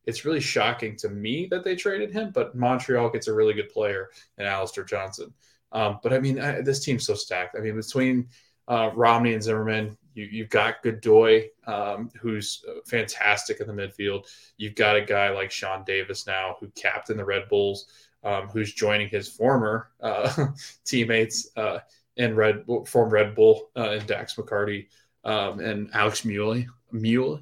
It's 0.07 0.25
really 0.25 0.39
shocking 0.39 0.95
to 0.97 1.09
me 1.09 1.47
that 1.51 1.63
they 1.63 1.75
traded 1.75 2.11
him, 2.11 2.31
but 2.33 2.55
Montreal 2.55 3.11
gets 3.11 3.27
a 3.27 3.33
really 3.33 3.53
good 3.53 3.69
player 3.69 4.09
in 4.39 4.47
Alistair 4.47 4.83
Johnston. 4.83 5.31
Um, 5.71 5.99
but 6.01 6.13
I 6.13 6.19
mean, 6.19 6.39
I, 6.39 6.61
this 6.61 6.83
team's 6.83 7.05
so 7.05 7.13
stacked. 7.13 7.55
I 7.55 7.61
mean, 7.61 7.75
between 7.75 8.27
uh, 8.67 8.89
Romney 8.95 9.35
and 9.35 9.43
Zimmerman, 9.43 9.95
you, 10.15 10.41
have 10.41 10.49
got 10.49 10.81
Godoy, 10.81 11.49
um, 11.67 12.09
who's 12.19 12.65
fantastic 12.87 13.59
in 13.59 13.67
the 13.67 13.73
midfield. 13.73 14.25
You've 14.57 14.75
got 14.75 14.95
a 14.95 15.01
guy 15.05 15.29
like 15.29 15.51
Sean 15.51 15.83
Davis 15.83 16.25
now, 16.25 16.57
who 16.59 16.69
captained 16.69 17.19
the 17.19 17.25
Red 17.25 17.47
Bulls 17.49 17.85
um, 18.23 18.47
who's 18.47 18.73
joining 18.73 19.09
his 19.09 19.27
former 19.27 19.89
uh, 20.01 20.47
teammates 20.85 21.49
uh, 21.57 21.79
in 22.17 22.35
Red 22.35 22.65
from 22.85 23.09
Red 23.09 23.35
Bull 23.35 23.69
uh, 23.75 23.91
and 23.91 24.07
Dax 24.07 24.35
McCarty 24.35 24.87
um, 25.23 25.59
and 25.59 25.89
Alex 25.93 26.21
Muyl 26.21 26.65
Muyl 26.93 27.41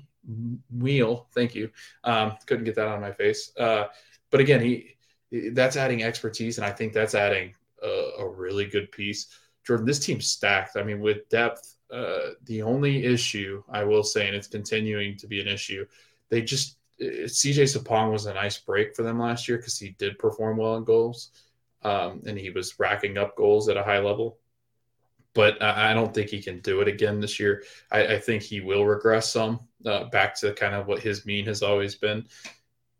Wheel. 0.77 1.27
Thank 1.33 1.55
you. 1.55 1.69
Um, 2.03 2.37
couldn't 2.45 2.65
get 2.65 2.75
that 2.75 2.87
on 2.87 3.01
my 3.01 3.11
face. 3.11 3.51
Uh, 3.57 3.85
but 4.29 4.39
again, 4.39 4.61
he 4.61 4.95
that's 5.51 5.77
adding 5.77 6.03
expertise, 6.03 6.57
and 6.57 6.65
I 6.65 6.71
think 6.71 6.93
that's 6.93 7.15
adding 7.15 7.53
a, 7.81 8.09
a 8.19 8.27
really 8.27 8.65
good 8.65 8.91
piece. 8.91 9.27
Jordan, 9.65 9.85
this 9.85 9.99
team's 9.99 10.27
stacked. 10.27 10.75
I 10.75 10.83
mean, 10.83 10.99
with 10.99 11.29
depth, 11.29 11.75
uh, 11.91 12.31
the 12.45 12.61
only 12.61 13.05
issue 13.05 13.63
I 13.69 13.83
will 13.83 14.03
say, 14.03 14.27
and 14.27 14.35
it's 14.35 14.47
continuing 14.47 15.17
to 15.17 15.27
be 15.27 15.39
an 15.39 15.47
issue, 15.47 15.85
they 16.29 16.41
just 16.41 16.77
CJ 17.01 17.63
Sapong 17.63 18.11
was 18.11 18.25
a 18.25 18.33
nice 18.33 18.57
break 18.59 18.95
for 18.95 19.03
them 19.03 19.19
last 19.19 19.47
year 19.47 19.57
because 19.57 19.77
he 19.77 19.89
did 19.97 20.19
perform 20.19 20.57
well 20.57 20.75
in 20.77 20.83
goals, 20.83 21.31
um, 21.83 22.21
and 22.25 22.37
he 22.37 22.49
was 22.49 22.79
racking 22.79 23.17
up 23.17 23.35
goals 23.35 23.69
at 23.69 23.77
a 23.77 23.83
high 23.83 23.99
level. 23.99 24.37
But 25.33 25.61
I 25.63 25.93
don't 25.93 26.13
think 26.13 26.29
he 26.29 26.41
can 26.41 26.59
do 26.59 26.81
it 26.81 26.89
again 26.89 27.21
this 27.21 27.39
year. 27.39 27.63
I, 27.89 28.15
I 28.15 28.19
think 28.19 28.43
he 28.43 28.59
will 28.59 28.85
regress 28.85 29.31
some 29.31 29.61
uh, 29.85 30.05
back 30.05 30.37
to 30.41 30.53
kind 30.53 30.75
of 30.75 30.87
what 30.87 30.99
his 30.99 31.25
mean 31.25 31.45
has 31.45 31.63
always 31.63 31.95
been. 31.95 32.27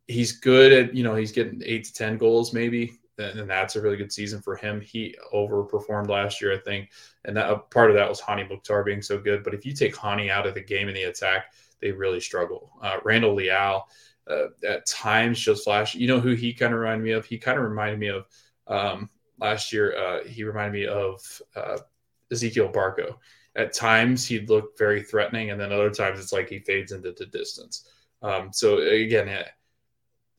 He's 0.08 0.40
good 0.40 0.72
at 0.72 0.96
you 0.96 1.04
know 1.04 1.16
he's 1.16 1.32
getting 1.32 1.62
eight 1.66 1.86
to 1.86 1.94
ten 1.94 2.18
goals 2.18 2.54
maybe, 2.54 2.94
and 3.18 3.50
that's 3.50 3.76
a 3.76 3.82
really 3.82 3.98
good 3.98 4.14
season 4.14 4.42
for 4.42 4.56
him. 4.56 4.82
He 4.82 5.16
overperformed 5.34 6.08
last 6.08 6.42
year, 6.42 6.54
I 6.54 6.58
think, 6.58 6.90
and 7.26 7.36
that 7.36 7.70
part 7.70 7.92
of 7.92 7.98
that 7.98 8.10
was 8.10 8.22
Hany 8.22 8.46
Mukhtar 8.46 8.84
being 8.84 9.02
so 9.02 9.20
good. 9.20 9.44
But 9.44 9.54
if 9.54 9.66
you 9.66 9.74
take 9.74 9.96
Hany 9.96 10.32
out 10.32 10.48
of 10.48 10.54
the 10.54 10.64
game 10.64 10.88
in 10.88 10.96
the 10.96 11.04
attack, 11.04 11.54
they 11.82 11.92
really 11.92 12.20
struggle. 12.20 12.72
Uh, 12.82 12.98
Randall 13.04 13.36
Leal 13.36 13.88
uh, 14.30 14.48
at 14.68 14.86
times 14.86 15.40
just 15.40 15.64
flash. 15.64 15.96
You 15.96 16.08
know 16.08 16.20
who 16.20 16.34
he 16.34 16.54
kind 16.54 16.74
of 16.74 16.80
reminded 16.80 17.04
me 17.04 17.12
of? 17.12 17.26
He 17.26 17.38
kind 17.38 17.58
of 17.58 17.64
reminded 17.64 18.00
me 18.00 18.08
of 18.08 18.26
um, 18.68 19.10
last 19.40 19.74
year. 19.74 19.98
Uh, 19.98 20.24
he 20.24 20.44
reminded 20.44 20.74
me 20.74 20.88
of 20.88 21.42
uh, 21.56 21.78
Ezequiel 22.32 22.74
Barco. 22.74 23.16
At 23.56 23.74
times 23.74 24.26
he'd 24.26 24.50
look 24.50 24.78
very 24.78 25.04
threatening, 25.04 25.52
and 25.52 25.60
then 25.60 25.72
other 25.72 25.90
times 25.90 26.20
it's 26.20 26.32
like 26.32 26.50
he 26.50 26.60
fades 26.60 26.92
into 26.92 27.12
the 27.12 27.26
distance. 27.26 27.90
Um, 28.22 28.52
so 28.54 28.78
again, 28.78 29.28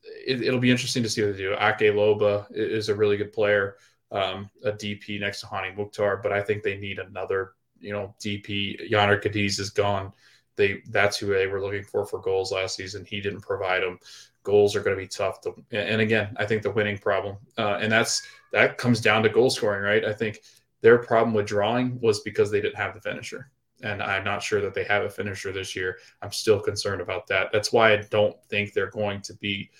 it, 0.03 0.51
will 0.51 0.59
be 0.59 0.71
interesting 0.71 1.03
to 1.03 1.09
see 1.09 1.21
what 1.21 1.33
they 1.33 1.37
do. 1.37 1.53
Ake 1.53 1.93
Loba 1.93 2.47
is 2.51 2.89
a 2.89 2.95
really 2.95 3.17
good 3.17 3.33
player, 3.33 3.75
um, 4.11 4.49
a 4.63 4.71
DP 4.71 5.19
next 5.19 5.41
to 5.41 5.47
Hany 5.47 5.75
Mukhtar, 5.75 6.17
but 6.17 6.31
I 6.31 6.41
think 6.41 6.63
they 6.63 6.77
need 6.77 6.97
another, 6.97 7.53
you 7.79 7.93
know, 7.93 8.15
DP. 8.19 8.89
Jhonder 8.89 9.21
Cádiz 9.21 9.59
is 9.59 9.69
gone 9.69 10.11
they 10.55 10.81
that's 10.89 11.17
who 11.17 11.27
they 11.27 11.47
were 11.47 11.61
looking 11.61 11.83
for 11.83 12.05
for 12.05 12.19
goals 12.19 12.51
last 12.51 12.75
season. 12.75 13.05
He 13.05 13.21
didn't 13.21 13.41
provide 13.41 13.83
them. 13.83 13.99
Goals 14.43 14.75
are 14.75 14.81
going 14.81 14.95
to 14.95 15.01
be 15.01 15.07
tough 15.07 15.39
to, 15.41 15.53
and 15.71 16.01
again, 16.01 16.35
I 16.37 16.45
think 16.45 16.63
the 16.63 16.71
winning 16.71 16.97
problem, 16.97 17.37
uh, 17.57 17.77
and 17.81 17.91
that's 17.91 18.21
that 18.51 18.77
comes 18.77 18.99
down 18.99 19.23
to 19.23 19.29
goal 19.29 19.49
scoring, 19.49 19.83
right? 19.83 20.03
I 20.03 20.13
think 20.13 20.41
their 20.81 20.97
problem 20.97 21.33
with 21.33 21.47
drawing 21.47 21.99
was 22.01 22.19
because 22.21 22.51
they 22.51 22.59
didn't 22.59 22.75
have 22.75 22.93
the 22.93 23.01
finisher, 23.01 23.49
and 23.83 24.03
I'm 24.03 24.23
not 24.23 24.43
sure 24.43 24.59
that 24.61 24.73
they 24.73 24.83
have 24.83 25.03
a 25.03 25.09
finisher 25.09 25.51
this 25.51 25.75
year. 25.75 25.97
I'm 26.21 26.31
still 26.31 26.59
concerned 26.59 27.01
about 27.01 27.25
that. 27.27 27.51
That's 27.53 27.71
why 27.71 27.93
I 27.93 28.03
don't 28.09 28.35
think 28.49 28.73
they're 28.73 28.91
going 28.91 29.21
to 29.21 29.33
be, 29.35 29.71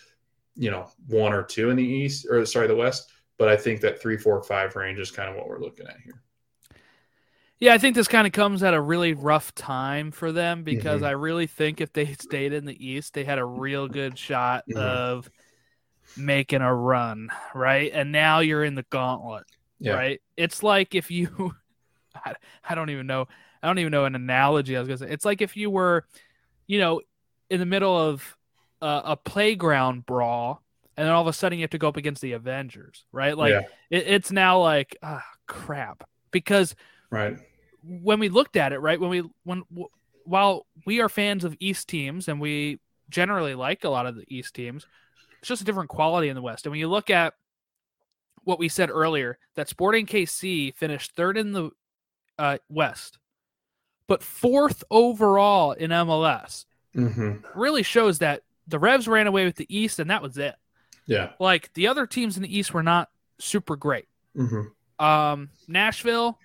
you 0.56 0.72
know, 0.72 0.90
one 1.08 1.34
or 1.34 1.44
two 1.44 1.70
in 1.70 1.76
the 1.76 1.84
East 1.84 2.28
or 2.30 2.46
sorry, 2.46 2.68
the 2.68 2.76
West. 2.76 3.12
But 3.38 3.50
I 3.50 3.58
think 3.58 3.82
that 3.82 4.02
three, 4.02 4.16
four, 4.16 4.42
five 4.44 4.76
range 4.76 5.00
is 5.00 5.12
kind 5.12 5.30
of 5.30 5.36
what 5.36 5.48
we're 5.48 5.60
looking 5.60 5.88
at 5.88 5.98
here. 6.04 6.22
Yeah, 7.60 7.74
I 7.74 7.78
think 7.78 7.96
this 7.96 8.08
kind 8.08 8.28
of 8.28 8.34
comes 8.34 8.62
at 8.62 8.74
a 8.74 8.82
really 8.82 9.14
rough 9.14 9.56
time 9.56 10.12
for 10.12 10.32
them 10.32 10.64
because 10.64 11.02
Mhm. 11.02 11.06
I 11.08 11.12
really 11.12 11.48
think 11.48 11.80
if 11.80 11.94
they 11.94 12.14
stayed 12.14 12.52
in 12.52 12.66
the 12.66 12.86
East, 12.86 13.14
they 13.14 13.24
had 13.24 13.40
a 13.40 13.46
real 13.46 13.88
good 13.88 14.18
shot 14.18 14.66
Mhm. 14.68 14.76
of 14.76 15.30
making 16.16 16.62
a 16.62 16.74
run, 16.76 17.30
right? 17.56 17.92
And 17.94 18.12
now 18.12 18.40
you're 18.40 18.64
in 18.64 18.76
the 18.76 18.86
gauntlet, 18.92 19.46
Yeah. 19.80 19.94
right? 19.96 20.22
It's 20.38 20.64
like 20.64 20.96
if 20.96 21.12
you, 21.12 21.56
I, 22.16 22.36
I 22.64 22.76
don't 22.76 22.90
even 22.92 23.08
know, 23.08 23.28
I 23.64 23.68
don't 23.68 23.80
even 23.80 23.92
know 23.92 24.06
an 24.06 24.16
analogy 24.16 24.78
I 24.78 24.80
was 24.82 24.88
gonna 24.90 24.98
say. 25.00 25.12
It's 25.12 25.26
like 25.26 25.42
if 25.42 25.58
you 25.58 25.70
were, 25.70 26.06
you 26.68 26.80
know, 26.80 27.02
in 27.50 27.60
the 27.60 27.66
middle 27.66 27.98
of 27.98 28.38
a, 28.82 29.02
a 29.06 29.18
playground 29.18 30.06
brawl, 30.06 30.64
and 30.98 31.08
then 31.08 31.14
all 31.14 31.22
of 31.22 31.28
a 31.28 31.34
sudden 31.34 31.60
you 31.60 31.64
have 31.64 31.72
to 31.72 31.78
go 31.78 31.88
up 31.90 31.98
against 31.98 32.22
the 32.22 32.34
Avengers, 32.34 33.06
right? 33.12 33.38
Like 33.38 33.52
Yeah. 33.52 33.62
it, 33.90 34.08
it's 34.08 34.32
now 34.32 34.60
like, 34.62 34.98
ah, 35.04 35.26
crap, 35.48 36.08
because 36.32 36.76
Right. 37.14 37.38
when 37.84 38.20
we 38.20 38.30
looked 38.30 38.56
at 38.56 38.74
it, 38.74 38.80
right, 38.80 39.00
when 39.00 39.10
we 39.10 39.24
when 39.44 39.64
w- 39.70 39.90
while 40.26 40.66
we 40.86 41.02
are 41.02 41.10
fans 41.10 41.44
of 41.44 41.56
East 41.60 41.88
teams 41.88 42.28
and 42.28 42.40
we 42.42 42.80
generally 43.10 43.56
like 43.56 43.84
a 43.84 43.90
lot 43.90 44.06
of 44.06 44.16
the 44.16 44.26
East 44.28 44.54
teams, 44.56 44.86
it's 45.40 45.48
just 45.50 45.62
a 45.62 45.66
different 45.66 45.90
quality 45.90 46.30
in 46.30 46.36
the 46.36 46.42
West. 46.42 46.66
And 46.66 46.72
when 46.72 46.80
you 46.80 46.88
look 46.88 47.10
at 47.10 47.34
what 48.44 48.60
we 48.60 48.68
said 48.70 48.90
earlier, 48.90 49.38
that 49.56 49.70
Sporting 49.70 50.06
KC 50.06 50.76
finished 50.76 51.16
third 51.16 51.38
in 51.38 51.52
the 51.54 51.70
uh, 52.40 52.58
West, 52.70 53.20
but 54.08 54.24
fourth 54.24 54.84
overall 54.90 55.72
in 55.74 55.92
MLS, 55.92 56.66
hmm 56.94 57.34
really 57.56 57.84
shows 57.84 58.20
that 58.20 58.42
the 58.68 58.80
Revs 58.80 59.08
ran 59.08 59.28
away 59.28 59.46
with 59.46 59.56
the 59.56 59.68
East, 59.76 60.00
and 60.00 60.10
that 60.10 60.22
was 60.22 60.38
it. 60.38 60.56
Yeah. 61.06 61.32
Like 61.40 61.74
the 61.74 61.88
other 61.88 62.08
teams 62.08 62.38
in 62.38 62.44
the 62.44 62.58
East 62.58 62.74
were 62.74 62.84
not 62.84 63.10
super 63.40 63.76
great. 63.76 64.08
hmm 64.36 64.62
Um, 65.00 65.50
Nashville 65.68 66.40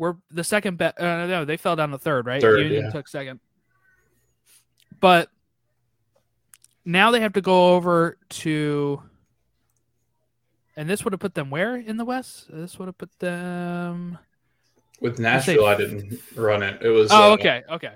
were 0.00 0.16
the 0.30 0.42
second 0.42 0.78
best. 0.78 0.98
Uh, 0.98 1.26
no, 1.26 1.44
they 1.44 1.58
fell 1.58 1.76
down 1.76 1.90
to 1.90 1.98
third, 1.98 2.24
right? 2.24 2.40
Third, 2.40 2.60
Union 2.60 2.84
yeah. 2.84 2.90
took 2.90 3.06
second. 3.06 3.38
But 4.98 5.28
now 6.86 7.10
they 7.10 7.20
have 7.20 7.34
to 7.34 7.42
go 7.42 7.74
over 7.74 8.16
to, 8.30 9.02
and 10.74 10.88
this 10.88 11.04
would 11.04 11.12
have 11.12 11.20
put 11.20 11.34
them 11.34 11.50
where 11.50 11.76
in 11.76 11.98
the 11.98 12.06
West? 12.06 12.46
This 12.50 12.78
would 12.78 12.88
have 12.88 12.96
put 12.96 13.16
them. 13.18 14.18
With 15.02 15.18
Nashville, 15.18 15.66
I 15.66 15.76
didn't 15.76 16.18
run 16.34 16.62
it. 16.62 16.80
It 16.82 16.88
was. 16.88 17.10
Oh, 17.12 17.32
uh, 17.32 17.34
okay, 17.34 17.62
okay. 17.70 17.92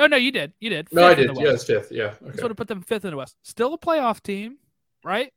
Oh 0.00 0.06
no, 0.06 0.16
you 0.16 0.32
did. 0.32 0.52
You 0.58 0.70
did. 0.70 0.88
No, 0.90 1.06
I 1.06 1.14
did. 1.14 1.34
the 1.34 1.40
Yeah, 1.40 1.52
it's 1.52 1.64
fifth. 1.64 1.92
Yeah. 1.92 2.14
This 2.20 2.34
Okay. 2.34 2.42
would 2.42 2.50
have 2.50 2.56
put 2.56 2.68
them 2.68 2.82
fifth 2.82 3.04
in 3.04 3.12
the 3.12 3.16
West. 3.16 3.36
Still 3.42 3.74
a 3.74 3.78
playoff 3.78 4.20
team, 4.20 4.58
right? 5.04 5.32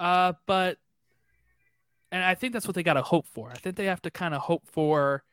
Uh, 0.00 0.32
but 0.46 0.78
and 2.10 2.22
I 2.22 2.34
think 2.34 2.52
that's 2.52 2.66
what 2.66 2.74
they 2.74 2.82
got 2.82 2.94
to 2.94 3.02
hope 3.02 3.26
for. 3.26 3.50
I 3.50 3.54
think 3.54 3.76
they 3.76 3.86
have 3.86 4.02
to 4.02 4.10
kind 4.10 4.34
of 4.34 4.40
hope 4.40 4.66
for, 4.66 5.24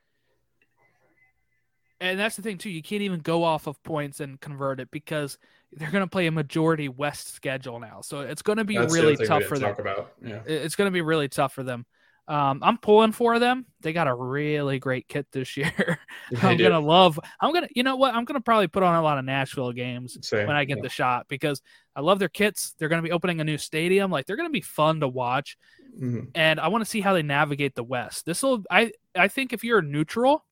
and 1.99 2.19
that's 2.19 2.35
the 2.35 2.41
thing 2.41 2.57
too. 2.57 2.69
You 2.69 2.81
can't 2.81 3.01
even 3.01 3.19
go 3.19 3.43
off 3.43 3.67
of 3.67 3.81
points 3.83 4.19
and 4.19 4.39
convert 4.39 4.79
it 4.79 4.91
because 4.91 5.37
they're 5.71 5.91
going 5.91 6.03
to 6.03 6.09
play 6.09 6.27
a 6.27 6.31
majority 6.31 6.89
West 6.89 7.33
schedule 7.33 7.79
now, 7.79 8.01
so 8.01 8.21
it's 8.21 8.41
going 8.41 8.57
to 8.57 8.65
be 8.65 8.77
That's 8.77 8.93
really 8.93 9.13
other 9.13 9.15
thing 9.15 9.23
we 9.23 9.27
tough 9.27 9.43
for 9.43 9.59
them. 9.59 9.69
talk 9.69 9.79
about. 9.79 10.13
Yeah. 10.23 10.41
It's 10.45 10.75
going 10.75 10.87
to 10.87 10.91
be 10.91 11.01
really 11.01 11.27
tough 11.29 11.53
for 11.53 11.63
them. 11.63 11.85
Um, 12.27 12.59
I'm 12.63 12.77
pulling 12.77 13.11
for 13.11 13.37
them. 13.37 13.67
They 13.81 13.93
got 13.93 14.07
a 14.07 14.13
really 14.15 14.79
great 14.79 15.07
kit 15.07 15.27
this 15.31 15.55
year. 15.57 15.99
I'm 16.41 16.57
gonna 16.57 16.79
love. 16.79 17.19
I'm 17.39 17.53
gonna. 17.53 17.67
You 17.75 17.83
know 17.83 17.97
what? 17.97 18.15
I'm 18.15 18.25
gonna 18.25 18.41
probably 18.41 18.67
put 18.67 18.81
on 18.81 18.95
a 18.95 19.01
lot 19.03 19.19
of 19.19 19.25
Nashville 19.25 19.71
games 19.71 20.17
Same. 20.27 20.47
when 20.47 20.55
I 20.55 20.65
get 20.65 20.77
Yeah. 20.77 20.83
the 20.83 20.89
shot 20.89 21.27
because 21.27 21.61
I 21.95 22.01
love 22.01 22.17
their 22.17 22.27
kits. 22.29 22.73
They're 22.79 22.89
going 22.89 23.01
to 23.01 23.07
be 23.07 23.11
opening 23.13 23.39
a 23.41 23.43
new 23.43 23.57
stadium. 23.59 24.09
Like 24.11 24.25
they're 24.25 24.35
going 24.37 24.49
to 24.49 24.53
be 24.53 24.61
fun 24.61 24.99
to 25.01 25.07
watch, 25.07 25.55
Mhm. 26.01 26.31
and 26.35 26.59
I 26.59 26.67
want 26.69 26.83
to 26.83 26.89
see 26.89 26.99
how 26.99 27.13
they 27.13 27.21
navigate 27.23 27.75
the 27.75 27.83
West. 27.83 28.25
This 28.25 28.41
will. 28.41 28.63
I 28.71 28.91
I 29.15 29.27
think 29.27 29.53
if 29.53 29.63
you're 29.63 29.81
neutral, 29.83 30.45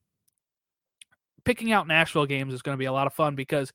picking 1.44 1.72
out 1.72 1.86
Nashville 1.88 2.26
games 2.26 2.54
is 2.54 2.62
going 2.62 2.74
to 2.74 2.78
be 2.78 2.86
a 2.86 2.92
lot 2.92 3.06
of 3.06 3.12
fun 3.14 3.34
because 3.34 3.72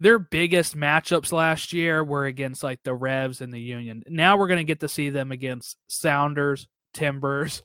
their 0.00 0.18
biggest 0.18 0.76
matchups 0.76 1.30
last 1.32 1.72
year 1.72 2.02
were 2.02 2.26
against 2.26 2.62
like 2.62 2.80
the 2.82 2.94
Revs 2.94 3.40
and 3.40 3.52
the 3.52 3.60
Union. 3.60 4.02
Now 4.08 4.36
we're 4.36 4.48
going 4.48 4.58
to 4.58 4.64
get 4.64 4.80
to 4.80 4.88
see 4.88 5.10
them 5.10 5.30
against 5.30 5.76
Sounders, 5.88 6.66
Timbers, 6.92 7.62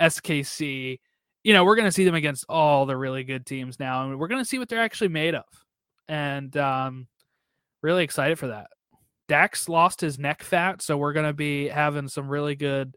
SKC. 0.00 0.98
You 1.44 1.52
know, 1.52 1.64
we're 1.64 1.76
going 1.76 1.88
to 1.88 1.92
see 1.92 2.04
them 2.04 2.14
against 2.14 2.44
all 2.48 2.86
the 2.86 2.96
really 2.96 3.24
good 3.24 3.46
teams 3.46 3.78
now, 3.78 4.04
and 4.04 4.18
we're 4.18 4.28
going 4.28 4.42
to 4.42 4.48
see 4.48 4.58
what 4.58 4.68
they're 4.68 4.80
actually 4.80 5.08
made 5.08 5.34
of. 5.34 5.44
And 6.08 6.54
um, 6.56 7.06
really 7.82 8.04
excited 8.04 8.38
for 8.38 8.48
that. 8.48 8.68
Dax 9.28 9.68
lost 9.68 10.00
his 10.00 10.18
neck 10.18 10.42
fat, 10.42 10.82
so 10.82 10.96
we're 10.96 11.12
going 11.12 11.26
to 11.26 11.34
be 11.34 11.68
having 11.68 12.08
some 12.08 12.28
really 12.28 12.54
good 12.54 12.96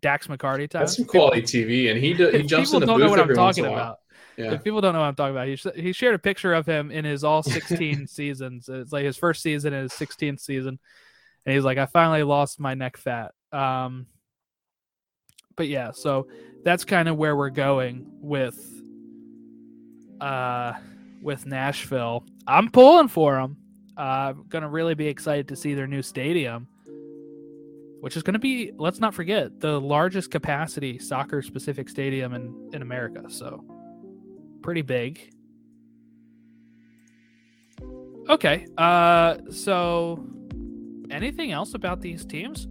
Dax 0.00 0.26
McCarty 0.26 0.68
time. 0.68 0.82
That's 0.82 0.96
some 0.96 1.06
quality 1.06 1.42
TV, 1.42 1.90
and 1.90 2.00
he 2.00 2.12
do, 2.12 2.28
he 2.28 2.42
jumps 2.42 2.70
people 2.70 2.76
in 2.76 2.80
the 2.80 2.86
don't 2.86 2.96
booth 2.98 3.06
know 3.06 3.10
what 3.10 3.20
I'm 3.20 3.34
talking 3.34 3.64
in 3.64 3.70
a 3.70 3.72
while. 3.72 3.80
about. 3.80 3.98
Yeah. 4.36 4.52
If 4.52 4.64
people 4.64 4.80
don't 4.80 4.94
know 4.94 5.00
what 5.00 5.06
I'm 5.06 5.14
talking 5.14 5.34
about, 5.34 5.46
he, 5.46 5.56
sh- 5.56 5.66
he 5.76 5.92
shared 5.92 6.16
a 6.16 6.18
picture 6.18 6.54
of 6.54 6.66
him 6.66 6.90
in 6.90 7.04
his 7.04 7.22
all 7.22 7.42
16 7.42 8.06
seasons. 8.08 8.68
It's 8.68 8.92
like 8.92 9.04
his 9.04 9.16
first 9.16 9.42
season 9.42 9.72
and 9.72 9.84
his 9.84 9.92
16th 9.92 10.40
season, 10.40 10.78
and 11.46 11.54
he's 11.54 11.64
like, 11.64 11.78
"I 11.78 11.86
finally 11.86 12.24
lost 12.24 12.58
my 12.58 12.74
neck 12.74 12.96
fat." 12.96 13.32
Um, 13.52 14.06
but 15.56 15.68
yeah, 15.68 15.90
so 15.92 16.26
that's 16.64 16.84
kind 16.84 17.08
of 17.08 17.16
where 17.16 17.36
we're 17.36 17.50
going 17.50 18.06
with, 18.20 18.82
uh, 20.20 20.74
with 21.22 21.46
Nashville. 21.46 22.24
I'm 22.46 22.70
pulling 22.70 23.08
for 23.08 23.34
them. 23.34 23.56
Uh, 23.96 24.32
I'm 24.34 24.44
gonna 24.48 24.68
really 24.68 24.94
be 24.94 25.06
excited 25.06 25.48
to 25.48 25.56
see 25.56 25.74
their 25.74 25.86
new 25.86 26.02
stadium, 26.02 26.66
which 28.00 28.16
is 28.16 28.22
gonna 28.22 28.38
be, 28.38 28.72
let's 28.76 28.98
not 28.98 29.14
forget, 29.14 29.60
the 29.60 29.80
largest 29.80 30.30
capacity 30.30 30.98
soccer 30.98 31.42
specific 31.42 31.88
stadium 31.88 32.34
in 32.34 32.70
in 32.72 32.82
America. 32.82 33.24
So 33.28 33.64
pretty 34.62 34.82
big. 34.82 35.32
Okay. 38.28 38.66
Uh 38.76 39.36
so 39.50 40.26
anything 41.10 41.52
else 41.52 41.74
about 41.74 42.00
these 42.00 42.24
teams? 42.24 42.66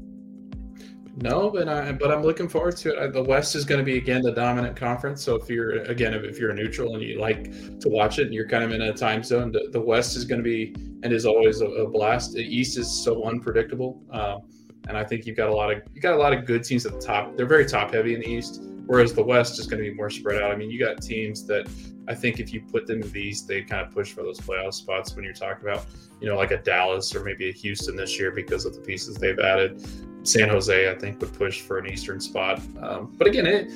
No, 1.16 1.51
but 1.51 1.70
I 1.70 1.91
but 1.91 2.11
I'm 2.11 2.24
looking 2.24 2.49
forward 2.49 2.76
to 2.78 3.03
it. 3.03 3.14
The 3.14 3.22
West 3.22 3.55
is 3.55 3.66
going 3.66 3.78
to 3.78 3.86
be 3.86 3.97
again 3.97 4.24
the 4.24 4.32
dominant 4.32 4.76
conference. 4.76 5.24
So 5.24 5.36
if 5.36 5.47
you're 5.47 5.84
again 5.84 6.14
if, 6.14 6.24
if 6.24 6.39
you're 6.39 6.53
neutral 6.53 6.95
and 6.95 7.03
you 7.03 7.20
like 7.20 7.80
to 7.82 7.89
watch 7.89 8.18
it 8.18 8.26
and 8.26 8.34
you're 8.34 8.47
kind 8.47 8.64
of 8.64 8.72
in 8.72 8.82
a 8.82 8.93
time 8.93 9.22
zone, 9.22 9.51
the, 9.51 9.70
the 9.72 9.80
West 9.80 10.16
is 10.16 10.26
going 10.26 10.39
to 10.39 10.43
be 10.43 10.74
and 11.03 11.14
is 11.14 11.26
always 11.26 11.61
a, 11.61 11.68
a 11.68 11.88
blast. 11.88 12.34
The 12.34 12.41
East 12.41 12.80
is 12.80 12.89
so 12.89 13.26
unpredictable, 13.26 14.01
um, 14.09 14.41
and 14.88 14.97
I 14.97 15.03
think 15.03 15.28
you've 15.28 15.38
got 15.38 15.49
a 15.49 15.55
lot 15.55 15.72
of 15.72 15.84
you 15.93 16.01
got 16.01 16.14
a 16.14 16.18
lot 16.18 16.34
of 16.34 16.45
good 16.45 16.64
teams 16.64 16.84
at 16.88 16.93
the 16.93 16.99
top. 16.99 17.38
They're 17.38 17.45
very 17.45 17.68
top 17.68 17.93
heavy 17.93 18.16
in 18.16 18.22
the 18.22 18.28
East, 18.28 18.64
whereas 18.86 19.13
the 19.13 19.23
West 19.23 19.59
is 19.59 19.67
going 19.67 19.84
to 19.84 19.89
be 19.89 19.95
more 19.95 20.09
spread 20.09 20.41
out. 20.41 20.51
I 20.51 20.55
mean, 20.55 20.69
you 20.69 20.79
got 20.79 21.01
teams 21.01 21.45
that 21.47 21.69
I 22.07 22.15
think 22.15 22.39
if 22.39 22.53
you 22.53 22.61
put 22.61 22.86
them 22.86 23.01
in 23.01 23.11
the 23.11 23.21
East, 23.21 23.47
they 23.47 23.61
kind 23.61 23.86
of 23.86 23.93
push 23.93 24.11
for 24.11 24.23
those 24.23 24.39
playoff 24.39 24.73
spots. 24.73 25.15
When 25.15 25.23
you're 25.23 25.34
talking 25.34 25.67
about 25.67 25.86
you 26.19 26.27
know 26.27 26.36
like 26.36 26.51
a 26.51 26.57
Dallas 26.57 27.15
or 27.15 27.23
maybe 27.23 27.49
a 27.49 27.53
Houston 27.53 27.95
this 27.95 28.19
year 28.19 28.31
because 28.31 28.65
of 28.65 28.73
the 28.73 28.81
pieces 28.81 29.15
they've 29.15 29.39
added. 29.39 29.84
San 30.25 30.47
Jose, 30.47 30.89
I 30.89 30.95
think, 30.95 31.19
would 31.19 31.34
push 31.34 31.61
for 31.61 31.77
an 31.77 31.91
Eastern 31.91 32.21
spot. 32.21 32.61
Um, 32.81 33.13
but 33.17 33.27
again, 33.27 33.45
it 33.45 33.71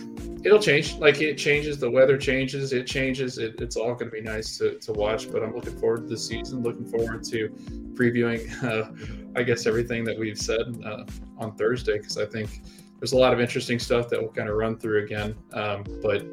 it'll 0.46 0.62
change. 0.62 0.96
Like 0.96 1.22
it 1.22 1.38
changes, 1.38 1.78
the 1.78 1.92
weather 1.92 2.18
changes, 2.18 2.72
it 2.72 2.88
changes. 2.88 3.38
It, 3.38 3.60
it's 3.60 3.76
all 3.76 3.94
going 3.94 4.10
to 4.10 4.16
be 4.16 4.22
nice 4.22 4.58
to, 4.60 4.80
to 4.80 4.94
watch. 4.94 5.30
But 5.30 5.44
I'm 5.44 5.54
looking 5.54 5.78
forward 5.78 6.04
to 6.04 6.08
the 6.08 6.18
season. 6.18 6.64
Looking 6.64 6.86
forward 6.86 7.26
to 7.26 7.50
previewing, 7.96 8.64
uh, 8.64 8.92
I 9.36 9.44
guess, 9.44 9.66
everything 9.66 10.06
that 10.06 10.18
we've 10.18 10.40
said 10.40 10.82
uh, 10.86 11.04
on 11.38 11.56
Thursday 11.56 11.98
because 11.98 12.18
I 12.18 12.26
think 12.26 12.62
there's 13.00 13.14
a 13.14 13.18
lot 13.18 13.34
of 13.34 13.40
interesting 13.40 13.80
stuff 13.80 14.10
that 14.10 14.20
we'll 14.20 14.32
kind 14.32 14.50
of 14.50 14.56
run 14.56 14.78
through 14.78 15.04
again. 15.04 15.36
Um, 15.54 15.84
but 16.02 16.26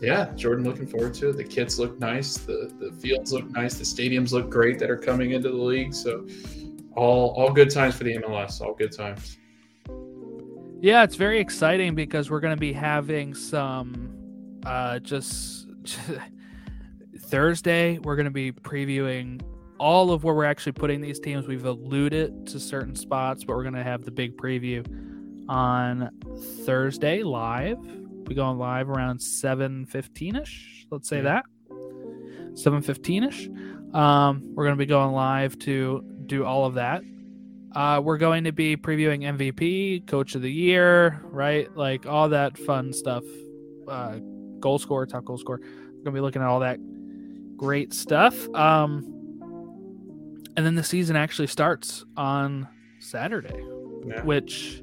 yeah, 0.00 0.30
Jordan, 0.34 0.64
looking 0.64 0.86
forward 0.86 1.14
to 1.14 1.30
it. 1.30 1.36
The 1.36 1.44
kits 1.44 1.78
look 1.78 1.98
nice. 1.98 2.36
The 2.36 2.72
the 2.78 2.92
fields 2.92 3.32
look 3.32 3.50
nice. 3.50 3.74
The 3.74 3.84
stadiums 3.84 4.32
look 4.32 4.50
great 4.50 4.78
that 4.78 4.90
are 4.90 4.96
coming 4.96 5.32
into 5.32 5.48
the 5.48 5.56
league. 5.56 5.94
So 5.94 6.26
all 6.94 7.30
all 7.30 7.52
good 7.52 7.70
times 7.70 7.96
for 7.96 8.04
the 8.04 8.16
MLS. 8.18 8.60
All 8.60 8.74
good 8.74 8.92
times. 8.92 9.38
Yeah, 10.80 11.02
it's 11.02 11.16
very 11.16 11.40
exciting 11.40 11.94
because 11.94 12.30
we're 12.30 12.40
going 12.40 12.54
to 12.54 12.60
be 12.60 12.72
having 12.72 13.34
some 13.34 14.60
uh 14.64 14.98
just 14.98 15.66
Thursday 17.18 17.98
we're 17.98 18.16
going 18.16 18.26
to 18.26 18.30
be 18.30 18.52
previewing 18.52 19.40
all 19.78 20.10
of 20.10 20.24
where 20.24 20.34
we're 20.34 20.44
actually 20.44 20.72
putting 20.72 21.00
these 21.00 21.18
teams. 21.18 21.46
We've 21.46 21.64
alluded 21.64 22.46
to 22.48 22.60
certain 22.60 22.94
spots, 22.94 23.44
but 23.44 23.56
we're 23.56 23.62
going 23.62 23.74
to 23.74 23.82
have 23.82 24.04
the 24.04 24.10
big 24.10 24.36
preview 24.36 24.86
on 25.48 26.10
Thursday 26.64 27.22
live. 27.22 27.78
We 28.26 28.34
going 28.34 28.58
live 28.58 28.88
around 28.90 29.18
7:15ish, 29.20 30.86
let's 30.90 31.08
say 31.08 31.20
that. 31.22 31.44
7:15ish. 32.54 33.94
Um 33.94 34.42
we're 34.54 34.64
going 34.64 34.76
to 34.76 34.78
be 34.78 34.86
going 34.86 35.12
live 35.12 35.58
to 35.60 36.04
do 36.26 36.44
all 36.44 36.64
of 36.64 36.74
that. 36.74 37.02
Uh, 37.72 38.00
we're 38.02 38.16
going 38.18 38.44
to 38.44 38.52
be 38.52 38.74
previewing 38.76 39.22
MVP, 39.22 40.06
Coach 40.06 40.34
of 40.34 40.40
the 40.42 40.50
Year, 40.50 41.20
right? 41.24 41.74
Like 41.76 42.06
all 42.06 42.30
that 42.30 42.56
fun 42.56 42.92
stuff. 42.92 43.22
Uh, 43.86 44.18
goal 44.60 44.78
scorer, 44.78 45.04
top 45.06 45.24
goal 45.26 45.36
scorer. 45.38 45.60
We're 45.62 46.02
gonna 46.04 46.14
be 46.14 46.20
looking 46.20 46.40
at 46.42 46.48
all 46.48 46.60
that 46.60 46.78
great 47.56 47.92
stuff. 47.92 48.48
Um, 48.54 49.12
and 50.56 50.64
then 50.64 50.74
the 50.74 50.82
season 50.82 51.16
actually 51.16 51.48
starts 51.48 52.04
on 52.16 52.66
Saturday, 52.98 53.62
Yeah. 54.06 54.22
which 54.24 54.82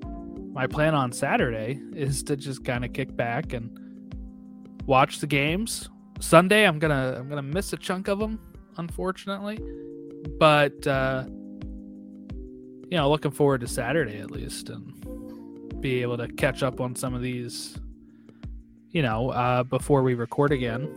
my 0.54 0.68
plan 0.68 0.94
on 0.94 1.12
Saturday 1.12 1.82
is 1.94 2.24
to 2.24 2.38
just 2.38 2.64
kind 2.64 2.86
of 2.86 2.94
kick 2.94 3.16
back 3.16 3.54
and 3.54 3.78
watch 4.86 5.20
the 5.20 5.28
games. 5.28 5.90
Sunday, 6.20 6.66
I'm 6.66 6.80
gonna 6.80 7.16
I'm 7.18 7.28
gonna 7.28 7.42
miss 7.42 7.74
a 7.74 7.78
chunk 7.78 8.08
of 8.08 8.20
them, 8.20 8.40
unfortunately, 8.78 9.60
but 10.40 10.86
uh, 10.86 11.26
you 11.28 12.98
know, 12.98 13.10
looking 13.10 13.32
forward 13.32 13.62
to 13.62 13.68
Saturday 13.68 14.20
at 14.20 14.30
least 14.30 14.70
and 14.70 15.82
be 15.82 16.02
able 16.04 16.18
to 16.18 16.28
catch 16.28 16.62
up 16.62 16.80
on 16.80 16.96
some 16.96 17.14
of 17.14 17.22
these. 17.22 17.78
You 18.92 19.02
know, 19.02 19.32
uh, 19.32 19.64
before 19.64 20.04
we 20.04 20.14
record 20.14 20.52
again 20.52 20.88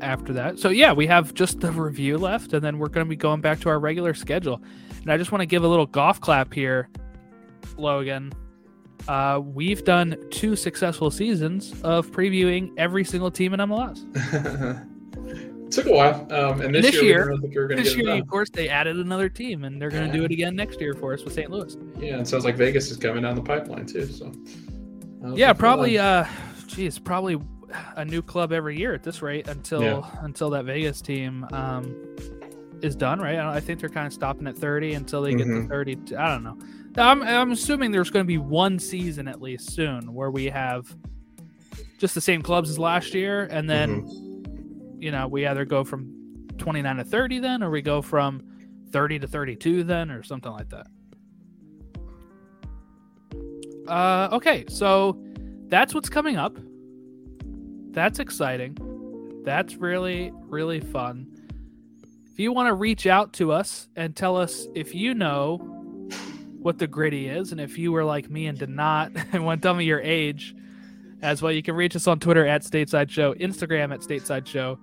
after 0.00 0.32
that. 0.32 0.58
So 0.58 0.70
yeah, 0.70 0.92
we 0.92 1.06
have 1.06 1.32
just 1.34 1.60
the 1.60 1.70
review 1.70 2.18
left, 2.18 2.52
and 2.52 2.64
then 2.64 2.78
we're 2.78 2.88
to 2.88 3.04
be 3.04 3.14
going 3.14 3.40
back 3.40 3.60
to 3.60 3.68
our 3.68 3.78
regular 3.78 4.12
schedule. 4.12 4.60
And 5.00 5.12
I 5.12 5.16
just 5.16 5.30
want 5.30 5.40
to 5.40 5.46
give 5.46 5.62
a 5.62 5.68
little 5.68 5.86
golf 5.86 6.20
clap 6.20 6.52
here, 6.52 6.88
Logan. 7.76 8.32
Uh, 9.08 9.40
we've 9.44 9.84
done 9.84 10.16
two 10.30 10.54
successful 10.56 11.10
seasons 11.10 11.74
of 11.82 12.10
previewing 12.10 12.70
every 12.76 13.04
single 13.04 13.30
team 13.30 13.52
in 13.54 13.60
MLS. 13.60 13.98
Took 15.70 15.86
a 15.86 15.90
while, 15.92 16.26
um, 16.34 16.60
and 16.60 16.74
this, 16.74 16.84
This 16.86 16.94
year, 16.96 17.04
year- 17.04 17.32
we 17.42 17.48
we 17.48 17.54
were 17.56 17.66
going 17.66 17.78
to 17.78 17.82
This 17.84 17.96
year, 17.96 18.10
of 18.16 18.26
course, 18.26 18.50
they 18.50 18.68
added 18.68 18.96
another 18.98 19.30
team, 19.30 19.64
and 19.64 19.80
they're 19.80 19.88
going 19.90 20.10
to 20.10 20.16
do 20.16 20.22
it 20.24 20.30
again 20.30 20.54
next 20.54 20.80
year 20.82 20.92
for 20.92 21.14
us 21.14 21.24
with 21.24 21.32
St. 21.32 21.50
Louis. 21.50 21.76
Yeah, 21.98 22.16
and 22.16 22.28
sounds 22.28 22.44
like 22.44 22.56
Vegas 22.56 22.90
is 22.90 22.98
coming 22.98 23.22
down 23.22 23.36
the 23.36 23.42
pipeline 23.42 23.86
too. 23.86 24.04
So 24.06 24.30
Yeah, 25.34 25.54
probably. 25.54 25.96
fun. 25.96 26.04
Uh, 26.06 26.28
geez, 26.66 26.98
probably 26.98 27.38
a 27.96 28.04
new 28.04 28.20
club 28.20 28.52
every 28.52 28.78
year 28.78 28.92
at 28.92 29.02
this 29.02 29.22
rate 29.22 29.48
until 29.48 29.80
Yeah. 29.82 30.02
until 30.20 30.50
that 30.50 30.66
Vegas 30.66 31.00
team 31.00 31.46
um, 31.52 31.96
is 32.82 32.94
done, 32.94 33.18
right? 33.18 33.38
I, 33.38 33.42
don't- 33.44 33.54
I 33.54 33.60
think 33.60 33.80
they're 33.80 33.88
kind 33.88 34.06
of 34.06 34.12
stopping 34.12 34.46
at 34.46 34.58
thirty 34.58 34.92
until 34.92 35.22
they 35.22 35.30
get 35.34 35.44
to 35.44 35.50
Mhm. 35.50 35.68
thirty. 35.70 35.96
I 36.18 36.28
don't 36.28 36.44
know. 36.44 36.58
I'm 36.96 37.22
I'm 37.22 37.52
assuming 37.52 37.90
there's 37.90 38.10
going 38.10 38.24
to 38.24 38.28
be 38.28 38.38
one 38.38 38.78
season 38.78 39.26
at 39.28 39.40
least 39.40 39.70
soon 39.70 40.12
where 40.12 40.30
we 40.30 40.46
have 40.46 40.94
just 41.98 42.14
the 42.14 42.20
same 42.20 42.42
clubs 42.42 42.68
as 42.68 42.78
last 42.78 43.14
year, 43.14 43.44
and 43.50 43.68
then 43.68 44.02
Mhm. 44.02 45.02
you 45.02 45.10
know 45.10 45.26
we 45.28 45.46
either 45.46 45.64
go 45.64 45.84
from 45.84 46.12
29 46.58 46.96
to 46.96 47.04
30 47.04 47.38
then, 47.38 47.62
or 47.62 47.70
we 47.70 47.80
go 47.82 48.02
from 48.02 48.42
30 48.90 49.18
to 49.20 49.26
32 49.26 49.84
then, 49.84 50.10
or 50.10 50.22
something 50.22 50.52
like 50.52 50.68
that. 50.68 50.86
Uh, 53.88 54.28
okay, 54.32 54.64
so 54.68 55.18
that's 55.68 55.94
what's 55.94 56.08
coming 56.08 56.36
up. 56.36 56.56
That's 57.90 58.18
exciting. 58.18 58.76
That's 59.44 59.76
really, 59.76 60.30
really 60.46 60.80
fun. 60.80 61.26
If 62.32 62.38
you 62.38 62.52
want 62.52 62.68
to 62.68 62.74
reach 62.74 63.06
out 63.06 63.32
to 63.34 63.52
us 63.52 63.88
and 63.96 64.14
tell 64.14 64.36
us 64.36 64.66
if 64.74 64.94
you 64.94 65.14
know 65.14 65.81
what 66.62 66.78
the 66.78 66.86
gritty 66.86 67.28
is, 67.28 67.52
and 67.52 67.60
if 67.60 67.76
you 67.76 67.92
were 67.92 68.04
like 68.04 68.30
me 68.30 68.46
and 68.46 68.58
did 68.58 68.68
not, 68.68 69.12
and 69.32 69.44
want 69.44 69.62
to 69.62 69.66
tell 69.66 69.74
me 69.74 69.84
your 69.84 70.00
age 70.00 70.54
as 71.20 71.42
well, 71.42 71.52
you 71.52 71.62
can 71.62 71.74
reach 71.74 71.94
us 71.94 72.06
on 72.06 72.18
Twitter 72.18 72.46
at 72.46 72.62
Stateside 72.62 73.10
Show, 73.10 73.34
Instagram 73.34 73.92
at 73.92 74.00
Stateside 74.00 74.46
Show, 74.46 74.78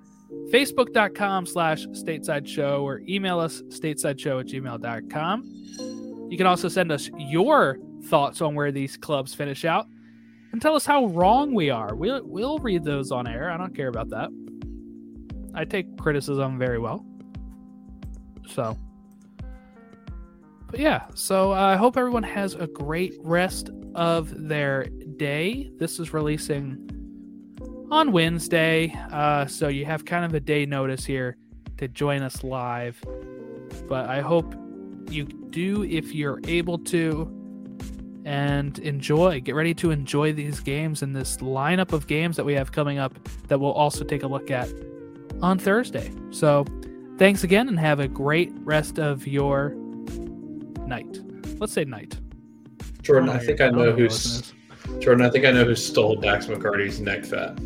Facebook.com 0.52 1.46
slash 1.46 1.86
Stateside 1.88 2.48
Show, 2.48 2.86
or 2.86 3.02
email 3.08 3.40
us 3.40 3.62
statesideshow 3.64 4.40
at 4.42 4.48
gmail.com. 4.48 6.28
You 6.30 6.38
can 6.38 6.46
also 6.46 6.70
send 6.70 6.92
us 6.92 7.10
your 7.18 7.78
thoughts 8.06 8.42
on 8.42 8.56
where 8.56 8.72
these 8.72 8.96
clubs 8.96 9.34
finish 9.34 9.66
out 9.66 9.88
and 10.52 10.62
tell 10.62 10.76
us 10.76 10.86
how 10.86 11.08
wrong 11.08 11.54
we 11.54 11.70
are. 11.70 11.96
We'll, 11.96 12.24
we'll 12.24 12.60
read 12.60 12.84
those 12.84 13.12
on 13.12 13.28
air. 13.28 13.50
I 13.50 13.58
don't 13.58 13.76
care 13.76 13.88
about 13.88 14.10
that. 14.10 14.30
I 15.54 15.66
take 15.66 15.98
criticism 15.98 16.58
very 16.58 16.80
well. 16.80 17.06
So, 18.48 18.78
but 20.70 20.80
yeah, 20.80 21.06
so 21.16 21.52
uh, 21.52 21.56
I 21.56 21.76
hope 21.76 21.98
everyone 21.98 22.24
has 22.24 22.54
a 22.54 22.68
great 22.68 23.16
rest 23.22 23.72
of 23.96 24.48
their 24.48 24.86
day. 25.18 25.72
This 25.78 26.00
is 26.00 26.14
releasing 26.14 26.86
on 27.90 28.12
Wednesday, 28.12 28.96
uh, 29.12 29.48
so 29.48 29.68
you 29.68 29.86
have 29.86 30.06
kind 30.06 30.24
of 30.26 30.34
a 30.36 30.40
day 30.40 30.66
notice 30.68 31.06
here 31.06 31.38
to 31.78 31.88
join 31.88 32.22
us 32.22 32.44
live. 32.44 33.04
But 33.88 34.10
I 34.10 34.22
hope 34.22 34.54
you 35.10 35.26
do 35.26 35.84
if 35.84 36.14
you're 36.14 36.40
able 36.48 36.78
to 36.80 37.36
and 38.26 38.78
enjoy. 38.80 39.42
Get 39.42 39.56
ready 39.56 39.74
to 39.76 39.90
enjoy 39.90 40.34
these 40.34 40.60
games 40.60 41.02
and 41.02 41.16
this 41.16 41.38
lineup 41.38 41.94
of 41.94 42.06
games 42.06 42.36
that 42.36 42.46
we 42.46 42.54
have 42.54 42.72
coming 42.72 43.00
up 43.00 43.18
that 43.48 43.60
we'll 43.60 43.72
also 43.72 44.04
take 44.04 44.22
a 44.22 44.28
look 44.28 44.52
at 44.52 44.70
on 45.42 45.58
Thursday. 45.58 46.12
So, 46.30 46.66
thanks 47.18 47.44
again 47.44 47.68
and 47.68 47.80
have 47.80 48.00
a 48.00 48.08
great 48.08 48.52
rest 48.60 49.00
of 49.00 49.26
your 49.26 49.74
night. 50.90 51.20
Let's 51.60 51.74
say 51.74 51.86
night. 51.86 52.20
Jordan, 53.02 53.28
don't 53.28 53.38
I 53.38 53.40
think 53.40 53.62
I 53.62 53.66
don't 53.68 53.78
know 53.78 53.92
who's. 53.94 54.54
Jordan. 55.00 55.26
I 55.26 55.30
think 55.30 55.46
I 55.46 55.52
know 55.52 55.64
who 55.64 55.76
stole 55.76 56.16
Dax 56.16 56.48
McCarty's 56.48 57.00
neck 57.00 57.24
fat. 57.26 57.58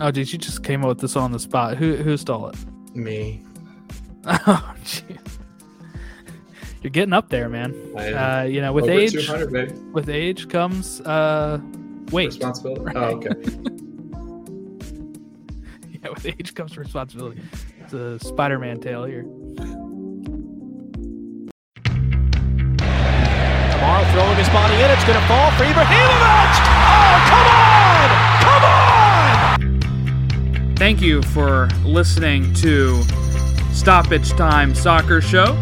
Oh, 0.00 0.10
dude, 0.10 0.32
you 0.32 0.38
just 0.38 0.62
came 0.62 0.82
up 0.82 0.88
with 0.88 1.00
this 1.00 1.16
on 1.16 1.32
the 1.32 1.38
spot. 1.38 1.76
Who 1.76 1.96
who 1.96 2.16
stole 2.16 2.48
it? 2.48 2.56
Me. 2.94 3.42
Oh, 4.26 4.74
jeez. 4.84 5.18
You're 6.82 6.90
getting 6.90 7.12
up 7.12 7.28
there, 7.28 7.48
man. 7.50 7.74
I 7.96 8.06
am. 8.06 8.16
Uh, 8.16 8.42
you 8.44 8.60
know, 8.62 8.72
with 8.72 8.84
Over 8.84 8.92
age, 8.92 9.12
200, 9.12 9.92
with 9.92 10.08
age 10.08 10.48
comes 10.48 11.00
uh, 11.02 11.58
weight. 12.10 12.28
Responsibility. 12.28 12.82
Right. 12.82 12.96
Oh, 12.96 13.16
okay. 13.16 13.30
Yeah, 16.04 16.10
with 16.10 16.26
age 16.26 16.54
comes 16.54 16.76
responsibility. 16.76 17.40
It's 17.80 17.94
a 17.94 18.18
Spider-Man 18.18 18.80
tale 18.80 19.04
here. 19.04 19.24
Tomorrow 23.84 24.12
throwing 24.12 24.36
his 24.38 24.48
body 24.48 24.74
in. 24.76 24.90
It's 24.90 25.04
going 25.04 25.20
to 25.20 25.26
fall 25.26 25.50
for 25.50 25.64
Ibrahimovic. 25.64 26.54
Oh, 26.80 27.20
come 27.28 27.46
on! 27.52 28.08
Come 28.40 28.64
on! 30.70 30.76
Thank 30.76 31.02
you 31.02 31.20
for 31.20 31.68
listening 31.84 32.54
to 32.54 33.02
Stoppage 33.74 34.30
Time 34.30 34.74
Soccer 34.74 35.20
Show. 35.20 35.52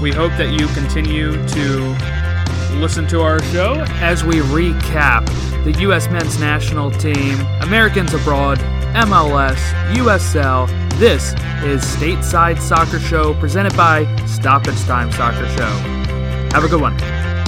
We 0.00 0.12
hope 0.12 0.30
that 0.38 0.50
you 0.56 0.68
continue 0.68 1.32
to 1.48 1.96
listen 2.78 3.08
to 3.08 3.22
our 3.22 3.42
show 3.46 3.84
as 3.98 4.22
we 4.22 4.36
recap 4.36 5.26
the 5.64 5.72
U.S. 5.80 6.08
men's 6.10 6.38
national 6.38 6.92
team, 6.92 7.40
Americans 7.62 8.14
abroad, 8.14 8.58
MLS, 8.94 9.58
USL. 9.94 10.68
This 11.00 11.32
is 11.64 11.82
Stateside 11.82 12.60
Soccer 12.60 13.00
Show 13.00 13.34
presented 13.40 13.76
by 13.76 14.06
Stoppage 14.26 14.80
Time 14.82 15.10
Soccer 15.10 15.48
Show. 15.56 15.99
Have 16.52 16.64
a 16.64 16.68
good 16.68 16.80
one. 16.80 17.39